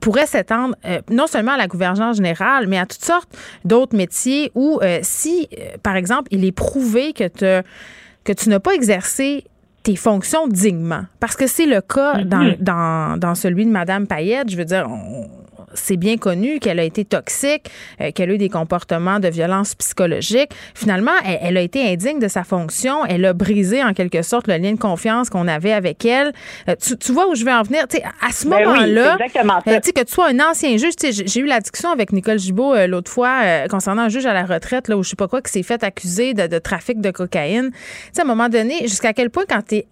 [0.00, 0.76] pourrait s'étendre
[1.10, 3.28] non seulement à la gouvernance générale, mais à toutes sortes
[3.64, 5.48] d'autres métiers où, si,
[5.82, 7.66] par exemple, il est prouvé que tu
[8.26, 9.44] que tu n'as pas exercé
[9.86, 11.04] tes fonctions dignement.
[11.20, 12.60] Parce que c'est le cas dans, mm-hmm.
[12.60, 14.50] dans, dans, celui de Mme Payette.
[14.50, 14.88] Je veux dire,
[15.74, 17.70] c'est bien connu qu'elle a été toxique,
[18.00, 20.50] euh, qu'elle a eu des comportements de violence psychologique.
[20.74, 23.04] Finalement, elle, a été indigne de sa fonction.
[23.06, 26.32] Elle a brisé en quelque sorte le lien de confiance qu'on avait avec elle.
[26.68, 27.84] Euh, tu, vois où je veux en venir?
[28.20, 29.16] à ce ben moment-là,
[29.66, 33.10] euh, que tu sois un ancien juge, j'ai eu la discussion avec Nicole Gibault l'autre
[33.10, 35.62] fois concernant un juge à la retraite, là, où je sais pas quoi, qui s'est
[35.62, 37.70] fait accuser de, de trafic de cocaïne.
[38.12, 39.86] sais, à un moment donné, jusqu'à quel point quand tu es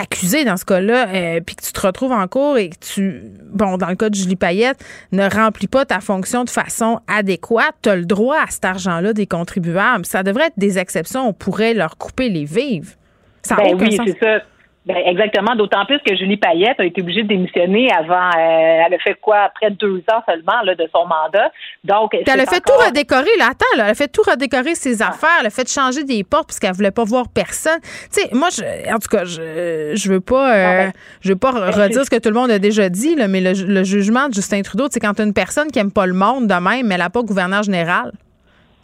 [0.00, 3.22] accusé dans ce cas-là, euh, puis que tu te retrouves en cours et que tu,
[3.50, 7.74] bon, dans le cas de Julie Payette, ne remplis pas ta fonction de façon adéquate,
[7.82, 10.06] tu as le droit à cet argent-là des contribuables.
[10.06, 11.28] Ça devrait être des exceptions.
[11.28, 12.96] On pourrait leur couper les vives.
[13.42, 14.42] Ça ben oui, c'est ça.
[14.88, 18.28] Ben, exactement, d'autant plus que Julie Payette a été obligée de démissionner avant.
[18.28, 19.40] Euh, elle a fait quoi?
[19.40, 21.52] Après deux ans seulement là, de son mandat.
[21.84, 23.28] Donc, elle a fait tout redécorer.
[23.38, 25.08] Là, attends, elle a fait tout redécorer ses ah.
[25.08, 25.36] affaires.
[25.40, 27.80] Elle a fait changer des portes parce qu'elle voulait pas voir personne.
[27.82, 31.38] Tu sais, moi, je, en tout cas, je, je veux pas, euh, ben, je veux
[31.38, 34.30] pas ben, redire ce que tout le monde a déjà dit, là, mais le, jugement
[34.30, 36.94] de Justin Trudeau, c'est quand une personne qui aime pas le monde de même, mais
[36.94, 38.12] elle n'a pas gouverneur général.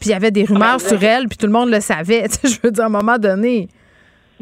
[0.01, 2.27] Puis il y avait des rumeurs sur elle, puis tout le monde le savait.
[2.45, 3.69] je veux dire, à un moment donné.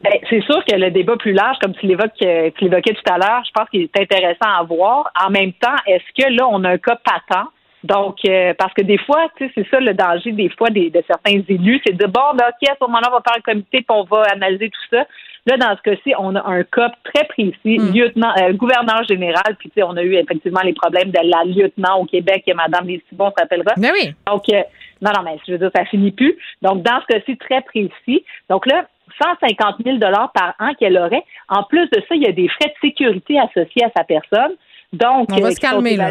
[0.03, 3.19] Ben, c'est sûr que le débat plus large, comme tu l'évoquais, tu l'évoquais tout à
[3.19, 5.11] l'heure, je pense qu'il est intéressant à voir.
[5.25, 7.49] En même temps, est-ce que là, on a un cas patent?
[7.85, 10.91] Donc, euh, parce que des fois, tu sais, c'est ça le danger des fois des,
[10.91, 13.53] de certains élus, c'est de bon, ben, OK, à ce moment-là, on va faire un
[13.53, 15.05] comité puis on va analyser tout ça.
[15.47, 17.93] Là, dans ce cas-ci, on a un cas très précis, hmm.
[17.93, 21.45] lieutenant, euh, gouverneur général, puis tu sais, on a eu effectivement les problèmes de la
[21.45, 23.73] lieutenant au Québec, et Madame Lestibon, on s'appellera.
[23.77, 24.15] Mais ben oui.
[24.29, 24.63] Donc, euh,
[25.01, 26.37] non, non, mais je veux dire, ça finit plus.
[26.63, 28.25] Donc, dans ce cas-ci, très précis.
[28.49, 28.87] Donc là,
[29.23, 31.25] 150 000 par an qu'elle aurait.
[31.49, 34.53] En plus de ça, il y a des frais de sécurité associés à sa personne.
[34.93, 36.11] Donc, On va se calmer, là.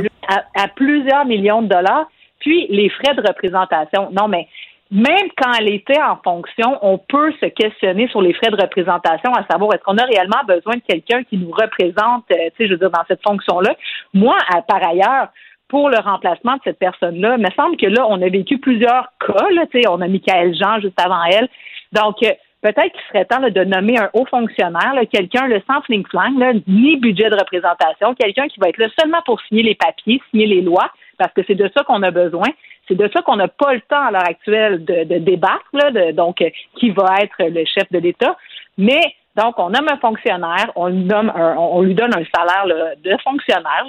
[0.56, 2.08] À, plusieurs millions de dollars.
[2.40, 4.10] Puis, les frais de représentation.
[4.12, 4.48] Non, mais
[4.90, 9.32] même quand elle était en fonction, on peut se questionner sur les frais de représentation,
[9.34, 12.68] à savoir est-ce qu'on a réellement besoin de quelqu'un qui nous représente, euh, tu sais,
[12.68, 13.76] je veux dire, dans cette fonction-là?
[14.14, 15.30] Moi, par ailleurs,
[15.70, 19.08] pour le remplacement de cette personne-là, il me semble que là, on a vécu plusieurs
[19.26, 21.48] cas, là, tu sais, on a Michael Jean juste avant elle.
[21.94, 22.32] Donc, euh,
[22.62, 27.30] peut-être qu'il serait temps de nommer un haut fonctionnaire, quelqu'un le sans fling-flang, ni budget
[27.30, 30.92] de représentation, quelqu'un qui va être là seulement pour signer les papiers, signer les lois,
[31.18, 32.48] parce que c'est de ça qu'on a besoin.
[32.88, 36.12] C'est de ça qu'on n'a pas le temps à l'heure actuelle de, de débattre, là,
[36.12, 36.44] donc
[36.76, 38.36] qui va être le chef de l'État.
[38.78, 39.02] Mais
[39.36, 43.86] donc, on nomme un fonctionnaire, on lui, nomme on, lui donne un salaire de fonctionnaire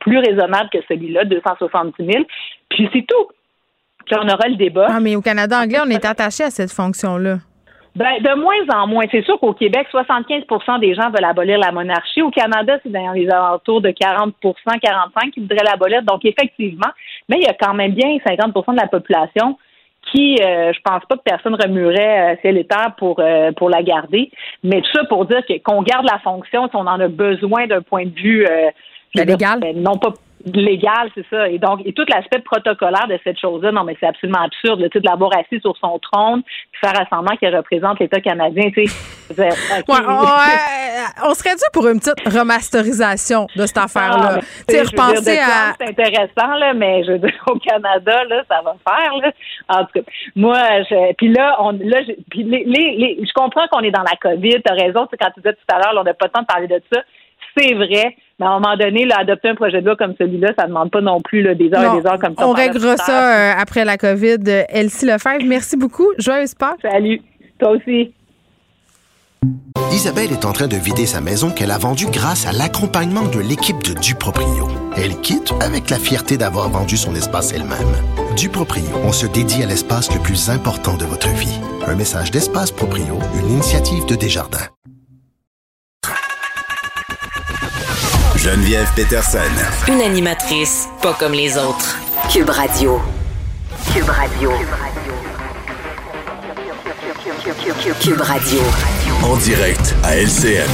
[0.00, 2.24] plus raisonnable que celui-là, 270 000,
[2.68, 3.28] puis c'est tout.
[4.06, 4.88] Puis on aura le débat.
[4.90, 7.38] Ah, mais au Canada anglais, on est attaché à cette fonction-là.
[7.96, 9.04] Ben, de moins en moins.
[9.10, 12.22] C'est sûr qu'au Québec, 75% des gens veulent abolir la monarchie.
[12.22, 14.32] Au Canada, c'est dans les alentours de 40%
[14.80, 16.02] 45 qui voudraient l'abolir.
[16.02, 16.90] Donc, effectivement,
[17.28, 19.58] mais il y a quand même bien 50% de la population
[20.12, 24.30] qui, euh, je pense pas que personne remuerait euh, terre pour, euh, pour la garder.
[24.62, 27.82] Mais tout ça pour dire qu'on garde la fonction si on en a besoin d'un
[27.82, 28.70] point de vue euh,
[29.14, 29.60] légal.
[29.60, 30.14] Ben, non pas
[30.44, 31.48] légal, c'est ça.
[31.48, 34.88] Et donc, et tout l'aspect protocolaire de cette chose-là, non, mais c'est absolument absurde, le
[34.88, 38.94] de l'avoir assis sur son trône, puis faire semblant qu'il représente l'État canadien, tu sais.
[39.88, 44.38] on serait dû pour une petite remasterisation de cette affaire-là.
[44.38, 45.74] Ah, tu sais, repenser à.
[45.78, 49.32] C'est intéressant, là, mais je veux dire, au Canada, là, ça va faire, là.
[49.68, 50.00] En tout cas,
[50.34, 50.58] moi,
[50.90, 54.16] je, puis là, on, là, je, puis les, les, je comprends qu'on est dans la
[54.20, 56.42] COVID, t'as raison, tu quand tu disais tout à l'heure, on n'a pas le temps
[56.42, 57.02] de parler de ça.
[57.56, 58.16] C'est vrai.
[58.38, 60.68] Mais à un moment donné, là, adopter un projet de loi comme celui-là, ça ne
[60.68, 62.48] demande pas non plus des heures et des heures comme ça.
[62.48, 64.38] On réglera ça euh, après la COVID.
[64.70, 66.08] Elsie Lefebvre, merci beaucoup.
[66.18, 66.80] Joyeuse Pâques.
[66.82, 67.20] Salut.
[67.58, 68.12] Toi aussi.
[69.92, 73.40] Isabelle est en train de vider sa maison qu'elle a vendue grâce à l'accompagnement de
[73.40, 74.68] l'équipe de Duproprio.
[74.96, 77.94] Elle quitte avec la fierté d'avoir vendu son espace elle-même.
[78.36, 81.60] Duproprio, on se dédie à l'espace le plus important de votre vie.
[81.86, 84.68] Un message d'Espace Proprio, une initiative de Desjardins.
[88.42, 89.38] Geneviève Peterson.
[89.86, 91.98] Une animatrice pas comme les autres.
[92.32, 92.98] Cube Radio.
[93.92, 94.50] Cube Radio.
[98.00, 98.60] Cube Radio.
[99.22, 100.70] En direct à LCN.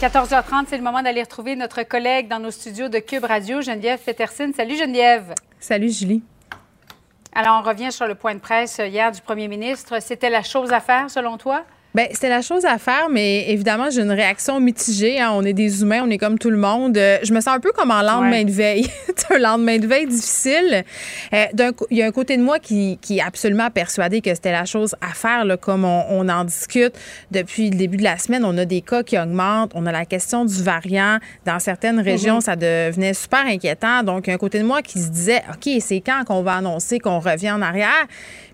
[0.00, 4.00] 14h30, c'est le moment d'aller retrouver notre collègue dans nos studios de Cube Radio, Geneviève
[4.00, 4.50] Peterson.
[4.56, 5.34] Salut Geneviève.
[5.60, 6.24] Salut Julie.
[7.32, 10.02] Alors, on revient sur le point de presse hier du premier ministre.
[10.02, 11.62] C'était la chose à faire, selon toi?
[11.94, 15.20] Bien, c'était la chose à faire, mais évidemment, j'ai une réaction mitigée.
[15.20, 15.30] Hein.
[15.32, 16.98] On est des humains, on est comme tout le monde.
[16.98, 18.86] Euh, je me sens un peu comme en lendemain de veille.
[19.16, 20.84] C'est un lendemain de veille difficile.
[21.32, 21.44] Euh,
[21.90, 24.66] il y a un côté de moi qui, qui est absolument persuadé que c'était la
[24.66, 26.92] chose à faire, là, comme on, en discute
[27.30, 28.44] depuis le début de la semaine.
[28.44, 29.72] On a des cas qui augmentent.
[29.74, 31.18] On a la question du variant.
[31.46, 32.42] Dans certaines régions, mm-hmm.
[32.42, 34.02] ça devenait super inquiétant.
[34.02, 36.42] Donc, il y a un côté de moi qui se disait, OK, c'est quand qu'on
[36.42, 38.06] va annoncer qu'on revient en arrière?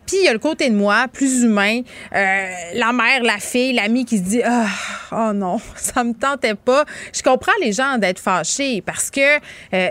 [0.06, 1.81] Puis il y a le côté de moi, plus humain,
[2.14, 4.66] euh, la mère, la fille, l'ami qui se dit ah,
[5.12, 6.85] oh non, ça me tentait pas.
[7.12, 9.39] Je comprends les gens d'être fâchés parce que
[9.74, 9.89] euh,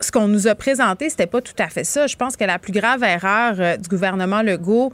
[0.00, 2.06] ce qu'on nous a présenté, c'était pas tout à fait ça.
[2.06, 4.92] Je pense que la plus grave erreur euh, du gouvernement Legault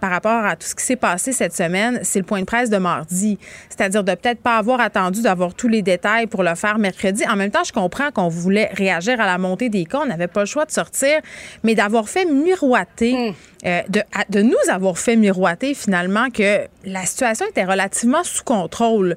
[0.00, 2.70] par rapport à tout ce qui s'est passé cette semaine, c'est le point de presse
[2.70, 3.38] de mardi.
[3.68, 7.24] C'est-à-dire de peut-être pas avoir attendu d'avoir tous les détails pour le faire mercredi.
[7.28, 10.00] En même temps, je comprends qu'on voulait réagir à la montée des cas.
[10.02, 11.20] On n'avait pas le choix de sortir,
[11.62, 13.34] mais d'avoir fait miroiter, hmm.
[13.66, 19.16] Euh, de, de, nous avoir fait miroiter finalement que la situation était relativement sous contrôle.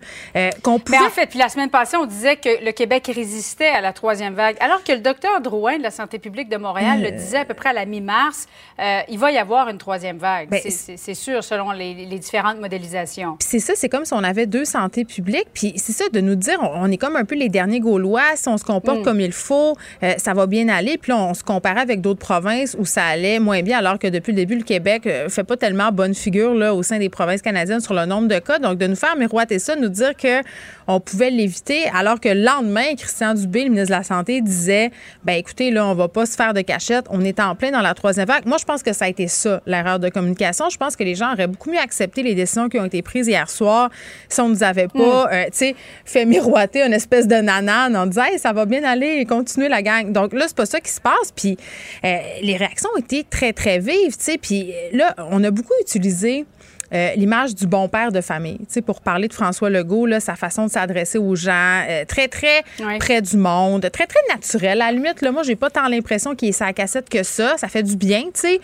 [0.63, 0.99] qu'on pouvait...
[0.99, 3.93] Mais en fait, puis la semaine passée, on disait que le Québec résistait à la
[3.93, 7.39] troisième vague, alors que le docteur Drouin de la santé publique de Montréal le disait
[7.39, 8.47] à peu près à la mi-mars,
[8.79, 10.49] euh, il va y avoir une troisième vague.
[10.49, 13.37] Ben, c'est sûr, selon les, différentes modélisations.
[13.39, 15.47] C'est ça, c'est comme si on avait deux santé publiques.
[15.53, 18.35] Puis c'est ça, de nous dire, on, est comme un peu les derniers Gaulois.
[18.35, 19.03] Si on se comporte mm.
[19.03, 20.97] comme il faut, euh, ça va bien aller.
[20.97, 24.07] Puis là, on se comparait avec d'autres provinces où ça allait moins bien, alors que
[24.07, 26.97] depuis le début, le Québec ne euh, fait pas tellement bonne figure là, au sein
[26.97, 28.59] des provinces canadiennes sur le nombre de cas.
[28.59, 30.41] Donc, de nous faire miroiter ça, nous dire que
[30.87, 34.91] on pouvait l'éviter, alors que le lendemain, Christian Dubé, le ministre de la Santé, disait
[35.23, 37.05] ben écoutez, là, on va pas se faire de cachette.
[37.09, 38.45] On est en plein dans la troisième vague.
[38.45, 40.69] Moi, je pense que ça a été ça, l'erreur de communication.
[40.69, 43.27] Je pense que les gens auraient beaucoup mieux accepté les décisions qui ont été prises
[43.27, 43.89] hier soir
[44.29, 45.33] si on nous avait pas, hmm.
[45.33, 45.75] euh, tu sais,
[46.05, 49.81] fait miroiter une espèce de nanane en disant, hey, ça va bien aller, continuer la
[49.81, 50.11] gang.
[50.11, 51.31] Donc là, c'est pas ça qui se passe.
[51.35, 51.57] Puis
[52.03, 54.37] euh, les réactions ont été très, très vives, sais.
[54.37, 56.45] Puis là, on a beaucoup utilisé
[56.91, 58.57] euh, l'image du bon père de famille.
[58.59, 62.03] Tu sais, pour parler de François Legault, là, sa façon de s'adresser aux gens, euh,
[62.05, 62.63] très, très
[62.99, 64.81] près du monde, très, très naturel.
[64.81, 67.57] À la limite, là, moi, j'ai pas tant l'impression qu'il est sa cassette que ça.
[67.57, 68.59] Ça fait du bien, tu sais.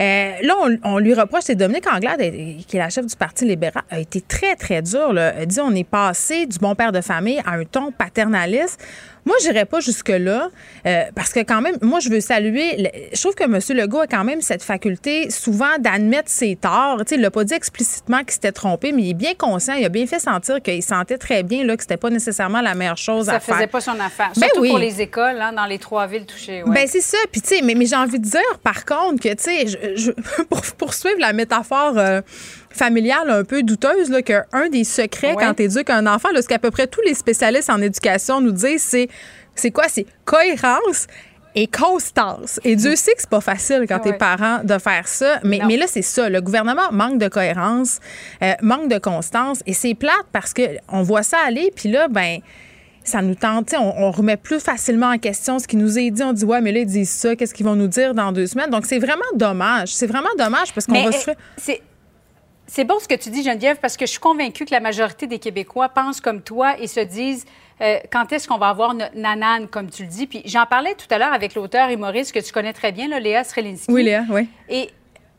[0.00, 2.20] Euh, là, on, lui reproche, c'est Dominique Anglade,
[2.66, 5.12] qui est la chef du Parti libéral, a été très, très dur.
[5.12, 5.34] Là.
[5.38, 8.82] Elle dit on est passé du bon père de famille à un ton paternaliste.
[9.26, 10.50] Moi, je n'irais pas jusque-là
[10.86, 13.10] euh, parce que quand même, moi, je veux saluer.
[13.12, 13.58] Je trouve que M.
[13.76, 17.02] Legault a quand même cette faculté souvent d'admettre ses torts.
[17.10, 19.74] il l'a pas dit explicitement qu'il s'était trompé, mais il est bien conscient.
[19.74, 22.76] Il a bien fait sentir qu'il sentait très bien là, que c'était pas nécessairement la
[22.76, 23.42] meilleure chose à faire.
[23.42, 24.30] Ça faisait pas son affaire.
[24.36, 26.62] Ben Surtout pour les écoles, hein, dans les trois villes touchées.
[26.62, 26.74] Ouais.
[26.74, 27.18] Ben c'est ça.
[27.32, 30.12] Puis tu sais, mais, mais j'ai envie de dire, par contre, que tu sais,
[30.48, 31.98] pour poursuivre la métaphore.
[31.98, 32.20] Euh,
[32.76, 36.48] familiale un peu douteuse, là, qu'un des secrets quand tu éduques un enfant, là, ce
[36.48, 39.08] qu'à peu près tous les spécialistes en éducation nous disent, c'est
[39.56, 39.84] c'est quoi?
[39.88, 41.06] C'est cohérence
[41.54, 42.60] et constance.
[42.64, 45.40] Et Dieu sait que c'est pas facile quand tu es parent de faire ça.
[45.42, 46.28] Mais, mais là, c'est ça.
[46.28, 47.98] Le gouvernement manque de cohérence,
[48.42, 49.62] euh, manque de constance.
[49.64, 51.72] Et c'est plate parce qu'on voit ça aller.
[51.74, 52.40] Puis là, ben
[53.04, 56.22] ça nous tente, on, on, remet plus facilement en question ce qui nous est dit.
[56.22, 58.48] On dit, ouais, mais là, ils disent ça, qu'est-ce qu'ils vont nous dire dans deux
[58.48, 58.68] semaines?
[58.68, 59.94] Donc, c'est vraiment dommage.
[59.94, 61.36] C'est vraiment dommage parce qu'on va se faire.
[62.66, 65.26] C'est bon ce que tu dis, Geneviève, parce que je suis convaincue que la majorité
[65.26, 67.44] des Québécois pensent comme toi et se disent
[67.80, 70.26] euh, quand est-ce qu'on va avoir notre nanane, comme tu le dis?
[70.26, 73.20] Puis j'en parlais tout à l'heure avec l'auteur humoriste que tu connais très bien, là,
[73.20, 73.92] Léa Srelinski.
[73.92, 74.48] Oui, Léa, oui.
[74.68, 74.90] Et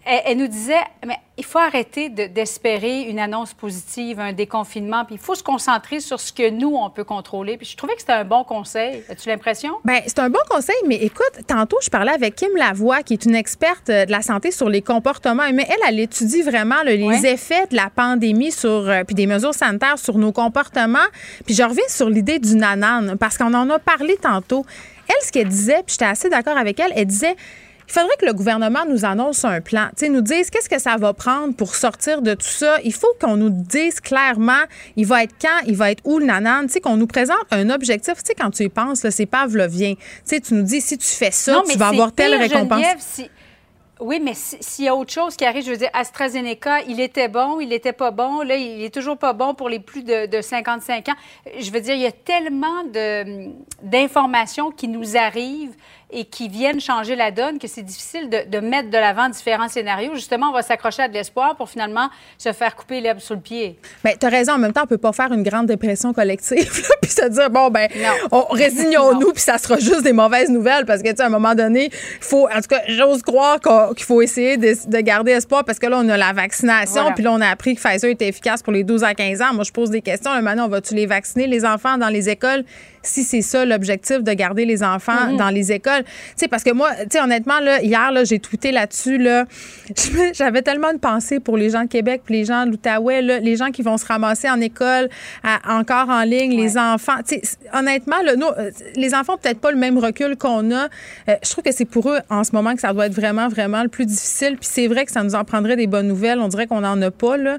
[0.07, 5.21] elle, nous disait, mais il faut arrêter d'espérer une annonce positive, un déconfinement, puis il
[5.21, 7.57] faut se concentrer sur ce que nous, on peut contrôler.
[7.57, 9.03] Puis je trouvais que c'était un bon conseil.
[9.09, 9.73] As-tu l'impression?
[9.83, 13.25] Bien, c'est un bon conseil, mais écoute, tantôt, je parlais avec Kim Lavoie, qui est
[13.25, 17.25] une experte euh, de la santé sur les comportements Mais Elle, elle étudie vraiment les
[17.25, 20.99] effets de la pandémie sur, euh, puis des mesures sanitaires sur nos comportements.
[21.45, 24.65] Puis je reviens sur l'idée du nanan, parce qu'on en a parlé tantôt.
[25.09, 27.35] Elle, ce qu'elle disait, puis j'étais assez d'accord avec elle, elle disait
[27.87, 30.97] il faudrait que le gouvernement nous annonce un plan, tu nous dise qu'est-ce que ça
[30.97, 32.77] va prendre pour sortir de tout ça.
[32.83, 34.63] Il faut qu'on nous dise clairement,
[34.95, 37.37] il va être quand, il va être où le nanan, tu sais, qu'on nous présente
[37.51, 38.15] un objectif.
[38.15, 39.93] Tu sais, quand tu y penses, c'est pavlovien.
[39.95, 42.83] Tu sais, tu nous dis, si tu fais ça, tu vas avoir telle récompense.
[43.99, 47.29] Oui, mais s'il y a autre chose qui arrive, je veux dire, AstraZeneca, il était
[47.29, 48.41] bon, il n'était pas bon.
[48.41, 51.15] Là, il est toujours pas bon pour les plus de, de 55 ans.
[51.59, 52.83] Je veux dire, il y a tellement
[53.81, 55.75] d'informations qui nous arrivent
[56.09, 60.15] et qui viennent changer la donne, que c'est difficile de, mettre de l'avant différents scénarios.
[60.15, 63.41] Justement, on va s'accrocher à de l'espoir pour finalement se faire couper l'herbe sous le
[63.41, 63.77] pied.
[64.05, 66.71] Mais tu as raison, en même temps, on peut pas faire une grande dépression collective
[67.01, 67.89] puis se dire, bon, ben,
[68.31, 71.29] on, résignons-nous puis ça sera juste des mauvaises nouvelles parce que, tu sais, à un
[71.29, 73.59] moment donné, il faut, en tout cas, j'ose croire
[73.93, 77.33] qu'il faut essayer de, garder espoir parce que là, on a la vaccination puis là,
[77.33, 79.53] on a appris que Pfizer était efficace pour les 12 à 15 ans.
[79.53, 80.31] Moi, je pose des questions.
[80.41, 82.63] maintenant, on va-tu les vacciner, les enfants, dans les écoles?
[83.07, 85.37] Si c'est ça l'objectif de garder les enfants mhm.
[85.37, 86.03] dans les écoles.
[86.03, 89.45] Tu sais, parce que moi, tu sais, honnêtement, là, hier, là, j'ai tweeté là-dessus, là,
[90.33, 93.55] j'avais tellement de pensée pour les gens de Québec, puis les gens de l'Outaouais, les
[93.55, 95.09] gens qui vont se ramasser en école,
[95.67, 97.17] encore en ligne, les enfants.
[97.27, 100.85] Tu sais, honnêtement, là, nous, euh, les enfants peut-être pas le même recul qu'on a.
[101.29, 103.47] Euh, je trouve que c'est pour eux, en ce moment, que ça doit être vraiment,
[103.47, 104.57] vraiment le plus difficile.
[104.57, 106.39] Puis c'est vrai que ça nous en prendrait des bonnes nouvelles.
[106.39, 107.57] On dirait qu'on n'en a pas, là.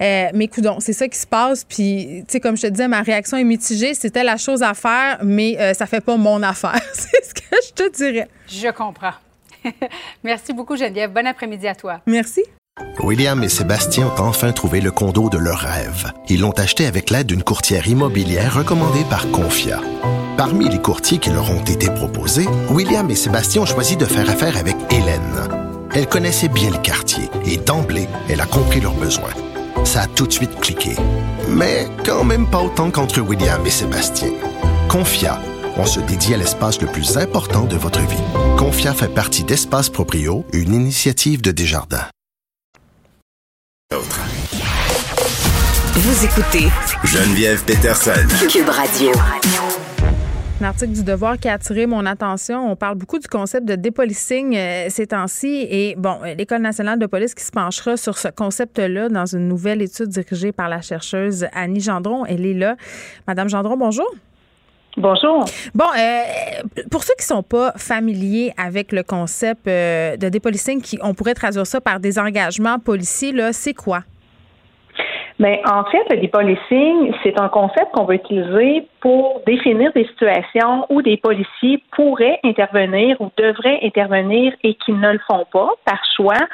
[0.00, 1.64] Euh, mais écoute, c'est ça qui se passe.
[1.64, 3.94] Puis, tu sais, comme je te disais, ma réaction est mitigée.
[3.94, 4.89] C'était la chose à faire
[5.22, 6.80] mais euh, ça fait pas mon affaire.
[6.92, 8.28] C'est ce que je te dirais.
[8.48, 9.14] Je comprends.
[10.24, 11.12] Merci beaucoup, Geneviève.
[11.12, 12.00] Bon après-midi à toi.
[12.06, 12.42] Merci.
[13.02, 16.12] William et Sébastien ont enfin trouvé le condo de leur rêve.
[16.28, 19.80] Ils l'ont acheté avec l'aide d'une courtière immobilière recommandée par Confia.
[20.36, 24.28] Parmi les courtiers qui leur ont été proposés, William et Sébastien ont choisi de faire
[24.30, 25.48] affaire avec Hélène.
[25.92, 29.34] Elle connaissait bien le quartier et d'emblée, elle a compris leurs besoins.
[29.84, 30.94] Ça a tout de suite cliqué.
[31.48, 34.30] Mais quand même pas autant qu'entre William et Sébastien.
[34.90, 35.38] Confia,
[35.76, 38.24] on se dédie à l'espace le plus important de votre vie.
[38.58, 42.08] Confia fait partie d'Espace Proprio, une initiative de Desjardins.
[45.94, 46.66] Vous écoutez
[47.04, 48.26] Geneviève Peterson.
[48.48, 49.12] Cube Radio.
[50.60, 52.68] Un article du Devoir qui a attiré mon attention.
[52.68, 55.68] On parle beaucoup du concept de dépolicing euh, ces temps-ci.
[55.70, 59.46] Et bon, euh, l'École nationale de police qui se penchera sur ce concept-là dans une
[59.46, 62.26] nouvelle étude dirigée par la chercheuse Annie Gendron.
[62.26, 62.74] Elle est là.
[63.28, 64.12] Madame Gendron, bonjour.
[64.96, 65.44] Bonjour.
[65.74, 70.98] Bon, euh, pour ceux qui sont pas familiers avec le concept euh, de dépolicing, qui,
[71.02, 74.00] on pourrait traduire ça par des engagements policiers, là, c'est quoi?
[75.38, 80.84] Ben, en fait, le dépolicing, c'est un concept qu'on va utiliser pour définir des situations
[80.90, 85.98] où des policiers pourraient intervenir ou devraient intervenir et qui ne le font pas par
[86.14, 86.46] choix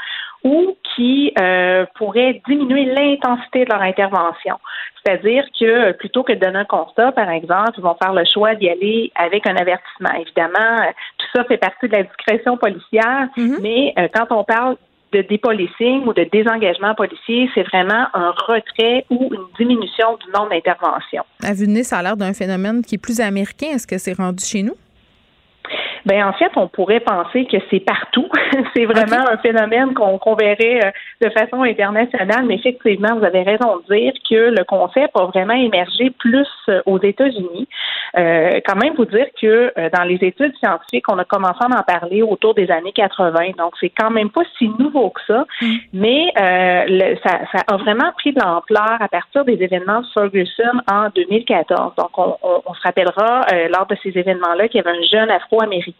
[0.47, 4.59] ou qui euh, pourraient diminuer l'intensité de leur intervention.
[5.05, 8.55] C'est-à-dire que plutôt que de donner un constat, par exemple, ils vont faire le choix
[8.55, 10.13] d'y aller avec un avertissement.
[10.21, 13.61] Évidemment, euh, tout ça fait partie de la discrétion policière, mm-hmm.
[13.61, 14.77] mais euh, quand on parle
[15.13, 20.51] de dépolicing ou de désengagement policier, c'est vraiment un retrait ou une diminution du nombre
[20.51, 21.25] d'interventions.
[21.43, 23.69] À vue de nez, ça a l'air d'un phénomène qui est plus américain.
[23.75, 24.75] Est-ce que c'est rendu chez nous?
[26.07, 28.29] Ben en fait, on pourrait penser que c'est partout.
[28.77, 33.79] c'est vraiment un phénomène qu'on verrait euh, de façon internationale, mais effectivement, vous avez raison
[33.79, 37.67] de dire que le concept a vraiment émergé plus euh, aux États-Unis.
[38.17, 41.67] Euh, quand même, vous dire que euh, dans les études scientifiques, on a commencé à
[41.67, 45.45] en parler autour des années 80, donc c'est quand même pas si nouveau que ça,
[45.61, 45.75] mm.
[45.93, 50.81] mais le, ça, ça, a vraiment pris de l'ampleur à partir des événements de Ferguson
[50.89, 51.95] en 2014.
[51.97, 55.31] Donc, on, on, on se rappellera lors de ces événements-là qu'il y avait un jeune
[55.31, 55.96] Afro-Américain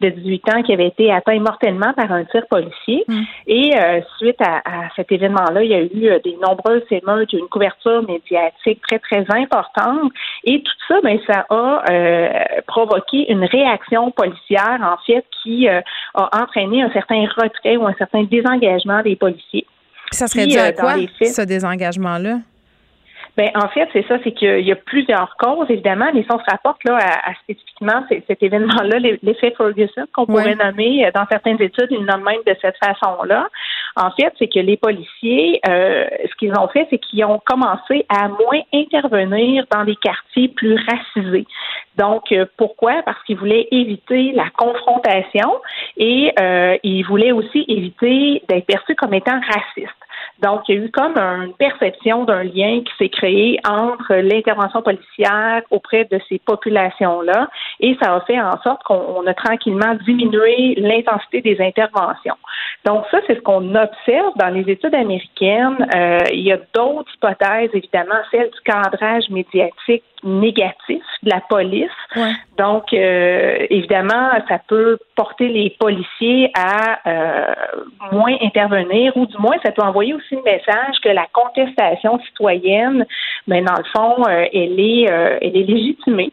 [0.00, 3.04] de 18 ans qui avait été atteint mortellement par un tir policier.
[3.08, 3.22] Mm.
[3.46, 4.62] Et euh, suite à,
[4.96, 9.24] cet événement-là, il y a eu euh, des nombreuses émeutes, une couverture médiatique très, très
[9.28, 10.12] importante.
[10.44, 12.28] Et tout ça, ben, ça a euh,
[12.66, 15.82] provoqué une réaction policière, en fait, qui a
[16.14, 19.66] entraîné un certain retrait ou un certain désengagement des policiers.
[20.10, 22.38] Ça serait dû à quoi, ce désengagement-là?
[23.36, 26.38] Ben, en fait, c'est ça, c'est qu'il y a plusieurs causes, évidemment, mais si on
[26.38, 31.60] se rapporte là, à, spécifiquement cet événement-là, l'effet Ferguson, qu'on pourrait nommer euh, dans certaines
[31.60, 33.46] études, ils le nomment même de cette façon-là.
[33.96, 38.06] En fait, c'est que les policiers, euh, ce qu'ils ont fait, c'est qu'ils ont commencé
[38.08, 41.46] à moins intervenir dans les quartiers plus racisés.
[41.96, 43.02] Donc, euh, pourquoi?
[43.04, 45.60] Parce qu'ils voulaient éviter la confrontation
[45.98, 46.32] et
[46.82, 49.92] ils voulaient aussi éviter d'être perçus comme étant racistes.
[50.42, 54.82] Donc, il y a eu comme une perception d'un lien qui s'est créé entre l'intervention
[54.82, 57.48] policière auprès de ces populations-là
[57.80, 62.36] et ça a fait en sorte qu'on a tranquillement diminué l'intensité des interventions.
[62.84, 65.88] Donc, ça, c'est ce qu'on observe dans les études américaines.
[65.94, 71.90] Euh, il y a d'autres hypothèses, évidemment, celle du cadrage médiatique négatif de la police.
[72.58, 77.54] Donc, euh, évidemment, ça peut porter les policiers à euh,
[78.12, 83.06] moins intervenir ou du moins, ça peut envoyer aussi le message que la contestation citoyenne,
[83.46, 86.32] mais ben, dans le fond, euh, elle est, elle est légitimée.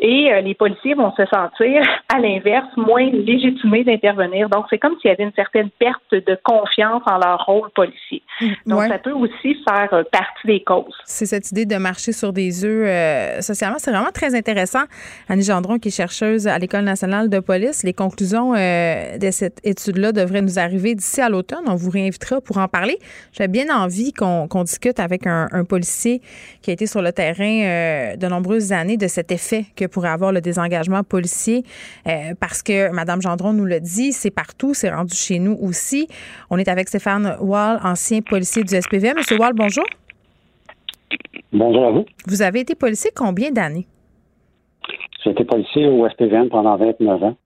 [0.00, 4.48] Et les policiers vont se sentir, à l'inverse, moins légitimés d'intervenir.
[4.48, 8.22] Donc, c'est comme s'il y avait une certaine perte de confiance en leur rôle policier.
[8.66, 10.96] Donc, ça peut aussi faire partie des causes.
[11.04, 13.76] C'est cette idée de marcher sur des œufs socialement.
[13.78, 14.84] C'est vraiment très intéressant.
[15.28, 20.12] Annie Gendron, qui est chercheuse à l'École nationale de police, les conclusions de cette étude-là
[20.12, 21.64] devraient nous arriver d'ici à l'automne.
[21.66, 22.98] On vous réinvitera pour en parler.
[23.32, 26.20] J'ai bien envie qu'on discute avec un, policier
[26.62, 30.08] qui a été sur le terrain euh, de nombreuses années de cet effet que pourrait
[30.08, 31.64] avoir le désengagement policier
[32.06, 36.08] euh, parce que Mme Gendron nous le dit, c'est partout, c'est rendu chez nous aussi.
[36.50, 39.14] On est avec Stéphane Wall, ancien policier du SPV.
[39.14, 39.84] Monsieur Wall, bonjour.
[41.52, 42.06] Bonjour à vous.
[42.26, 43.86] Vous avez été policier combien d'années?
[45.24, 47.36] J'ai été policier au SPVM pendant 29 ans.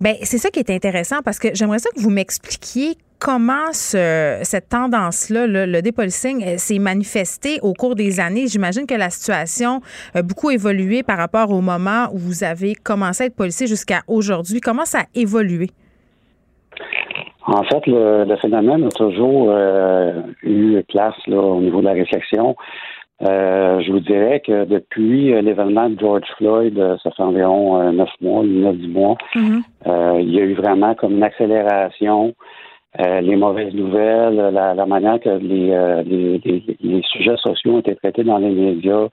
[0.00, 4.68] Bien, c'est ça qui est intéressant parce que j'aimerais ça que vous m'expliquiez comment cette
[4.70, 8.46] tendance-là, le, dépolicing, euh, s'est manifesté au cours des années?
[8.48, 9.80] J'imagine que la situation
[10.14, 14.00] a beaucoup évolué par rapport au moment où vous avez commencé à être policier jusqu'à
[14.08, 14.60] aujourd'hui.
[14.60, 15.68] Comment ça a évolué?
[17.46, 22.56] En fait, le, phénomène a toujours euh, eu place au niveau de la réflexion.
[23.22, 28.44] Euh, je vous dirais que depuis l'événement de George Floyd, ça fait environ neuf mois,
[28.44, 30.20] neuf, dix mois, mm-hmm.
[30.22, 32.34] il y a eu vraiment comme une accélération.
[32.98, 35.68] Les mauvaises nouvelles, la, manière que les,
[36.04, 39.08] les, les, sujets sociaux ont été traités dans les médias,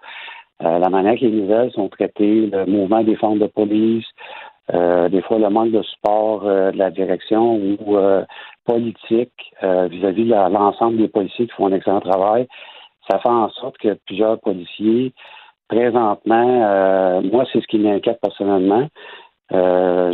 [0.59, 4.05] la manière que les nouvelles sont traitées, le mouvement des formes de police,
[4.73, 7.97] des fois le manque de support de la direction ou
[8.65, 12.47] politique vis-à-vis de l'ensemble des policiers qui font un excellent travail
[13.09, 15.13] ça fait en sorte que plusieurs policiers,
[15.67, 18.87] présentement, euh, moi, c'est ce qui m'inquiète personnellement.
[19.53, 20.13] Euh,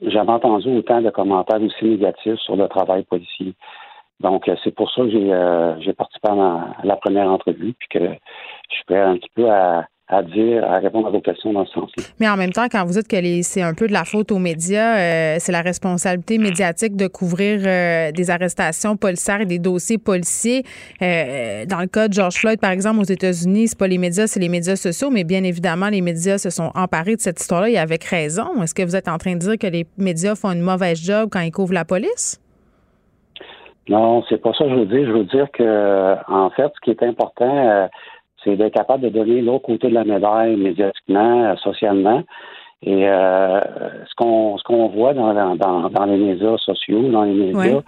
[0.00, 3.54] J'avais entendu autant de commentaires aussi négatifs sur le travail policier.
[4.20, 7.98] Donc, euh, c'est pour ça que j'ai euh, participé à, la première entrevue, puis que
[8.00, 11.66] je suis prêt un petit peu à, à dire, à répondre à vos questions dans
[11.66, 12.02] ce sens-là.
[12.18, 14.38] Mais en même temps, quand vous dites que c'est un peu de la faute aux
[14.38, 19.98] médias, euh, c'est la responsabilité médiatique de couvrir euh, des arrestations policières et des dossiers
[19.98, 20.62] policiers.
[21.02, 24.26] Euh, dans le cas de George Floyd, par exemple, aux États-Unis, c'est pas les médias,
[24.26, 27.68] c'est les médias sociaux, mais bien évidemment, les médias se sont emparés de cette histoire-là
[27.68, 28.62] et avec raison.
[28.62, 31.28] Est-ce que vous êtes en train de dire que les médias font une mauvaise job
[31.30, 32.40] quand ils couvrent la police?
[33.90, 35.06] Non, c'est pas ça que je veux dire.
[35.06, 37.88] Je veux dire que, en fait, ce qui est important,
[38.48, 42.22] c'est d'être capable de donner l'autre côté de la médaille médiatiquement, socialement.
[42.82, 43.60] Et euh,
[44.08, 47.80] ce qu'on ce qu'on voit dans, dans, dans les médias sociaux, dans les médias,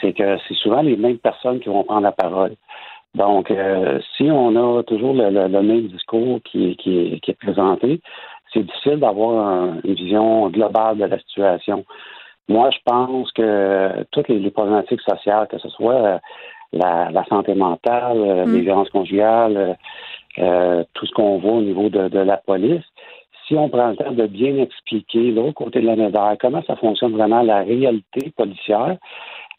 [0.00, 2.54] c'est que c'est souvent les mêmes personnes qui vont prendre la parole.
[3.14, 8.00] Donc, euh, si on a toujours le, même discours qui, qui, qui est présenté,
[8.52, 11.84] c'est difficile d'avoir une vision globale de la situation.
[12.48, 16.20] Moi, je pense que toutes les, les problématiques sociales, que ce soit
[16.72, 18.54] la, la santé mentale, euh, mm.
[18.54, 19.74] les violences conjugales, euh,
[20.38, 22.84] euh, tout ce qu'on voit au niveau de, de, la police.
[23.46, 26.76] Si on prend le temps de bien expliquer l'autre côté de la médaille, comment ça
[26.76, 28.96] fonctionne vraiment la réalité policière,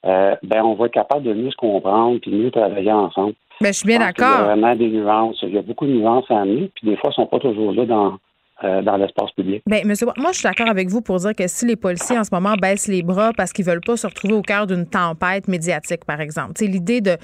[0.05, 3.33] euh, ben on va être capable de mieux se comprendre puis mieux travailler ensemble.
[3.59, 4.27] Ben, je suis bien d'accord.
[4.27, 5.39] Il y a vraiment des nuances.
[5.43, 7.39] Il y a beaucoup de nuances à amener, puis des fois, elles ne sont pas
[7.39, 8.17] toujours là dans,
[8.63, 9.63] euh, dans l'espace public.
[9.65, 12.23] Bien, monsieur, moi, je suis d'accord avec vous pour dire que si les policiers en
[12.23, 15.47] ce moment baissent les bras parce qu'ils veulent pas se retrouver au cœur d'une tempête
[15.47, 17.17] médiatique, par exemple, l'idée de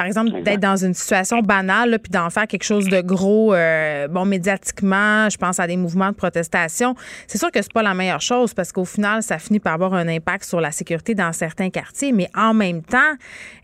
[0.00, 4.08] par exemple, d'être dans une situation banale, puis d'en faire quelque chose de gros, euh,
[4.08, 6.94] bon, médiatiquement, je pense à des mouvements de protestation.
[7.26, 9.92] C'est sûr que c'est pas la meilleure chose parce qu'au final, ça finit par avoir
[9.92, 13.12] un impact sur la sécurité dans certains quartiers, mais en même temps,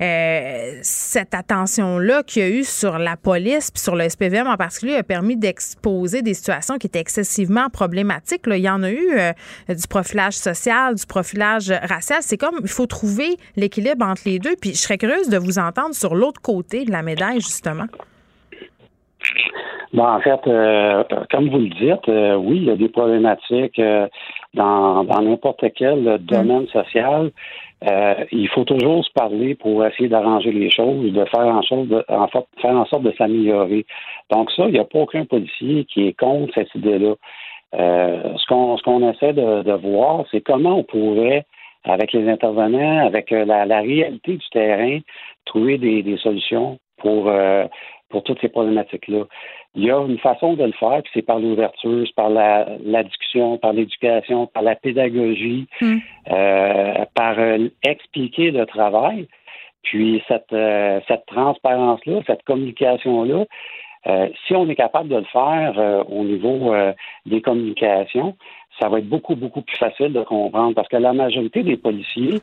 [0.03, 4.59] euh, cette attention-là qu'il y a eu sur la police, puis sur le SPVM en
[4.59, 8.47] particulier, a permis d'exposer des situations qui étaient excessivement problématiques.
[8.47, 8.59] Là.
[8.59, 9.33] Il y en a eu euh,
[9.71, 12.19] du profilage social, du profilage racial.
[12.21, 14.55] C'est comme, il faut trouver l'équilibre entre les deux.
[14.61, 17.87] Puis je serais curieuse de vous entendre sur l'autre l'autre côté de la médaille, justement?
[19.93, 23.79] Bon, en fait, euh, comme vous le dites, euh, oui, il y a des problématiques
[23.79, 24.09] euh,
[24.55, 27.31] dans, n'importe quel domaine social.
[28.33, 32.05] il faut toujours se parler pour essayer d'arranger les choses, de faire en, sorte de,
[32.61, 33.87] faire en sorte de s'améliorer.
[34.31, 37.15] Donc ça, il n'y a pas aucun policier qui est contre cette idée-là.
[37.73, 41.47] ce qu'on ce qu'on essaie de, de voir, c'est comment on pourrait
[41.87, 44.99] avec les intervenants, avec la, la, réalité du terrain,
[45.45, 47.67] trouver des, des solutions pour, euh,
[48.09, 49.25] pour toutes ces problématiques-là.
[49.75, 52.67] Il y a une façon de le faire, puis c'est par l'ouverture, c'est par la,
[52.85, 55.99] la, discussion, par l'éducation, par la pédagogie, hmm.
[56.31, 59.29] euh, par euh, expliquer le travail.
[59.83, 60.55] Puis cette,
[61.07, 63.45] cette transparence-là, cette communication-là,
[64.47, 66.75] si on est capable de le faire au niveau
[67.25, 68.35] des communications,
[68.81, 72.41] ça va être beaucoup, beaucoup plus facile de comprendre parce que la majorité des policiers,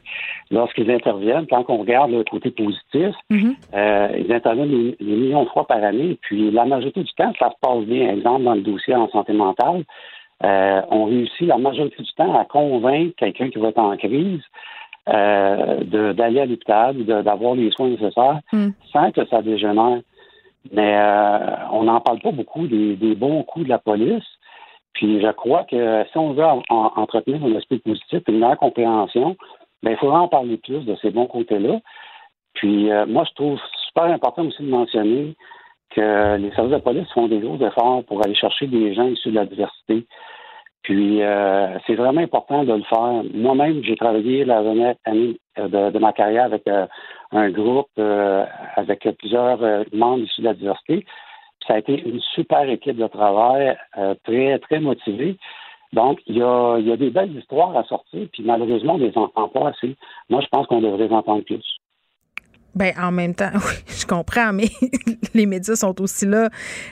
[0.51, 3.55] lorsqu'ils interviennent, quand on regarde le côté positif, mhm.
[3.73, 6.17] euh, ils interviennent des, millions de fois par année.
[6.21, 8.09] Puis la majorité du temps, ça se passe bien.
[8.09, 9.83] Exemple, dans le dossier en santé mentale,
[10.43, 14.41] euh, on réussit la majorité du temps à convaincre quelqu'un qui va être en crise
[15.09, 18.69] euh, d'aller à l'hôpital, d'avoir les soins nécessaires mm.
[18.91, 19.99] sans que ça dégénère.
[20.71, 20.97] Mais
[21.73, 24.23] on n'en parle pas beaucoup des, des bons coups de la police.
[24.93, 29.35] Puis je crois que si on veut entretenir un esprit positif une meilleure compréhension,
[29.81, 31.79] ben, il faudra en parler plus de ces bons côtés-là.
[32.53, 35.35] Puis euh, moi, je trouve super important aussi de mentionner
[35.89, 39.29] que les services de police font des gros efforts pour aller chercher des gens issus
[39.29, 40.05] de la diversité.
[40.83, 43.23] Puis euh, c'est vraiment important de le faire.
[43.33, 46.85] Moi-même, j'ai travaillé la dernière année de, de ma carrière avec euh,
[47.31, 49.59] un groupe avec plusieurs
[49.91, 51.05] membres issus de la diversité
[51.67, 55.37] ça a été une super équipe de travail, euh, très, très motivée.
[55.93, 59.47] Donc, il y, a, des belles histoires à sortir, puis malheureusement, on ne les entend
[59.49, 59.95] pas assez.
[60.29, 61.63] Moi, je pense qu'on devrait les entendre plus.
[62.73, 64.65] Ben en même temps, oui, je comprends, mais
[65.35, 66.49] les médias sont aussi là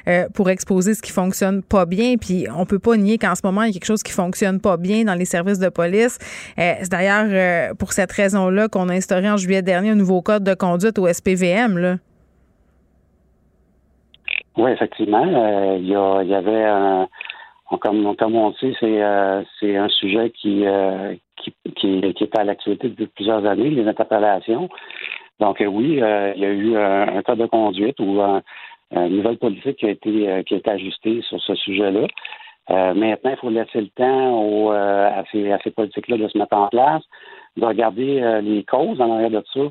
[0.08, 2.18] euh, pour exposer ce qui fonctionne pas bien.
[2.18, 4.62] Puis on peut pas nier qu'en ce moment il y a quelque chose qui fonctionne
[4.62, 6.20] pas bien dans les services de police.
[6.60, 10.44] Euh, c'est d'ailleurs pour cette raison-là qu'on a instauré en juillet dernier un nouveau code
[10.44, 11.80] de conduite au SPVM.
[11.80, 11.96] Là.
[14.58, 15.26] Oui, effectivement.
[15.26, 15.92] Euh, il, y
[16.30, 17.08] y, avait un,
[17.80, 22.44] comme, comme on sait, c'est euh, un sujet qui, euh, qui, qui, qui, est à
[22.44, 24.70] l'actualité depuis plusieurs années, les interpellations.
[25.40, 28.44] Donc oui, il y a eu un, cas de conduite ou un,
[28.92, 32.08] une nouvelle politique qui a été qui a été ajustée sur ce sujet-là.
[32.94, 36.56] maintenant, il faut laisser le temps aux, à ces, à ces politiques-là de se mettre
[36.56, 37.02] en place,
[37.58, 39.62] de regarder les causes en arrière de ça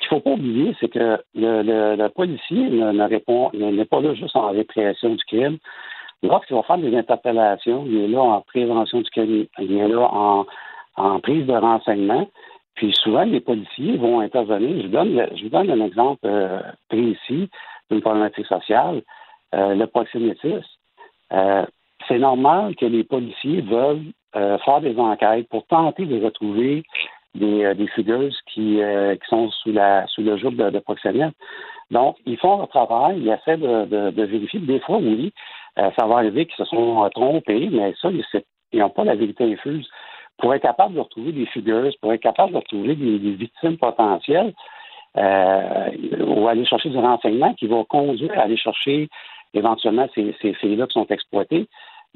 [0.00, 4.14] ce qu'il ne faut pas oublier, c'est que le, policier ne, répond, n'est pas là
[4.14, 5.58] juste en répression du crime.
[6.22, 10.44] Lorsqu'il va faire des interpellations, il est là en prévention du crime, il est là
[10.96, 12.28] en, prise de renseignement.
[12.74, 14.76] Puis souvent, les policiers vont intervenir.
[14.82, 17.48] Je vous donne, je donne un exemple euh, précis
[17.90, 19.02] d'une problématique sociale,
[19.54, 20.60] euh, le proxénétisme.
[21.32, 21.64] Euh,
[22.06, 26.82] c'est normal que les policiers veulent faire des enquêtes pour tenter de retrouver
[27.36, 27.88] des, euh, des
[28.46, 31.32] qui, euh, qui sont sous la sous le joug de, de.
[31.90, 34.60] Donc, ils font leur travail, ils essaient de, de, de vérifier.
[34.60, 35.32] Des fois, oui,
[35.78, 38.08] euh, ça va arriver qu'ils se sont trompés, mais ça,
[38.72, 39.88] ils n'ont pas la vérité infuse.
[40.38, 44.52] Pour être capable de retrouver des figures, pour être capable de retrouver des, victimes potentielles,
[45.16, 49.08] ou aller chercher du renseignement qui va conduire à aller chercher
[49.54, 51.66] éventuellement ces, ces filles-là qui sont exploitées,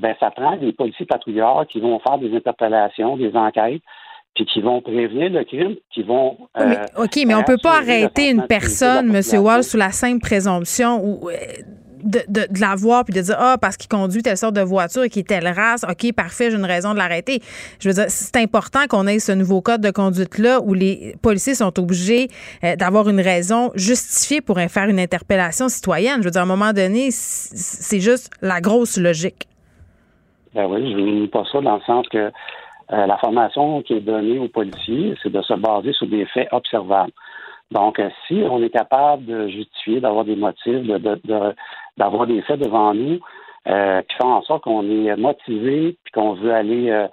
[0.01, 3.83] ben ça prend des policiers patrouilleurs qui vont faire des interpellations, des enquêtes,
[4.35, 6.36] puis qui vont prévenir le crime, qui vont.
[6.59, 9.23] Euh, OK, mais on ne peut pas arrêter une personne, M.
[9.43, 11.31] Wall, sous la simple présomption ou.
[11.31, 11.35] Euh,
[12.02, 14.62] de, de, de, la voir puis de dire ah parce qu'il conduit telle sorte de
[14.62, 17.40] voiture et qu'il est telle race ok parfait j'ai une raison de l'arrêter
[17.78, 21.15] je veux dire c'est important qu'on ait ce nouveau code de conduite là où les
[21.23, 22.28] policiers sont obligés
[22.65, 26.47] euh, d'avoir une raison justifiée pour faire une interpellation citoyenne je veux dire à un
[26.47, 29.47] moment donné c'est juste la grosse logique
[30.55, 32.32] ben oui je ne pas ça dans le sens que
[32.93, 36.49] euh, la formation qui est donnée aux policiers, c'est de se baser sur des faits
[36.53, 37.12] observables.
[37.71, 40.83] Donc, euh, si on est capable de justifier, d'avoir des motifs,
[41.97, 43.21] d'avoir des faits devant nous
[43.69, 47.07] euh, qui font en sorte qu'on est motivé puis qu'on veut aller euh,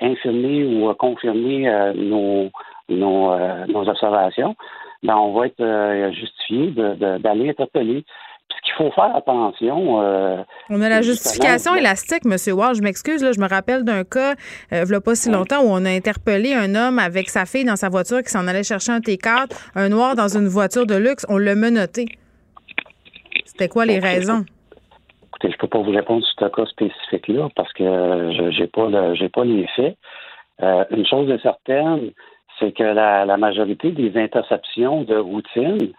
[0.00, 2.50] infirmer ou confirmer nos,
[2.88, 4.54] nos, observations,
[5.02, 8.04] ben on va être justifié d'aller interpeller
[8.56, 10.02] ce qu'il faut faire attention.
[10.02, 12.36] Euh, on a la justification élastique, M.
[12.56, 12.74] Wall.
[12.74, 14.32] Je m'excuse, je me rappelle d'un cas,
[14.72, 17.46] euh, il n'y a pas si longtemps, où on a interpellé un homme avec sa
[17.46, 20.86] fille dans sa voiture qui s'en allait chercher un T4, un noir dans une voiture
[20.86, 21.26] de luxe.
[21.28, 22.06] On l'a menotté.
[23.44, 24.44] C'était quoi les raisons?
[25.28, 28.66] Écoutez, je ne peux pas vous répondre sur ce cas spécifique-là parce que je n'ai
[28.66, 28.88] pas,
[29.32, 29.96] pas les faits.
[30.62, 32.10] Euh, une chose est certaine,
[32.58, 35.92] c'est que la majorité des interceptions de routine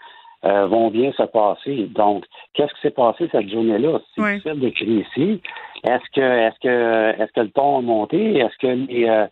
[0.46, 1.88] euh, vont bien se passer.
[1.96, 4.02] Donc, qu'est-ce qui s'est passé cette journée-là?
[4.14, 5.42] C'est difficile d'écrire ici.
[5.86, 8.40] Est-ce que est-ce que est-ce que le ton a monté?
[8.40, 9.26] Est-ce que les, euh,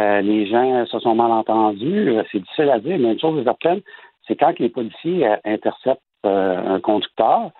[0.00, 2.14] euh, les gens se sont mal entendus?
[2.30, 3.80] C'est difficile à dire, mais une chose est certaine,
[4.28, 7.50] c'est quand les policiers interceptent un conducteur,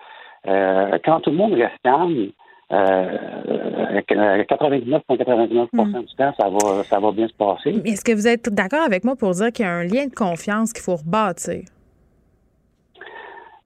[0.45, 2.29] quand tout le monde reste calme,
[2.71, 6.05] 99,99% hmm.
[6.05, 7.81] du temps, ça va, ça va bien se passer.
[7.83, 10.15] Est-ce que vous êtes d'accord avec moi pour dire qu'il y a un lien de
[10.15, 11.63] confiance qu'il faut rebâtir?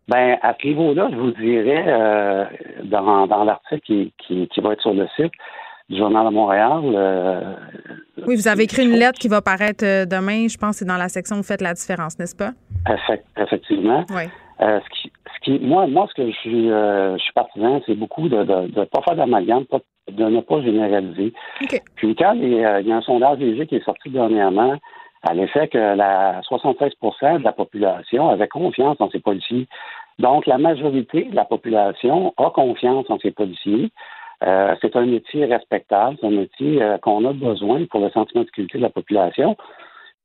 [0.07, 2.45] Ben, à ce niveau-là, je vous dirais, euh,
[2.83, 5.33] dans, dans l'article qui, qui, qui, va être sur le site
[5.89, 6.81] du Journal de Montréal.
[6.83, 7.53] Euh,
[8.25, 10.47] oui, vous avez écrit une lettre qui va paraître euh, demain.
[10.47, 12.51] Je pense que c'est dans la section Vous faites la différence, n'est-ce pas?
[13.37, 14.05] effectivement.
[14.11, 14.23] Oui.
[14.59, 18.29] ce, qui, ce Puis moi, moi, ce que je suis, je suis partisan, c'est beaucoup
[18.29, 19.65] de ne pas faire d'amalgame,
[20.09, 21.33] de ne pas généraliser.
[21.95, 24.77] Puis quand il y, a, un sondage léger qui est sorti dernièrement
[25.23, 29.67] à l'effet que la 76% de la population avait confiance en ses policiers.
[30.19, 33.91] Donc, la majorité de la population a confiance en ses policiers.
[34.43, 38.41] Euh, c'est un métier respectable, c'est un métier euh, qu'on a besoin pour le sentiment
[38.41, 39.57] de sécurité de la population.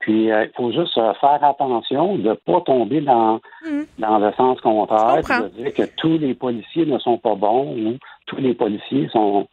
[0.01, 3.83] Puis, euh, il faut juste faire attention de ne pas tomber dans, mmh.
[3.99, 7.97] dans le sens contraire, de dire que tous les policiers ne sont pas bons ou
[8.27, 9.47] tous les policiers sont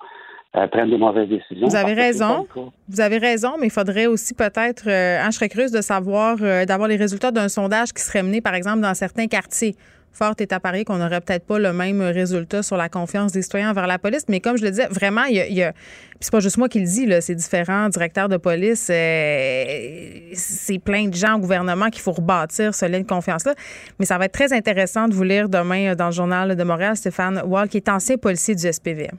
[0.52, 1.68] prennent des mauvaises décisions.
[1.68, 2.48] Vous avez raison.
[2.88, 6.38] Vous avez raison, mais il faudrait aussi peut-être, euh, hein, je serais curieuse de savoir,
[6.38, 9.76] d'avoir les résultats d'un sondage qui serait mené, par exemple, dans certains quartiers
[10.12, 13.42] fort est à parier qu'on n'aurait peut-être pas le même résultat sur la confiance des
[13.42, 14.26] citoyens envers la police.
[14.28, 15.74] Mais comme je le disais, vraiment, il y a.
[16.20, 20.80] c'est pas juste moi qui le dis, là, c'est différents directeurs de police, euh, c'est
[20.80, 23.54] plein de gens au gouvernement qu'il faut rebâtir ce lien de confiance-là.
[24.00, 26.64] Mais ça va être très intéressant de vous lire demain euh, dans le Journal de
[26.64, 29.10] Montréal, Stéphane Wall, qui est ancien policier du SPV.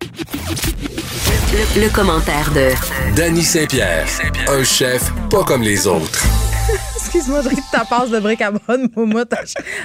[0.00, 2.70] Le, commentaire de
[3.16, 4.06] Danny Saint-Pierre,
[4.48, 6.24] un chef pas comme les autres.
[6.96, 9.32] Excuse-moi, je ris de ta passe de bric à bonne moumoute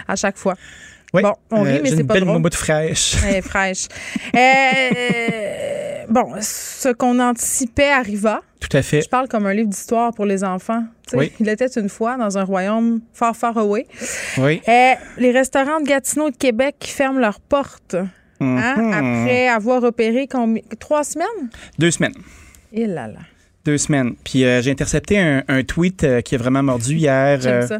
[0.07, 0.55] à, chaque fois.
[1.13, 2.35] bon, on rit, euh, mais c'est pas belle drôle.
[2.35, 3.15] moumoute fraîche.
[3.25, 3.87] Elle fraîche.
[4.35, 8.41] Euh, bon, ce qu'on anticipait arriva.
[8.59, 9.01] Tout à fait.
[9.01, 10.83] Je parle comme un livre d'histoire pour les enfants.
[11.13, 11.31] oui.
[11.39, 13.87] Il était une fois dans un royaume far, far away.
[14.37, 14.61] Oui.
[14.67, 17.95] Euh, les restaurants de Gatineau et de Québec qui ferment leurs portes.
[18.43, 18.93] Hein, mhm.
[18.93, 21.49] après avoir opéré combien, trois semaines?
[21.79, 22.15] Deux semaines.
[22.71, 23.19] Et là là.
[23.65, 24.15] Deux semaines.
[24.23, 27.39] Puis euh, j'ai intercepté un, tweet euh, qui a vraiment mordu hier.
[27.39, 27.79] J'aime euh, ça.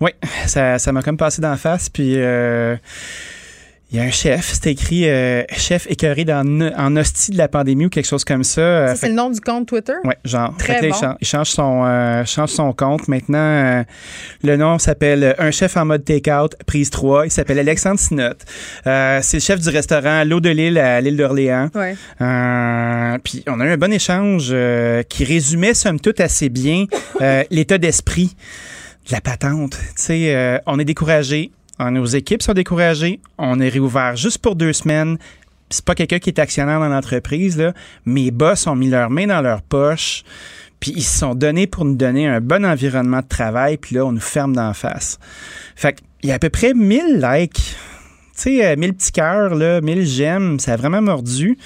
[0.00, 0.10] Oui,
[0.46, 1.90] ça, ça m'a comme passé d'en face.
[1.90, 2.16] Puis
[3.92, 6.46] il y a un chef, c'est écrit euh, chef écœuré dans,
[6.76, 8.60] en hostie de la pandémie ou quelque chose comme ça.
[8.60, 9.94] Euh, ça c'est le nom du compte Twitter?
[10.04, 10.54] Oui, genre.
[10.58, 10.94] Très bon.
[11.20, 13.08] il, change, son, euh, change son compte.
[13.08, 13.84] Maintenant,
[14.44, 17.26] le nom s'appelle Un chef en mode take-out, prise 3.
[17.26, 18.34] Il s'appelle Alexandre Sinot.
[18.84, 21.68] c'est le chef du restaurant L'eau de l'île à l'île d'Orléans.
[21.74, 21.96] Ouais.
[23.24, 24.54] puis on a eu un bon échange
[25.08, 26.84] qui résumait, somme toute, assez bien
[27.50, 28.36] l'état d'esprit
[29.08, 29.72] de la patente.
[29.96, 31.50] Tu sais, on est découragé
[31.88, 33.20] nos équipes sont découragées.
[33.38, 35.16] On est réouvert juste pour deux semaines.
[35.70, 37.56] C'est pas quelqu'un qui est actionnaire dans l'entreprise.
[37.56, 37.72] Là.
[38.04, 40.24] Mes boss ont mis leurs mains dans leurs poches.
[40.80, 43.76] Puis ils se sont donnés pour nous donner un bon environnement de travail.
[43.76, 45.18] Puis là, on nous ferme d'en face.
[45.76, 47.76] Fait qu'il y a à peu près 1000 likes.
[48.36, 50.58] Tu sais, 1000 euh, petits cœurs, là, 1000 j'aime.
[50.58, 51.56] Ça a vraiment mordu.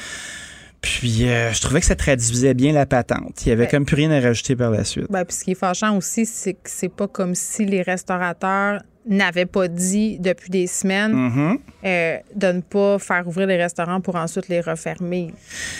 [0.84, 3.46] Puis euh, je trouvais que ça traduisait bien la patente.
[3.46, 5.06] Il y avait comme plus rien à rajouter par la suite.
[5.08, 8.82] Ben, puis ce qui est fâchant aussi, c'est que c'est pas comme si les restaurateurs
[9.06, 11.58] n'avait pas dit depuis des semaines mm-hmm.
[11.84, 15.32] euh, de ne pas faire ouvrir les restaurants pour ensuite les refermer.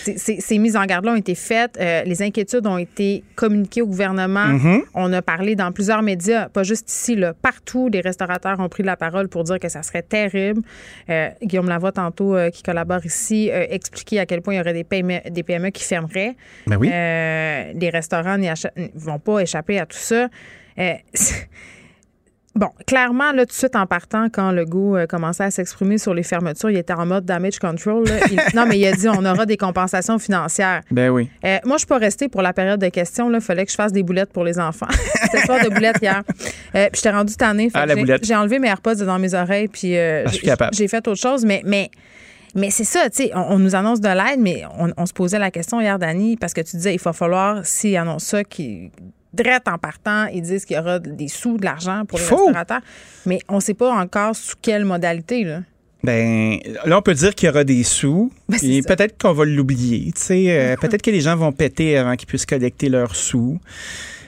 [0.05, 1.79] Ces mises en garde-là ont été faites.
[1.81, 4.47] Euh, les inquiétudes ont été communiquées au gouvernement.
[4.47, 4.83] Mm-hmm.
[4.95, 8.83] On a parlé dans plusieurs médias, pas juste ici, là, partout, les restaurateurs ont pris
[8.83, 10.63] la parole pour dire que ça serait terrible.
[11.09, 14.85] Euh, Guillaume Lavoie, tantôt, qui collabore ici, expliqué à quel point il y aurait des
[14.85, 16.37] PME, des PME qui fermeraient.
[16.67, 16.89] Ben oui.
[16.89, 20.29] les restaurants ne vont pas échapper à tout ça.
[22.55, 25.99] Bon, clairement, là, tout de suite en partant, quand le goût euh, commençait à s'exprimer
[25.99, 28.05] sur les fermetures, il était en mode damage control.
[28.55, 30.83] non, mais il a dit on aura des compensations financières.
[30.93, 31.29] Ben oui.
[31.45, 33.29] Euh, moi, je suis pas restée pour la période de questions.
[33.33, 34.87] Il fallait que je fasse des boulettes pour les enfants.
[35.23, 36.23] C'était pas de boulettes hier.
[36.77, 37.71] Euh, puis j'étais rendue tannée.
[37.75, 37.87] Ah.
[38.23, 40.25] J'ai enlevé mes AirPods dans mes oreilles, puis ah,
[40.73, 41.45] j'ai fait autre chose.
[41.45, 41.91] Mais, mais,
[42.55, 44.63] mais c'est ça, tu sais, on, nous annonce de l'aide, mais
[44.97, 47.97] on, se posait la question hier, Dani, parce que tu disais il va falloir, s'ils
[47.97, 48.93] annoncent ça, qui
[49.35, 52.81] direct en partant, ils disent qu'il y aura des sous, de l'argent pour les restaurateurs.
[53.27, 55.45] Mais on ne sait pas encore sous quelle modalité.
[55.45, 55.61] Là.
[56.05, 58.31] Ben, là, on peut dire qu'il y aura des sous.
[58.49, 60.13] Ben, et peut-être qu'on va l'oublier.
[60.31, 63.59] Euh, peut-être que les gens vont péter avant qu'ils puissent collecter leurs sous.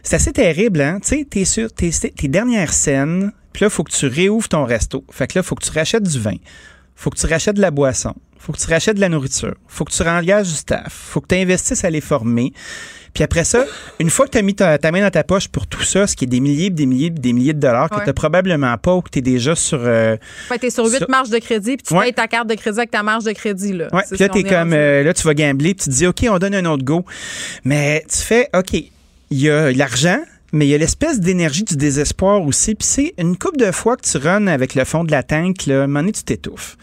[0.03, 1.01] C'est assez terrible, hein?
[1.03, 4.49] Tu sais, t'es sur tes, tes dernières scènes, puis là, il faut que tu réouvres
[4.49, 5.05] ton resto.
[5.11, 6.37] Fait que là, il faut que tu rachètes du vin.
[6.95, 8.15] faut que tu rachètes de la boisson.
[8.39, 9.55] faut que tu rachètes de la nourriture.
[9.67, 10.93] faut que tu engages du staff.
[10.93, 12.53] faut que tu investisses à les former.
[13.17, 13.65] Puis après ça,
[13.99, 16.15] une fois que tu as mis ta, main dans ta poche pour tout ça, ce
[16.15, 19.01] qui est des milliers, des milliers, des milliers de dollars que tu probablement pas ou
[19.01, 19.81] que tu es déjà sur.
[19.83, 20.19] Euh,
[20.61, 22.91] tu es sur huit marges de crédit, puis tu payes ta carte de crédit avec
[22.91, 23.73] ta marge de crédit.
[23.73, 24.03] Là, ouais.
[24.11, 26.39] Puis là, es comme, euh, là, tu vas gambler, puis tu te dis, OK, on
[26.39, 27.07] donne un autre go.
[27.65, 28.91] Mais tu fais, OK, il
[29.31, 30.21] y a l'argent,
[30.53, 32.75] mais il y a l'espèce d'énergie du désespoir aussi.
[32.75, 35.65] Puis c'est une coupe de fois que tu runs avec le fond de la tank,
[35.65, 36.77] là, à un moment donné, tu t'étouffes.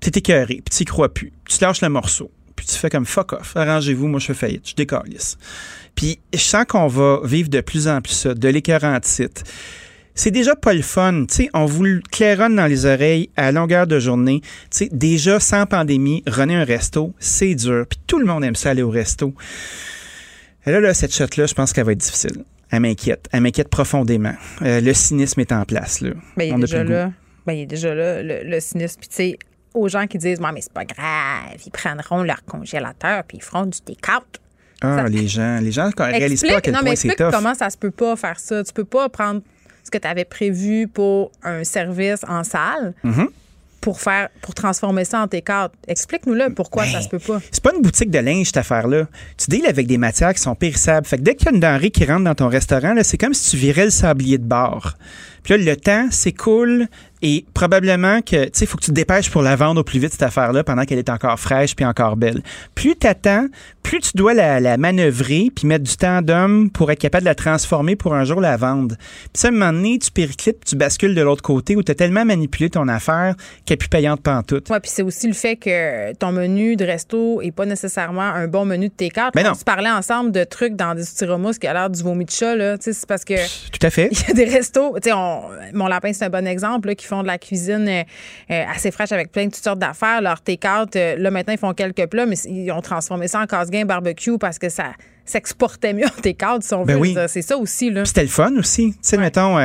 [0.00, 1.32] Puis t'es écœuré, puis tu crois plus.
[1.48, 4.68] Tu lâches le morceau puis tu fais comme fuck off, arrangez-vous, moi je fais faillite,
[4.68, 5.38] je décalisse.
[5.94, 9.42] Puis je sens qu'on va vivre de plus en plus ça, de l'écœur en titre.
[10.16, 13.52] C'est déjà pas le fun, tu sais, on vous le claironne dans les oreilles à
[13.52, 14.40] longueur de journée.
[14.42, 18.56] Tu sais, déjà sans pandémie, runner un resto, c'est dur, puis tout le monde aime
[18.56, 19.32] ça aller au resto.
[20.66, 22.42] Et là, là cette shot-là, je pense qu'elle va être difficile.
[22.72, 23.28] Elle m'inquiète.
[23.30, 24.34] Elle m'inquiète profondément.
[24.62, 26.00] Euh, le cynisme est en place.
[26.00, 26.10] Là.
[26.36, 27.12] Ben, on déjà là.
[27.46, 28.98] Ben, il est déjà là, le, cynisme.
[28.98, 29.38] Puis, tu sais,
[29.78, 33.66] aux gens qui disent, mais c'est pas grave, ils prendront leur congélateur puis ils feront
[33.66, 34.40] du take-out.
[34.80, 37.32] Ah, les gens, les gens ne réalisent pas à quel non, point c'est tough.
[37.32, 38.62] comment ça se peut pas faire ça.
[38.62, 39.40] Tu peux pas prendre
[39.82, 42.94] ce que tu avais prévu pour un service en salle.
[43.04, 43.28] Mm-hmm
[43.80, 45.72] pour faire pour transformer ça en tes cartes.
[45.86, 47.40] Explique-nous là pourquoi ça se peut pas.
[47.50, 49.06] C'est pas une boutique de linge cette affaire-là.
[49.36, 51.06] Tu deals avec des matières qui sont périssables.
[51.06, 53.34] Fait que dès qu'il y a une denrée qui rentre dans ton restaurant, c'est comme
[53.34, 54.94] si tu virais le sablier de bord.
[55.48, 56.88] Puis là, le temps s'écoule
[57.22, 59.84] et probablement que, tu sais, il faut que tu te dépêches pour la vendre au
[59.84, 62.42] plus vite, cette affaire-là, pendant qu'elle est encore fraîche puis encore belle.
[62.74, 63.46] Plus tu attends,
[63.82, 67.28] plus tu dois la, la manœuvrer puis mettre du temps d'homme pour être capable de
[67.28, 68.96] la transformer pour un jour la vendre.
[68.98, 71.90] Puis ça, à un moment donné, tu périclites tu bascules de l'autre côté où tu
[71.90, 73.34] as tellement manipulé ton affaire
[73.64, 74.68] qu'elle est plus payante pantoute.
[74.70, 78.46] Oui, puis c'est aussi le fait que ton menu de resto est pas nécessairement un
[78.46, 79.34] bon menu de tes cartes.
[79.34, 79.52] Mais non.
[79.52, 82.30] On se parlait ensemble de trucs dans des styromousse qui a l'air du vomi de
[82.30, 82.78] chat, là.
[82.78, 83.34] Tu sais, c'est parce que.
[83.70, 84.08] Tout à fait.
[84.12, 85.14] Il y a des restos, tu sais,
[85.72, 88.02] mon lapin, c'est un bon exemple, qui font de la cuisine euh,
[88.50, 90.20] euh, assez fraîche avec plein de toutes sortes d'affaires.
[90.20, 93.46] Leur take-out, euh, là, maintenant, ils font quelques plats, mais ils ont transformé ça en
[93.46, 94.92] casse-gain barbecue parce que ça
[95.28, 97.26] s'exportait mieux en take-out, si on ben veut.
[97.28, 98.04] C'est ça aussi, là.
[98.04, 98.92] c'était le fun aussi.
[98.92, 99.58] Tu sais, mettons,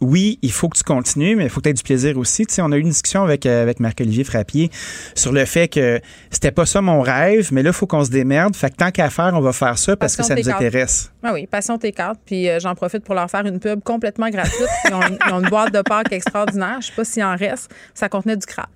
[0.00, 2.46] oui, il faut que tu continues, mais il faut que tu aies du plaisir aussi.
[2.46, 4.70] Tu sais, on a eu une discussion avec, avec Marc-Olivier Frappier
[5.14, 6.00] sur le fait que
[6.30, 8.54] c'était pas ça mon rêve, mais là, il faut qu'on se démerde.
[8.54, 11.10] Fait que tant qu'à faire, on va faire ça parce que ça nous intéresse.
[11.22, 12.14] Ah oui, Passion T4.
[12.24, 14.68] Puis j'en profite pour leur faire une pub complètement gratuite.
[14.88, 16.78] Ils ont, une, boîte de Pâques extraordinaire.
[16.80, 17.70] Je sais pas s'il en reste.
[17.94, 18.66] Ça contenait du crabe.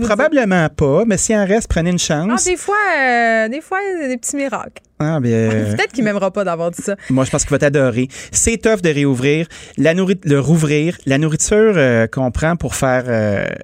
[0.00, 2.30] probablement pas, mais s'il en reste, prenez une chance.
[2.30, 3.78] Ah, des fois, euh, des fois,
[4.08, 4.82] des petits miracles.
[4.98, 6.96] Ah, euh, Peut-être qu'il m'aimera pas d'avoir dit ça.
[7.10, 8.08] Moi, je pense qu'il va t'adorer.
[8.30, 9.46] C'est tough de réouvrir,
[9.76, 10.96] la le rouvrir.
[11.06, 13.04] La nourriture euh, qu'on prend pour faire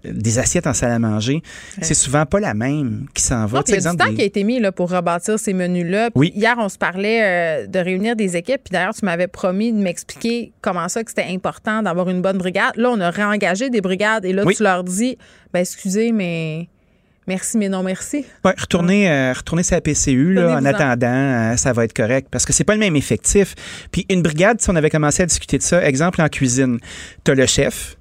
[0.04, 1.42] des assiettes en salle à manger,
[1.80, 3.62] c'est souvent pas la même qui s'en va.
[3.66, 6.10] il y a du temps qui a été mis là, pour rebâtir ces menus-là.
[6.14, 6.32] Oui.
[6.34, 8.62] Hier, on se parlait de réunir des équipes.
[8.64, 12.38] Puis d'ailleurs, tu m'avais promis de m'expliquer comment ça que c'était important d'avoir une bonne
[12.38, 12.72] brigade.
[12.76, 15.18] Là, on a réengagé des brigades et là, tu leur dis,
[15.52, 16.68] ben excusez, mais
[17.28, 18.24] Merci, mais non merci.
[18.42, 22.46] Ouais, retourner, euh, retourner sa PCU là, en attendant, euh, ça va être correct parce
[22.46, 23.54] que c'est pas le même effectif.
[23.92, 26.78] Puis une brigade, si on avait commencé à discuter de ça, exemple en cuisine,
[27.24, 27.97] tu as le chef,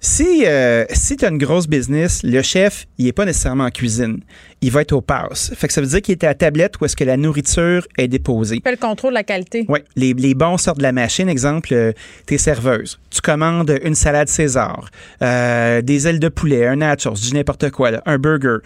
[0.00, 3.70] si, euh, si tu as une grosse business, le chef, il est pas nécessairement en
[3.70, 4.20] cuisine.
[4.60, 5.52] Il va être au pass.
[5.56, 7.86] Fait que ça veut dire qu'il est à la tablette où est-ce que la nourriture
[7.96, 8.60] est déposée.
[8.62, 9.64] Fait le contrôle de la qualité.
[9.68, 9.80] Oui.
[9.96, 11.28] Les, les bons sortent de la machine.
[11.28, 11.92] Exemple, euh,
[12.26, 12.98] t'es serveuse.
[13.10, 14.88] Tu commandes une salade César,
[15.22, 18.58] euh, des ailes de poulet, un nachos, du n'importe quoi, là, un burger,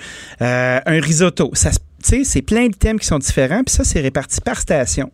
[0.43, 1.51] euh, un risotto.
[1.55, 4.61] Ça se sais, c'est plein de thèmes qui sont différents, puis ça, c'est réparti par
[4.61, 5.11] station.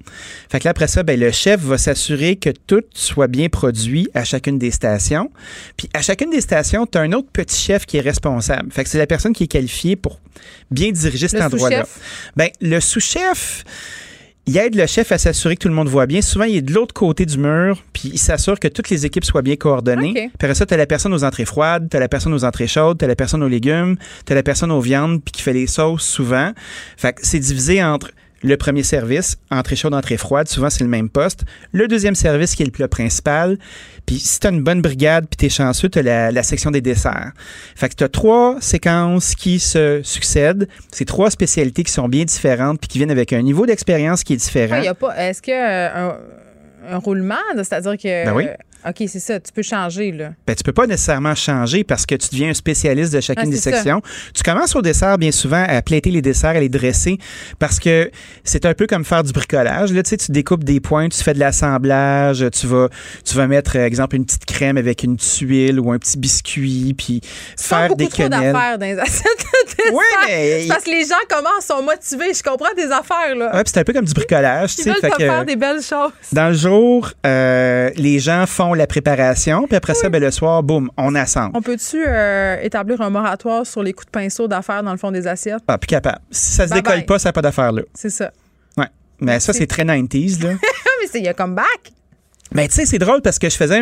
[0.50, 4.08] Fait que là, après ça, ben, le chef va s'assurer que tout soit bien produit
[4.14, 5.30] à chacune des stations.
[5.76, 8.72] Puis à chacune des stations, tu as un autre petit chef qui est responsable.
[8.72, 10.20] Fait que c'est la personne qui est qualifiée pour
[10.70, 11.86] bien diriger cet endroit-là.
[12.36, 13.64] Ben, le sous-chef,
[14.48, 16.22] il aide le chef à s'assurer que tout le monde voit bien.
[16.22, 19.24] Souvent, il est de l'autre côté du mur, puis il s'assure que toutes les équipes
[19.24, 20.12] soient bien coordonnées.
[20.14, 22.44] Puis après ça, tu as la personne aux entrées froides, tu as la personne aux
[22.44, 25.32] entrées chaudes, tu as la personne aux légumes, tu as la personne aux viandes, puis
[25.32, 26.52] qui fait les sauces souvent.
[26.96, 28.10] Fait que c'est divisé entre
[28.42, 31.44] le premier service, entrée chaude, entrée froide, souvent c'est le même poste.
[31.72, 33.58] Le deuxième service qui est le plat principal.
[34.06, 36.70] Puis si tu as une bonne brigade puis tu es chanceux, tu as la, section
[36.70, 37.32] des desserts.
[37.74, 40.68] Fait que tu as trois séquences qui se succèdent.
[40.92, 44.34] C'est trois spécialités qui sont bien différentes puis qui viennent avec un niveau d'expérience qui
[44.34, 44.80] est différent.
[44.82, 48.46] a pas est-ce que euh, un, un, roulement, c'est-à-dire que ben oui.
[48.86, 49.40] OK, c'est ça.
[49.40, 50.30] Tu peux changer, là.
[50.46, 53.56] Ben, tu peux pas nécessairement changer parce que tu deviens un spécialiste de chacune des
[53.56, 54.00] sections.
[54.34, 57.18] Tu commences au dessert, bien souvent, à plaiter les desserts, à les dresser
[57.58, 58.10] parce que
[58.44, 59.92] c'est un peu comme faire du bricolage.
[59.92, 62.88] Là, tu sais, tu découpes des points, tu fais de l'assemblage, tu vas,
[63.24, 67.20] tu vas mettre, exemple, une petite crème avec une tuile ou un petit biscuit, puis
[67.56, 68.52] faire des quenelles.
[68.52, 69.46] d'affaires dans les assiettes
[69.78, 70.66] de Oui, mais...
[70.68, 72.32] Parce que les gens, comment, sont motivés.
[72.34, 73.54] Je comprends des affaires, là.
[73.54, 74.74] Ouais, c'est un peu comme du bricolage.
[74.78, 76.12] Ils veulent fait faire des belles choses.
[76.32, 80.62] Dans le jour, euh, les gens font la préparation, puis après ça, ben, le soir,
[80.62, 81.50] boum, on assemble.
[81.54, 85.10] On peut-tu euh, établir un moratoire sur les coups de pinceau d'affaires dans le fond
[85.10, 85.62] des assiettes?
[85.68, 86.20] Ah, plus capable.
[86.30, 87.82] Si ça se décolle pas, ça n'a pas d'affaires là.
[87.94, 88.30] C'est ça.
[88.76, 88.86] Ouais.
[89.20, 90.50] Mais ça, c'est très 90s, là.
[91.00, 91.92] Mais il y a comme back.
[92.54, 93.78] Mais tu sais, c'est drôle parce que je faisais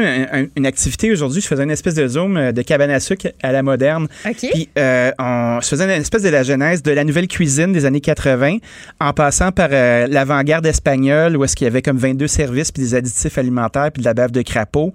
[0.57, 3.53] une activité aujourd'hui, je faisais une espèce de zoom euh, de cabane à sucre à
[3.53, 4.09] la moderne.
[4.37, 7.85] Puis euh, on, je faisais une espèce de la genèse de la nouvelle cuisine des
[7.85, 8.59] années 80
[9.01, 12.83] en passant par euh, l'avant-garde espagnole où est-ce qu'il y avait comme 22 services puis
[12.83, 14.93] des additifs alimentaires puis de la bave de crapaud.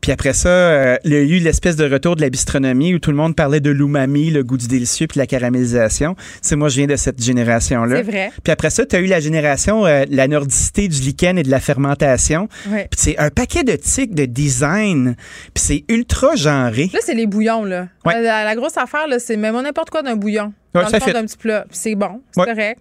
[0.00, 2.98] Puis après ça, euh, il y a eu l'espèce de retour de la bistronomie où
[2.98, 6.16] tout le monde parlait de l'umami, le goût du délicieux, puis la caramélisation.
[6.42, 7.96] C'est moi, je viens de cette génération-là.
[7.96, 8.32] C'est vrai.
[8.42, 11.50] Puis après ça, tu as eu la génération, euh, la nordicité du lichen et de
[11.50, 12.48] la fermentation.
[12.68, 12.88] Ouais.
[12.90, 15.16] Puis c'est un paquet de tics de design.
[15.54, 16.90] Puis c'est ultra genré.
[16.92, 17.88] Là, c'est les bouillons, là.
[18.04, 20.52] La, grosse affaire, là, c'est même n'importe quoi d'un bouillon.
[20.74, 21.12] Ouais, ça fait.
[21.12, 21.66] d'un petit plat.
[21.70, 22.80] c'est bon, c'est correct.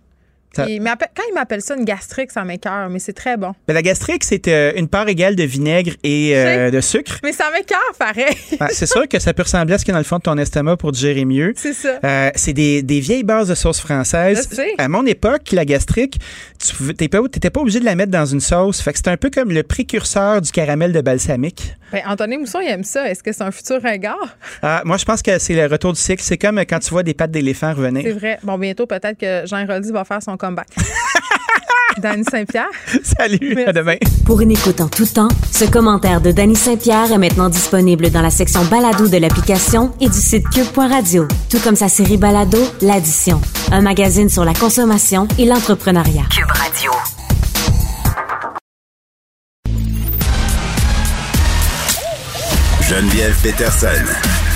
[0.55, 0.81] Quand il
[1.33, 3.53] m'appelle ça une gastrique, ça m'écœure, mais c'est très bon.
[3.67, 7.19] Ben, la gastrique, c'est euh, une part égale de vinaigre et euh, de sucre.
[7.23, 8.35] Mais ça m'écœure, pareil.
[8.71, 10.23] c'est sûr que ça peut ressembler à ce qu'il y a dans le fond de
[10.23, 11.53] ton estomac pour digérer mieux.
[11.55, 11.99] C'est ça.
[12.03, 14.49] Euh, c'est des, des, vieilles bases de sauce française.
[14.77, 16.19] À mon époque, la gastrique,
[16.59, 18.81] tu n'étais pas, pas, obligé de la mettre dans une sauce.
[18.81, 21.75] Fait que c'est un peu comme le précurseur du caramel de balsamique.
[21.91, 23.09] Ben, Anthony Mousson, il aime ça.
[23.09, 24.37] Est-ce que c'est un futur regard?
[24.61, 26.21] Ah, moi, je pense que c'est le retour du cycle.
[26.21, 28.03] C'est comme quand tu vois des pattes d'éléphant revenir.
[28.03, 28.39] C'est vrai.
[28.43, 30.69] Bon, bientôt, peut-être que Jean Roldy va faire son comeback.
[31.99, 32.69] Dany Saint-Pierre.
[33.03, 33.97] Salut, à demain.
[34.25, 38.21] Pour une écoute en tout temps, ce commentaire de Dany Saint-Pierre est maintenant disponible dans
[38.21, 43.41] la section balado de l'application et du site cube.radio, tout comme sa série balado L'Addition,
[43.71, 46.23] un magazine sur la consommation et l'entrepreneuriat.
[46.31, 46.91] Cube Radio.
[52.89, 54.48] Geneviève Peterson.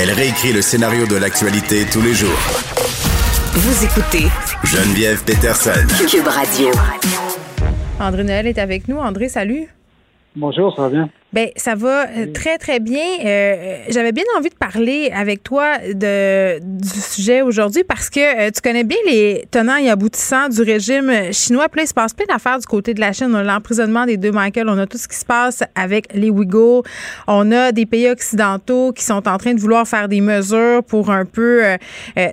[0.00, 2.38] Elle réécrit le scénario de l'actualité tous les jours
[3.54, 4.28] vous écoutez
[4.64, 5.86] Geneviève Peterson.
[6.08, 6.70] Cube Radio.
[8.00, 8.96] André Noël est avec nous.
[8.96, 9.68] André, salut.
[10.34, 11.10] Bonjour, ça va bien?
[11.32, 13.06] Bien, ça va euh, très, très bien.
[13.24, 18.50] Euh, j'avais bien envie de parler avec toi de, du sujet aujourd'hui parce que euh,
[18.50, 21.70] tu connais bien les tenants et aboutissants du régime chinois.
[21.70, 23.28] Puis là, il se passe plein d'affaires du côté de la Chine.
[23.30, 24.68] On a l'emprisonnement des deux Michael.
[24.68, 26.82] On a tout ce qui se passe avec les Ouïghours.
[27.26, 31.10] On a des pays occidentaux qui sont en train de vouloir faire des mesures pour
[31.10, 31.62] un peu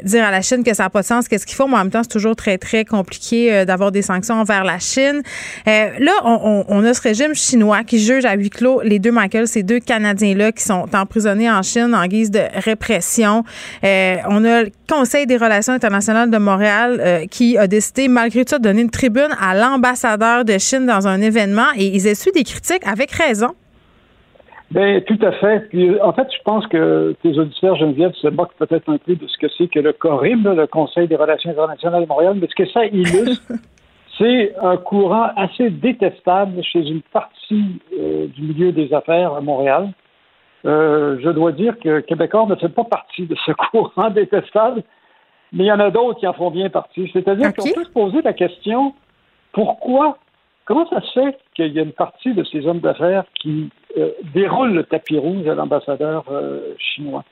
[0.04, 1.70] dire à la Chine que ça n'a pas de sens, qu'est-ce qu'ils font.
[1.70, 5.22] Mais en même temps, c'est toujours très, très compliqué d'avoir des sanctions envers la Chine.
[5.66, 9.48] là, on, on, a ce régime chinois qui juge à huis clos les deux Michael,
[9.48, 13.44] ces deux Canadiens-là qui sont emprisonnés en Chine en guise de répression.
[13.84, 18.44] Euh, on a le Conseil des relations internationales de Montréal euh, qui a décidé, malgré
[18.44, 22.32] tout, de donner une tribune à l'ambassadeur de Chine dans un événement et ils essuient
[22.32, 23.54] des critiques avec raison.
[24.72, 25.68] Bien, tout à fait.
[25.70, 29.28] Puis, en fait, je pense que tes auditeurs, Geneviève, se moquent peut-être un peu de
[29.28, 32.56] ce que c'est que le CORIB, le Conseil des relations internationales de Montréal, mais ce
[32.56, 33.42] que ça illustre,
[34.20, 39.90] c'est un courant assez détestable chez une partie euh, du milieu des affaires à Montréal.
[40.66, 44.84] Euh, je dois dire que Québécois ne fait pas partie de ce courant détestable,
[45.54, 47.10] mais il y en a d'autres qui en font bien partie.
[47.14, 48.94] C'est-à-dire qu'on peut se poser la question
[49.54, 50.18] pourquoi,
[50.66, 54.12] comment ça se fait qu'il y a une partie de ces hommes d'affaires qui euh,
[54.34, 56.26] déroulent le tapis rouge à l'ambassadeur
[56.78, 57.24] chinois?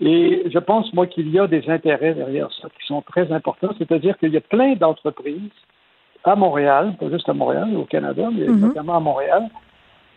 [0.00, 3.74] Et je pense, moi, qu'il y a des intérêts derrière ça qui sont très importants,
[3.76, 5.50] c'est-à-dire qu'il y a plein d'entreprises
[6.24, 8.60] à Montréal, pas juste à Montréal, au Canada, mais mhm.
[8.60, 9.48] notamment à Montréal,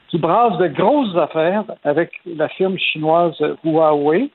[0.09, 4.29] qui brassent de grosses affaires avec la firme chinoise Huawei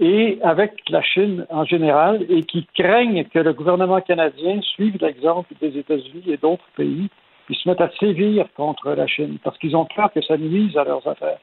[0.00, 5.52] et avec la Chine en général et qui craignent que le gouvernement canadien suive l'exemple
[5.60, 7.08] des États-Unis et d'autres pays
[7.46, 10.76] qui se mettent à sévir contre la Chine parce qu'ils ont peur que ça nuise
[10.76, 11.38] à leurs affaires.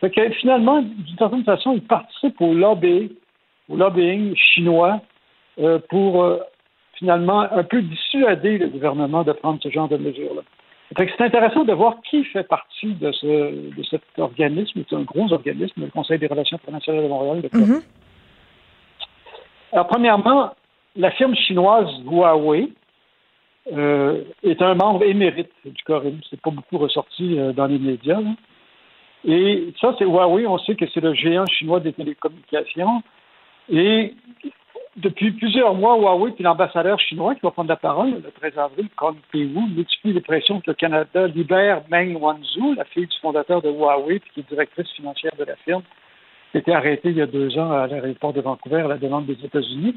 [0.00, 3.14] Fait que finalement, d'une certaine façon, ils participent au lobby,
[3.68, 5.00] au lobbying chinois
[5.58, 6.38] euh, pour euh,
[7.00, 10.42] finalement un peu dissuader le gouvernement de prendre ce genre de mesures-là.
[10.96, 13.26] C'est intéressant de voir qui fait partie de, ce,
[13.76, 14.82] de cet organisme.
[14.88, 17.40] C'est un gros organisme, le Conseil des relations internationales de Montréal.
[17.52, 17.82] Mm-hmm.
[19.72, 20.50] Alors, premièrement,
[20.96, 22.70] la firme chinoise Huawei
[23.72, 26.18] euh, est un membre émérite du CORIM.
[26.28, 28.20] C'est pas beaucoup ressorti euh, dans les médias.
[29.24, 30.46] Et ça, c'est Huawei.
[30.46, 33.02] On sait que c'est le géant chinois des télécommunications.
[33.70, 34.14] Et
[34.96, 38.88] depuis plusieurs mois, Huawei et l'ambassadeur chinois qui va prendre la parole le 13 avril,
[38.96, 43.62] Kong Pei-Wu, multiplient les pressions que le Canada libère Meng Wanzhou, la fille du fondateur
[43.62, 45.82] de Huawei qui est directrice financière de la firme,
[46.50, 48.98] qui a été arrêtée il y a deux ans à l'aéroport de Vancouver à la
[48.98, 49.96] demande des États-Unis.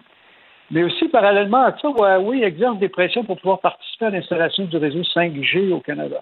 [0.70, 4.78] Mais aussi, parallèlement à ça, Huawei exerce des pressions pour pouvoir participer à l'installation du
[4.78, 6.22] réseau 5G au Canada.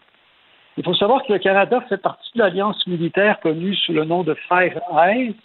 [0.78, 4.24] Il faut savoir que le Canada fait partie de l'alliance militaire connue sous le nom
[4.24, 5.36] de Five Eyes,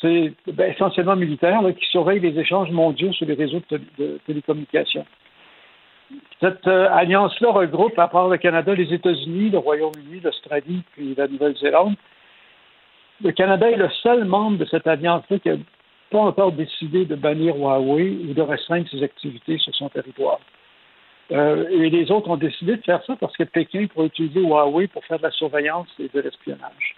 [0.00, 5.06] c'est ben, essentiellement militaire, qui surveille les échanges mondiaux sur les réseaux de, télécommunications.
[6.40, 11.28] Cette euh, alliance-là regroupe, à part le Canada, les États-Unis, le Royaume-Uni, l'Australie, puis la
[11.28, 11.94] Nouvelle-Zélande.
[13.22, 15.56] Le Canada est le seul membre de cette alliance-là qui n'a
[16.10, 20.40] pas encore décidé de bannir Huawei ou de restreindre ses activités sur son territoire.
[21.30, 24.88] Euh, et les autres ont décidé de faire ça parce que Pékin pourrait utiliser Huawei
[24.88, 26.96] pour faire de la surveillance et de l'espionnage.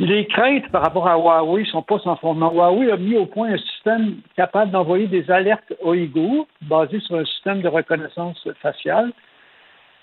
[0.00, 2.50] Les craintes par rapport à Huawei ne sont pas sans fondement.
[2.50, 7.24] Huawei a mis au point un système capable d'envoyer des alertes Ouïghours basé sur un
[7.26, 9.12] système de reconnaissance faciale.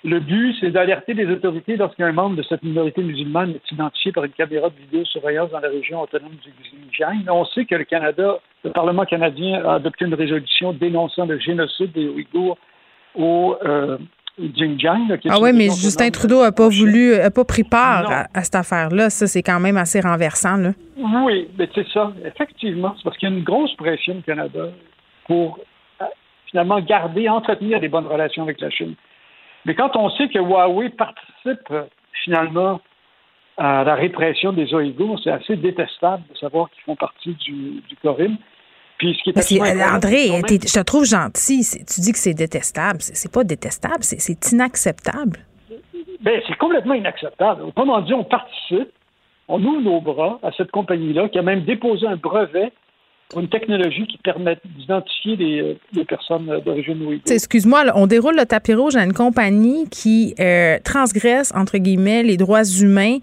[0.03, 4.26] Le but, c'est d'alerter les autorités lorsqu'un membre de cette minorité musulmane est identifié par
[4.26, 7.24] une caméra de vidéosurveillance dans la région autonome du Xinjiang.
[7.30, 11.91] On sait que le Canada, le Parlement canadien a adopté une résolution dénonçant le génocide
[11.94, 12.60] des Ouïghours
[13.15, 13.98] au, euh,
[14.39, 15.18] Xinjiang.
[15.30, 19.09] ah oui, mais Justin Trudeau n'a pas voulu, a pas pris part à, cette affaire-là.
[19.09, 20.57] Ça, c'est quand même assez renversant.
[20.57, 20.72] Là.
[20.97, 22.14] Oui, mais c'est ça.
[22.23, 24.69] Effectivement, c'est parce qu'il y a une grosse pression au Canada
[25.26, 25.59] pour
[26.01, 26.05] euh,
[26.51, 28.93] finalement garder, entretenir des bonnes relations avec la Chine.
[29.65, 31.84] Mais quand on sait que Huawei participe euh,
[32.23, 32.80] finalement
[33.57, 37.95] à la répression des Ouïghours, c'est assez détestable de savoir qu'ils font partie du, du
[38.03, 38.38] Corim.
[38.98, 41.65] Puis ce qui est euh, André, je te trouve gentil.
[41.88, 42.99] Tu dis que c'est détestable.
[43.02, 45.40] C'est pas détestable, c'est inacceptable.
[46.22, 47.64] Ben, c'est complètement inacceptable.
[47.64, 48.90] Autrement dit, on participe,
[49.48, 52.72] on ouvre nos bras à cette compagnie-là qui a même déposé un brevet
[53.30, 57.24] pour une technologie qui permet d'identifier les, euh, personnes d'origine ouïghour.
[57.30, 62.38] Excuse-moi, on déroule le tapis rouge à une compagnie qui euh, transgresse, entre guillemets, les
[62.38, 63.18] droits humains,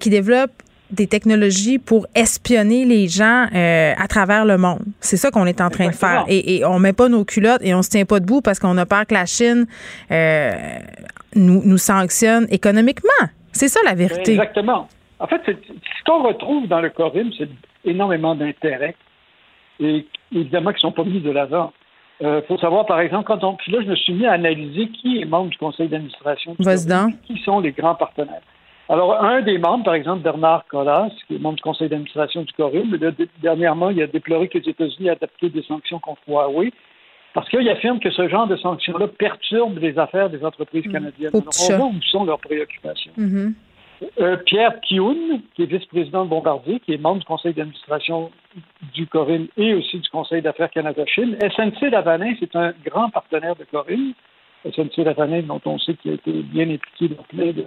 [0.00, 0.52] qui développe
[0.92, 4.80] des technologies pour espionner les gens euh, à travers le monde.
[5.00, 6.24] C'est ça qu'on est en train de faire.
[6.28, 8.76] Et, et, on met pas nos culottes et on se tient pas debout parce qu'on
[8.78, 9.66] a peur que la Chine
[10.10, 10.52] euh,
[11.34, 13.28] nous, nous sanctionne économiquement.
[13.52, 14.32] C'est ça la vérité.
[14.32, 14.88] Exactement.
[15.18, 17.48] En fait, ce qu'on retrouve dans le Corim, c'est
[17.84, 18.94] énormément d'intérêts
[19.78, 21.72] et évidemment qui sont pas mis de l'avant.
[22.20, 23.54] Il euh, faut savoir, par exemple, quand on.
[23.54, 26.54] Puis là, je me suis mis à analyser qui est membre du conseil d'administration.
[27.24, 28.42] Qui sont les grands partenaires.
[28.90, 32.52] Alors, un des membres, par exemple, Bernard Collas, qui est membre du conseil d'administration du
[32.52, 32.98] Corum,
[33.40, 36.72] dernièrement, il a déploré que les États-Unis aient adapté des sanctions contre Huawei
[37.32, 40.92] parce qu'il affirme que ce genre de sanctions-là perturbe les affaires des entreprises mmh.
[40.92, 41.30] canadiennes.
[41.32, 43.12] Alors, on voit où sont leurs préoccupations.
[43.16, 43.50] Mmh.
[44.18, 48.32] Euh, Pierre Kioun, qui est vice-président de Bombardier, qui est membre du conseil d'administration
[48.92, 51.36] du Corim et aussi du conseil d'affaires Canada-Chine.
[51.40, 54.14] SNC-Lavalin, c'est un grand partenaire de Corim.
[54.64, 57.66] SNC-Lavalin, dont on sait qu'il a été bien impliqué dans plein de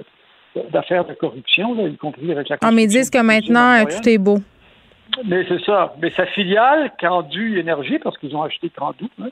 [0.71, 4.17] d'affaires de corruption, y compris avec la Ah, mais ils disent que maintenant, tout est
[4.17, 4.39] beau.
[5.25, 5.93] Mais c'est ça.
[6.01, 9.29] Mais sa filiale, Candu Énergie, parce qu'ils ont acheté Candu, hein,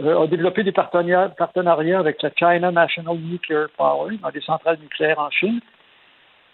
[0.00, 5.20] euh, a développé des partenariats avec la China National Nuclear Power, dans des centrales nucléaires
[5.20, 5.60] en Chine.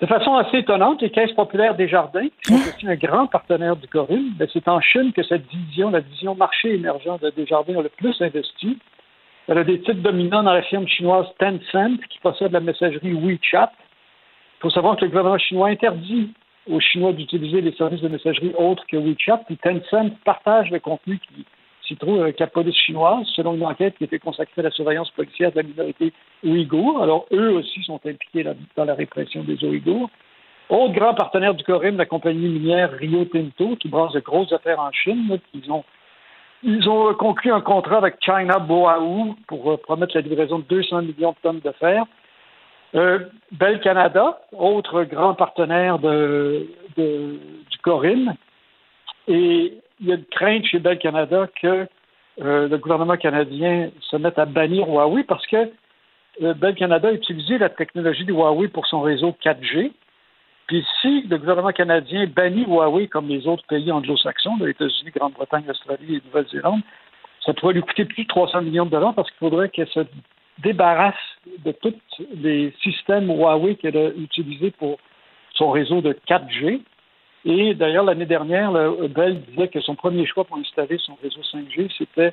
[0.00, 3.76] De façon assez étonnante, les caisses populaires des jardins, qui sont aussi un grand partenaire
[3.76, 7.78] du Corim, ben, c'est en Chine que cette division, la division marché émergent de Desjardins,
[7.78, 8.78] a le plus investi.
[9.46, 13.72] Elle a des titres dominants dans la firme chinoise Tencent, qui possède la messagerie WeChat,
[14.60, 16.34] il faut savoir que le gouvernement chinois interdit
[16.70, 21.18] aux Chinois d'utiliser les services de messagerie autres que WeChat, puis Tencent partage le contenu
[21.18, 21.46] qui
[21.82, 25.10] s'y trouve avec la police chinoise, selon une enquête qui été consacrée à la surveillance
[25.12, 26.12] policière de la minorité
[26.44, 27.02] ouïghour.
[27.02, 28.44] Alors, eux aussi sont impliqués
[28.76, 30.10] dans la répression des Ouïghours.
[30.68, 34.78] Autre grand partenaire du Corim, la compagnie minière Rio Tinto, qui brasse de grosses affaires
[34.78, 35.38] en Chine.
[36.62, 41.02] ils, ont, conclu un contrat avec China Boaou pour euh, promettre la livraison de 200
[41.02, 41.72] millions de tonnes de.
[42.94, 43.20] Euh,
[43.82, 48.34] Canada, autre grand partenaire du Corim,
[49.28, 51.86] et il y a une crainte chez Bel Canada que
[52.40, 55.70] euh, le gouvernement canadien se mette à bannir Huawei parce que
[56.42, 59.92] euh, Bell Canada a utilisé la technologie de Huawei pour son réseau 4G.
[60.66, 65.64] Puis si le gouvernement canadien bannit Huawei comme les autres pays anglo-saxons, les États-Unis, Grande-Bretagne,
[65.68, 66.80] Australie et Nouvelle-Zélande,
[67.44, 70.00] ça pourrait lui coûter plus de 300 millions de dollars parce qu'il faudrait que se
[70.62, 71.14] débarrasse
[71.64, 71.94] de tous
[72.34, 74.98] les systèmes Huawei qu'elle a utilisés pour
[75.54, 76.80] son réseau de 4G.
[77.44, 78.72] Et d'ailleurs, l'année dernière,
[79.08, 82.32] Bell disait que son premier choix pour installer son réseau 5G, c'était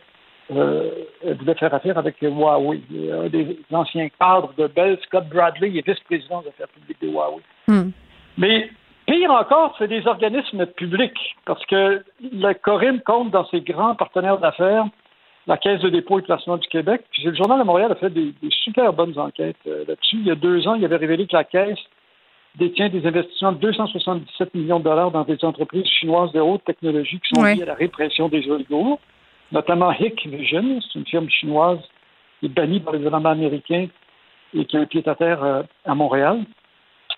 [0.52, 0.90] euh,
[1.26, 2.82] elle voulait faire affaire avec Huawei.
[3.12, 7.42] Un des anciens cadres de Bell, Scott Bradley, est vice-président des affaires publiques de Huawei.
[7.68, 7.92] Hmm.
[8.38, 8.70] Mais
[9.06, 14.38] pire encore, c'est des organismes publics, parce que le Corim compte dans ses grands partenaires
[14.38, 14.86] d'affaires
[15.48, 17.04] la Caisse de dépôt et placement du Québec.
[17.12, 20.18] Puis le Journal de Montréal a fait des, super bonnes enquêtes euh, là-dessus.
[20.18, 21.80] Il y a deux ans, il avait révélé que la Caisse
[22.56, 27.20] détient des investissements de 277 millions de dollars dans des entreprises chinoises de haute technologie
[27.20, 29.00] qui sont liées à la répression des Ouïghours,
[29.52, 31.80] notamment Hikvision, c'est une firme chinoise
[32.40, 33.88] qui est bannie par les gouvernements américains
[34.54, 36.44] et qui a un pied à terre euh, à Montréal.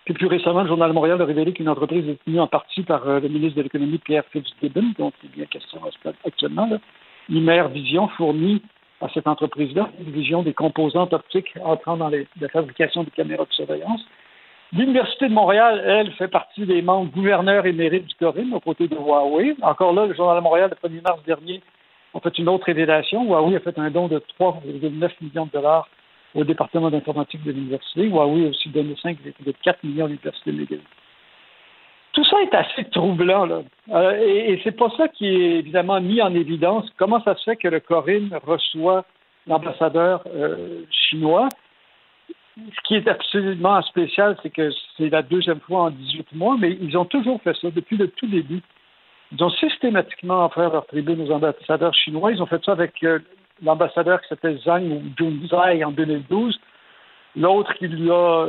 [0.05, 2.83] Puis plus récemment, le Journal de Montréal a révélé qu'une entreprise est tenue en partie
[2.83, 5.79] par euh, le ministre de l'Économie, Pierre Fitzgibbon, dont il est bien question
[6.25, 6.77] actuellement, là,
[7.29, 8.61] Imer Vision fournit
[9.01, 13.53] à cette entreprise-là une vision des composantes optiques entrant dans la fabrication des caméras de
[13.53, 14.01] surveillance.
[14.71, 18.95] L'Université de Montréal, elle, fait partie des membres gouverneurs émérites du Corim aux côtés de
[18.95, 19.55] Huawei.
[19.63, 21.61] Encore là, le Journal de Montréal, le 1er mars dernier,
[22.13, 23.25] a fait une autre révélation.
[23.25, 25.87] Huawei a fait un don de 3,9 millions de dollars
[26.35, 28.07] au département d'informatique de l'université.
[28.09, 30.57] Huawei a aussi donné 5,4 millions à l'université de
[32.13, 33.45] tout ça est assez troublant.
[33.45, 33.61] Là.
[33.91, 36.89] Euh, et, c'est pas ça qui est évidemment mis en évidence.
[36.97, 39.05] Comment ça se fait que le Corinne reçoit
[39.47, 41.49] l'ambassadeur euh, chinois?
[42.57, 46.77] Ce qui est absolument spécial, c'est que c'est la deuxième fois en 18 mois, mais
[46.81, 48.61] ils ont toujours fait ça depuis le tout début.
[49.31, 52.31] Ils ont systématiquement offert leur tribune aux ambassadeurs chinois.
[52.31, 53.19] Ils ont fait ça avec euh,
[53.63, 56.59] l'ambassadeur qui s'appelle Zhang Junzai en 2012.
[57.35, 58.45] L'autre qui lui a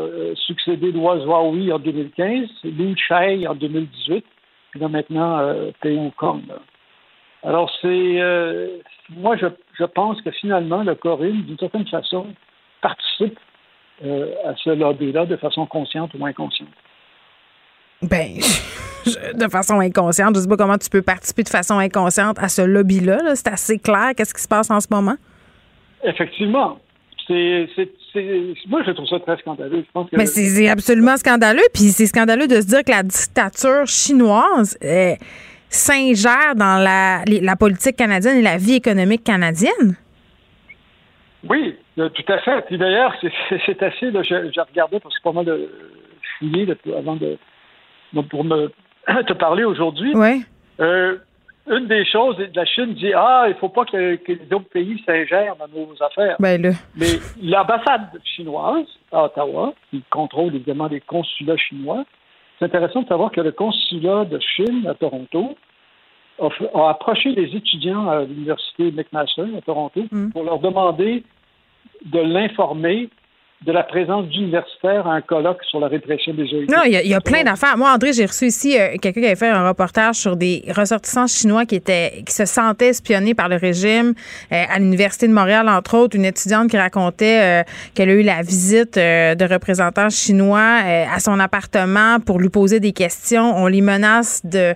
[0.46, 4.24] succédé, Lois en 2015, Liu Chai en 2018,
[4.70, 5.70] puis là maintenant, euh,
[6.16, 6.42] Kong.
[7.42, 8.20] Alors, c'est.
[9.10, 9.46] moi, je,
[9.78, 12.26] je, pense que finalement, le Corinne, d'une certaine façon,
[12.82, 13.38] participe
[14.02, 16.68] à ce lobby-là de façon consciente ou inconsciente.
[18.02, 18.38] Ben,
[19.34, 20.34] de façon inconsciente.
[20.34, 23.34] Je ne sais pas comment tu peux participer de façon inconsciente à ce lobby-là.
[23.34, 24.12] c'est assez clair.
[24.16, 25.16] Qu'est-ce qui se passe en ce moment?
[26.02, 26.78] Effectivement.
[27.30, 27.68] C'est,
[28.66, 29.84] moi, je trouve ça très scandaleux.
[30.12, 31.62] Mais c'est, absolument scandaleux.
[31.72, 35.14] Puis c'est scandaleux de se dire que la dictature chinoise euh,
[35.68, 39.96] s'ingère dans la, la politique canadienne et la vie économique canadienne.
[41.48, 42.62] Oui, euh, tout à fait.
[42.66, 44.10] Puis d'ailleurs, c'est, assez.
[44.10, 45.70] Là, j'ai regardé parce que pas mal de
[46.38, 46.66] fouiller
[46.98, 47.38] avant de
[48.28, 48.72] pour me
[49.26, 50.12] te parler aujourd'hui.
[50.14, 50.44] Oui.
[50.80, 51.18] Euh,
[51.70, 55.02] une des choses, la Chine dit Ah, il ne faut pas que, les autres pays
[55.06, 56.36] s'ingèrent dans nos affaires.
[56.38, 62.04] Ben Mais l'ambassade chinoise à Ottawa, qui contrôle évidemment les consulats chinois,
[62.58, 65.56] c'est intéressant de savoir que le consulat de Chine à Toronto
[66.40, 70.30] a, approché les étudiants à l'université McMaster à Toronto hmm.
[70.30, 71.22] pour leur demander
[72.04, 73.08] de l'informer
[73.66, 76.64] de la présence d'universitaires à un colloque sur la répression des jeunes.
[76.70, 77.76] Non, il y a, plein d'affaires.
[77.76, 81.26] Moi, André, j'ai reçu ici euh, quelqu'un qui avait fait un reportage sur des ressortissants
[81.26, 84.14] chinois qui étaient qui se sentaient espionnés par le régime
[84.50, 86.16] euh, à l'Université de Montréal, entre autres.
[86.16, 87.62] Une étudiante qui racontait euh,
[87.94, 90.78] qu'elle a eu la visite de représentants chinois
[91.14, 93.54] à son appartement pour lui poser des questions.
[93.56, 94.74] On les menace de,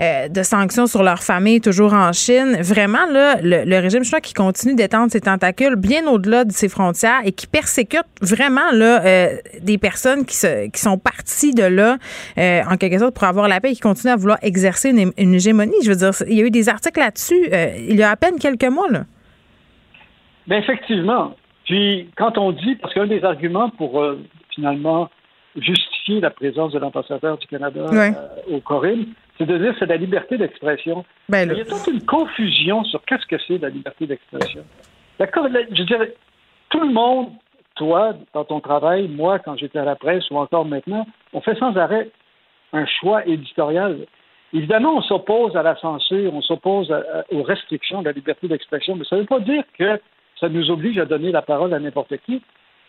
[0.00, 2.56] de sanctions sur leur famille, toujours en Chine.
[2.60, 6.68] Vraiment, là, le, le régime chinois qui continue d'étendre ses tentacules bien au-delà de ses
[6.68, 10.36] frontières et qui persécute vraiment là, euh, des personnes qui,
[10.72, 11.96] qui sont parties de là,
[12.38, 15.34] euh, en quelque sorte, pour avoir la paix et qui continuent à vouloir exercer une,
[15.34, 15.76] hégémonie.
[15.84, 18.16] Je veux dire, il y a eu des articles là-dessus euh, il y a à
[18.16, 18.88] peine quelques mois.
[18.90, 19.04] Là.
[20.46, 21.34] Bien, effectivement.
[21.64, 24.04] Puis, quand on dit, parce qu'un des arguments pour
[24.54, 25.08] finalement
[25.56, 27.86] justifier la présence de l'ambassadeur du Canada
[28.50, 29.06] au Corinne,
[29.38, 31.04] c'est de dire que c'est la liberté d'expression.
[31.28, 34.64] Ben, il y a toute une confusion sur qu'est-ce que c'est la liberté d'expression.
[35.18, 35.48] D'accord?
[35.72, 36.14] Je dirais,
[36.70, 37.30] tout le monde
[37.74, 41.58] toi, dans ton travail, moi, quand j'étais à la presse ou encore maintenant, on fait
[41.58, 42.10] sans arrêt
[42.72, 44.06] un choix éditorial.
[44.52, 46.94] Évidemment, on s'oppose à la censure, on s'oppose
[47.32, 50.00] aux restrictions de la liberté d'expression, mais ça ne veut pas dire que
[50.40, 52.42] ça nous oblige à donner la parole à n'importe qui.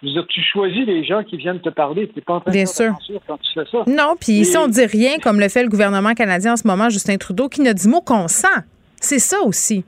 [0.03, 2.07] Dire, tu choisis les gens qui viennent te parler.
[2.07, 3.83] Tu n'es pas en train de faire censure quand tu fais ça.
[3.87, 6.89] Non, puis ici, on dit rien comme le fait le gouvernement canadien en ce moment,
[6.89, 8.61] Justin Trudeau, qui ne dit mot qu'on sent.
[8.97, 9.83] C'est ça aussi.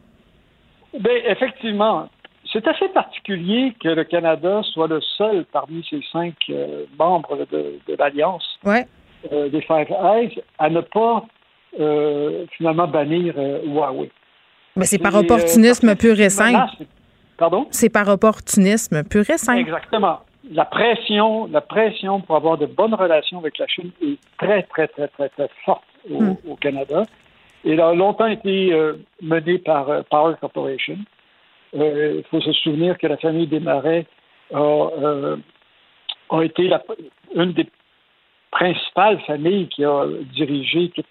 [0.97, 2.09] Bien, effectivement.
[2.57, 7.79] C'est assez particulier que le Canada soit le seul parmi ces cinq euh, membres de,
[7.99, 11.23] l'Alliance euh, des Five Eyes à ne pas
[11.79, 14.09] euh, finalement bannir Huawei.
[14.75, 16.83] Mais c'est par opportunisme pur et simple.
[17.37, 17.67] Pardon?
[17.69, 19.59] C'est par opportunisme pur et simple.
[19.59, 20.21] Exactement.
[20.51, 24.87] La pression, la pression pour avoir de bonnes relations avec la Chine est très, très,
[24.87, 26.37] très, très, très forte au, hmm.
[26.49, 27.03] au Canada.
[27.63, 28.73] Et elle a longtemps été
[29.21, 30.97] menée par Power Corporation.
[31.73, 34.05] Il euh, faut se souvenir que la famille des Marais
[34.53, 35.37] a, euh,
[36.41, 36.71] été
[37.35, 37.67] une des
[38.51, 41.05] principales familles qui a dirigé toute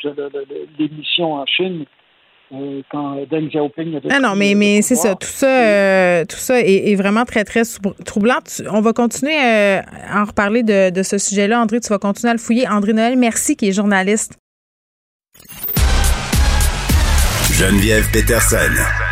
[0.79, 1.85] l'émission en Chine
[2.55, 5.15] euh, quand Deng Xiaoping Ah non, mais, mais c'est ça.
[5.15, 7.63] Tout ça, tout ça est, vraiment très, très
[8.05, 8.39] troublant.
[8.71, 9.83] on va continuer à
[10.15, 11.61] en reparler de, de ce sujet-là.
[11.61, 12.67] André, tu vas continuer à le fouiller.
[12.69, 14.39] André Noël, merci, qui est journaliste.
[17.53, 19.06] Geneviève Peterson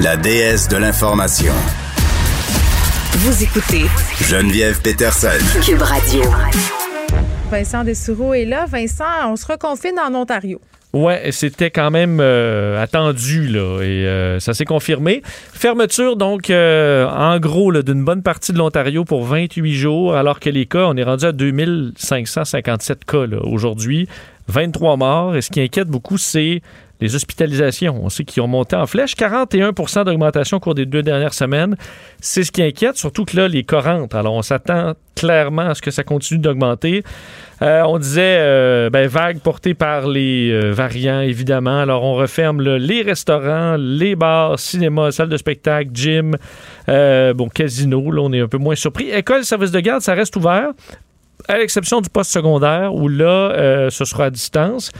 [0.00, 1.52] la déesse de l'information.
[3.14, 3.86] Vous écoutez
[4.22, 5.28] Geneviève Peterson.
[5.64, 6.22] Cube Radio.
[7.50, 8.66] Vincent Dessoureau est là.
[8.66, 10.60] Vincent, on se reconfine en Ontario.
[10.92, 15.22] Ouais, c'était quand même euh, attendu là et euh, ça s'est confirmé.
[15.24, 20.48] Fermeture donc euh, en gros d'une bonne partie de l'Ontario pour 28 jours alors que
[20.48, 24.08] les cas, on est rendu à 2557 cas aujourd'hui,
[24.46, 26.62] 23 morts et ce qui inquiète beaucoup c'est
[27.00, 29.14] les hospitalisations, on sait qu'ils ont monté en flèche.
[29.14, 31.76] 41% d'augmentation au cours des deux dernières semaines.
[32.20, 33.78] C'est ce qui inquiète, surtout que là, les cas.
[34.12, 37.02] Alors, on s'attend clairement à ce que ça continue d'augmenter.
[37.62, 41.80] Euh, on disait, euh, ben, vague portée par les euh, variants, évidemment.
[41.80, 46.36] Alors, on referme les restaurants, les bars, cinéma, salles de spectacle, gym,
[46.86, 48.10] bon, casino.
[48.10, 49.10] Là, on est un peu moins surpris.
[49.10, 50.72] École, service de garde, ça reste ouvert
[51.46, 54.90] à l'exception du poste secondaire où là, ce sera à distance.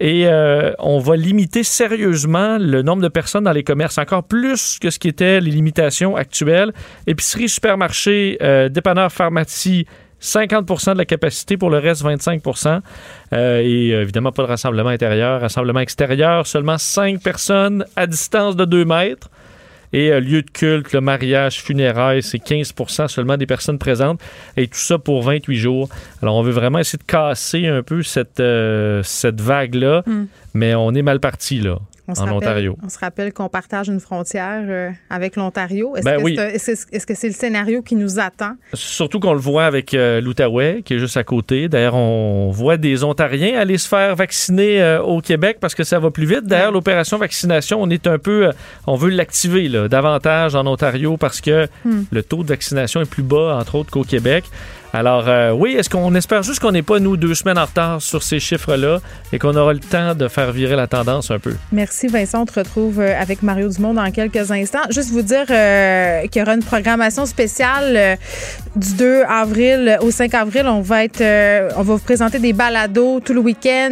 [0.00, 4.78] Et euh, on va limiter sérieusement le nombre de personnes dans les commerces, encore plus
[4.78, 6.72] que ce qui était les limitations actuelles.
[7.06, 9.86] Épicerie, supermarché, euh, dépanneur, pharmacie,
[10.20, 12.42] 50% de la capacité, pour le reste 25
[13.32, 18.64] euh, Et évidemment, pas de rassemblement intérieur, rassemblement extérieur, seulement 5 personnes à distance de
[18.64, 19.30] 2 mètres.
[19.92, 24.20] Et euh, lieu de culte, le mariage, funérailles, c'est 15% seulement des personnes présentes.
[24.56, 25.88] Et tout ça pour 28 jours.
[26.22, 30.24] Alors, on veut vraiment essayer de casser un peu cette, euh, cette vague-là, mm.
[30.54, 31.78] mais on est mal parti, là.
[32.08, 32.76] On en Ontario.
[32.82, 35.94] On se rappelle qu'on partage une frontière euh, avec l'Ontario.
[35.94, 38.52] Est-ce ben que c'est le scénario qui nous attend?
[38.72, 41.68] Surtout qu'on le voit avec l'Outaouais, qui est juste à côté.
[41.68, 46.10] D'ailleurs, on voit des Ontariens aller se faire vacciner au Québec parce que ça va
[46.10, 46.44] plus vite.
[46.44, 48.50] D'ailleurs, l'opération vaccination, on est un peu...
[48.86, 52.04] on veut l'activer davantage en Ontario parce que hmm.
[52.10, 54.44] le taux de vaccination est plus bas, entre autres, qu'au Québec.
[54.94, 58.00] Alors, euh, oui, est-ce qu'on espère juste qu'on n'est pas, nous, deux semaines en retard
[58.00, 59.00] sur ces chiffres-là
[59.32, 61.54] et qu'on aura le temps de faire virer la tendance un peu?
[61.72, 62.42] Merci, Vincent.
[62.42, 64.80] On te retrouve euh, avec Mario Dumont dans quelques instants.
[64.90, 68.16] Juste vous dire euh, qu'il y aura une programmation spéciale
[68.76, 70.64] du 2 avril au 5 avril.
[70.66, 71.22] On va être,
[71.76, 73.90] on va vous présenter des balados tout le week-end.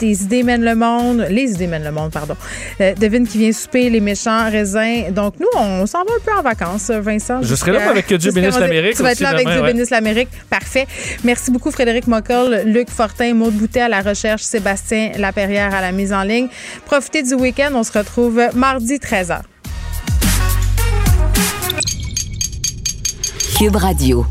[0.00, 1.26] des idées mènent le monde.
[1.30, 2.36] Les idées mènent le monde, pardon.
[2.78, 5.10] devine qui vient souper les méchants raisins.
[5.10, 7.42] Donc, nous, on s'en va un peu en vacances, Vincent.
[7.42, 8.94] Je serai là avec Dieu bénisse l'Amérique.
[8.94, 10.11] Tu vas être là avec Dieu bénisse l'Amérique.
[10.50, 10.86] Parfait.
[11.24, 15.92] Merci beaucoup, Frédéric Mockel, Luc Fortin, Maud Boutet à la recherche, Sébastien Laperrière à la
[15.92, 16.48] mise en ligne.
[16.84, 17.70] Profitez du week-end.
[17.74, 19.40] On se retrouve mardi 13h.
[23.58, 24.26] Cube Radio.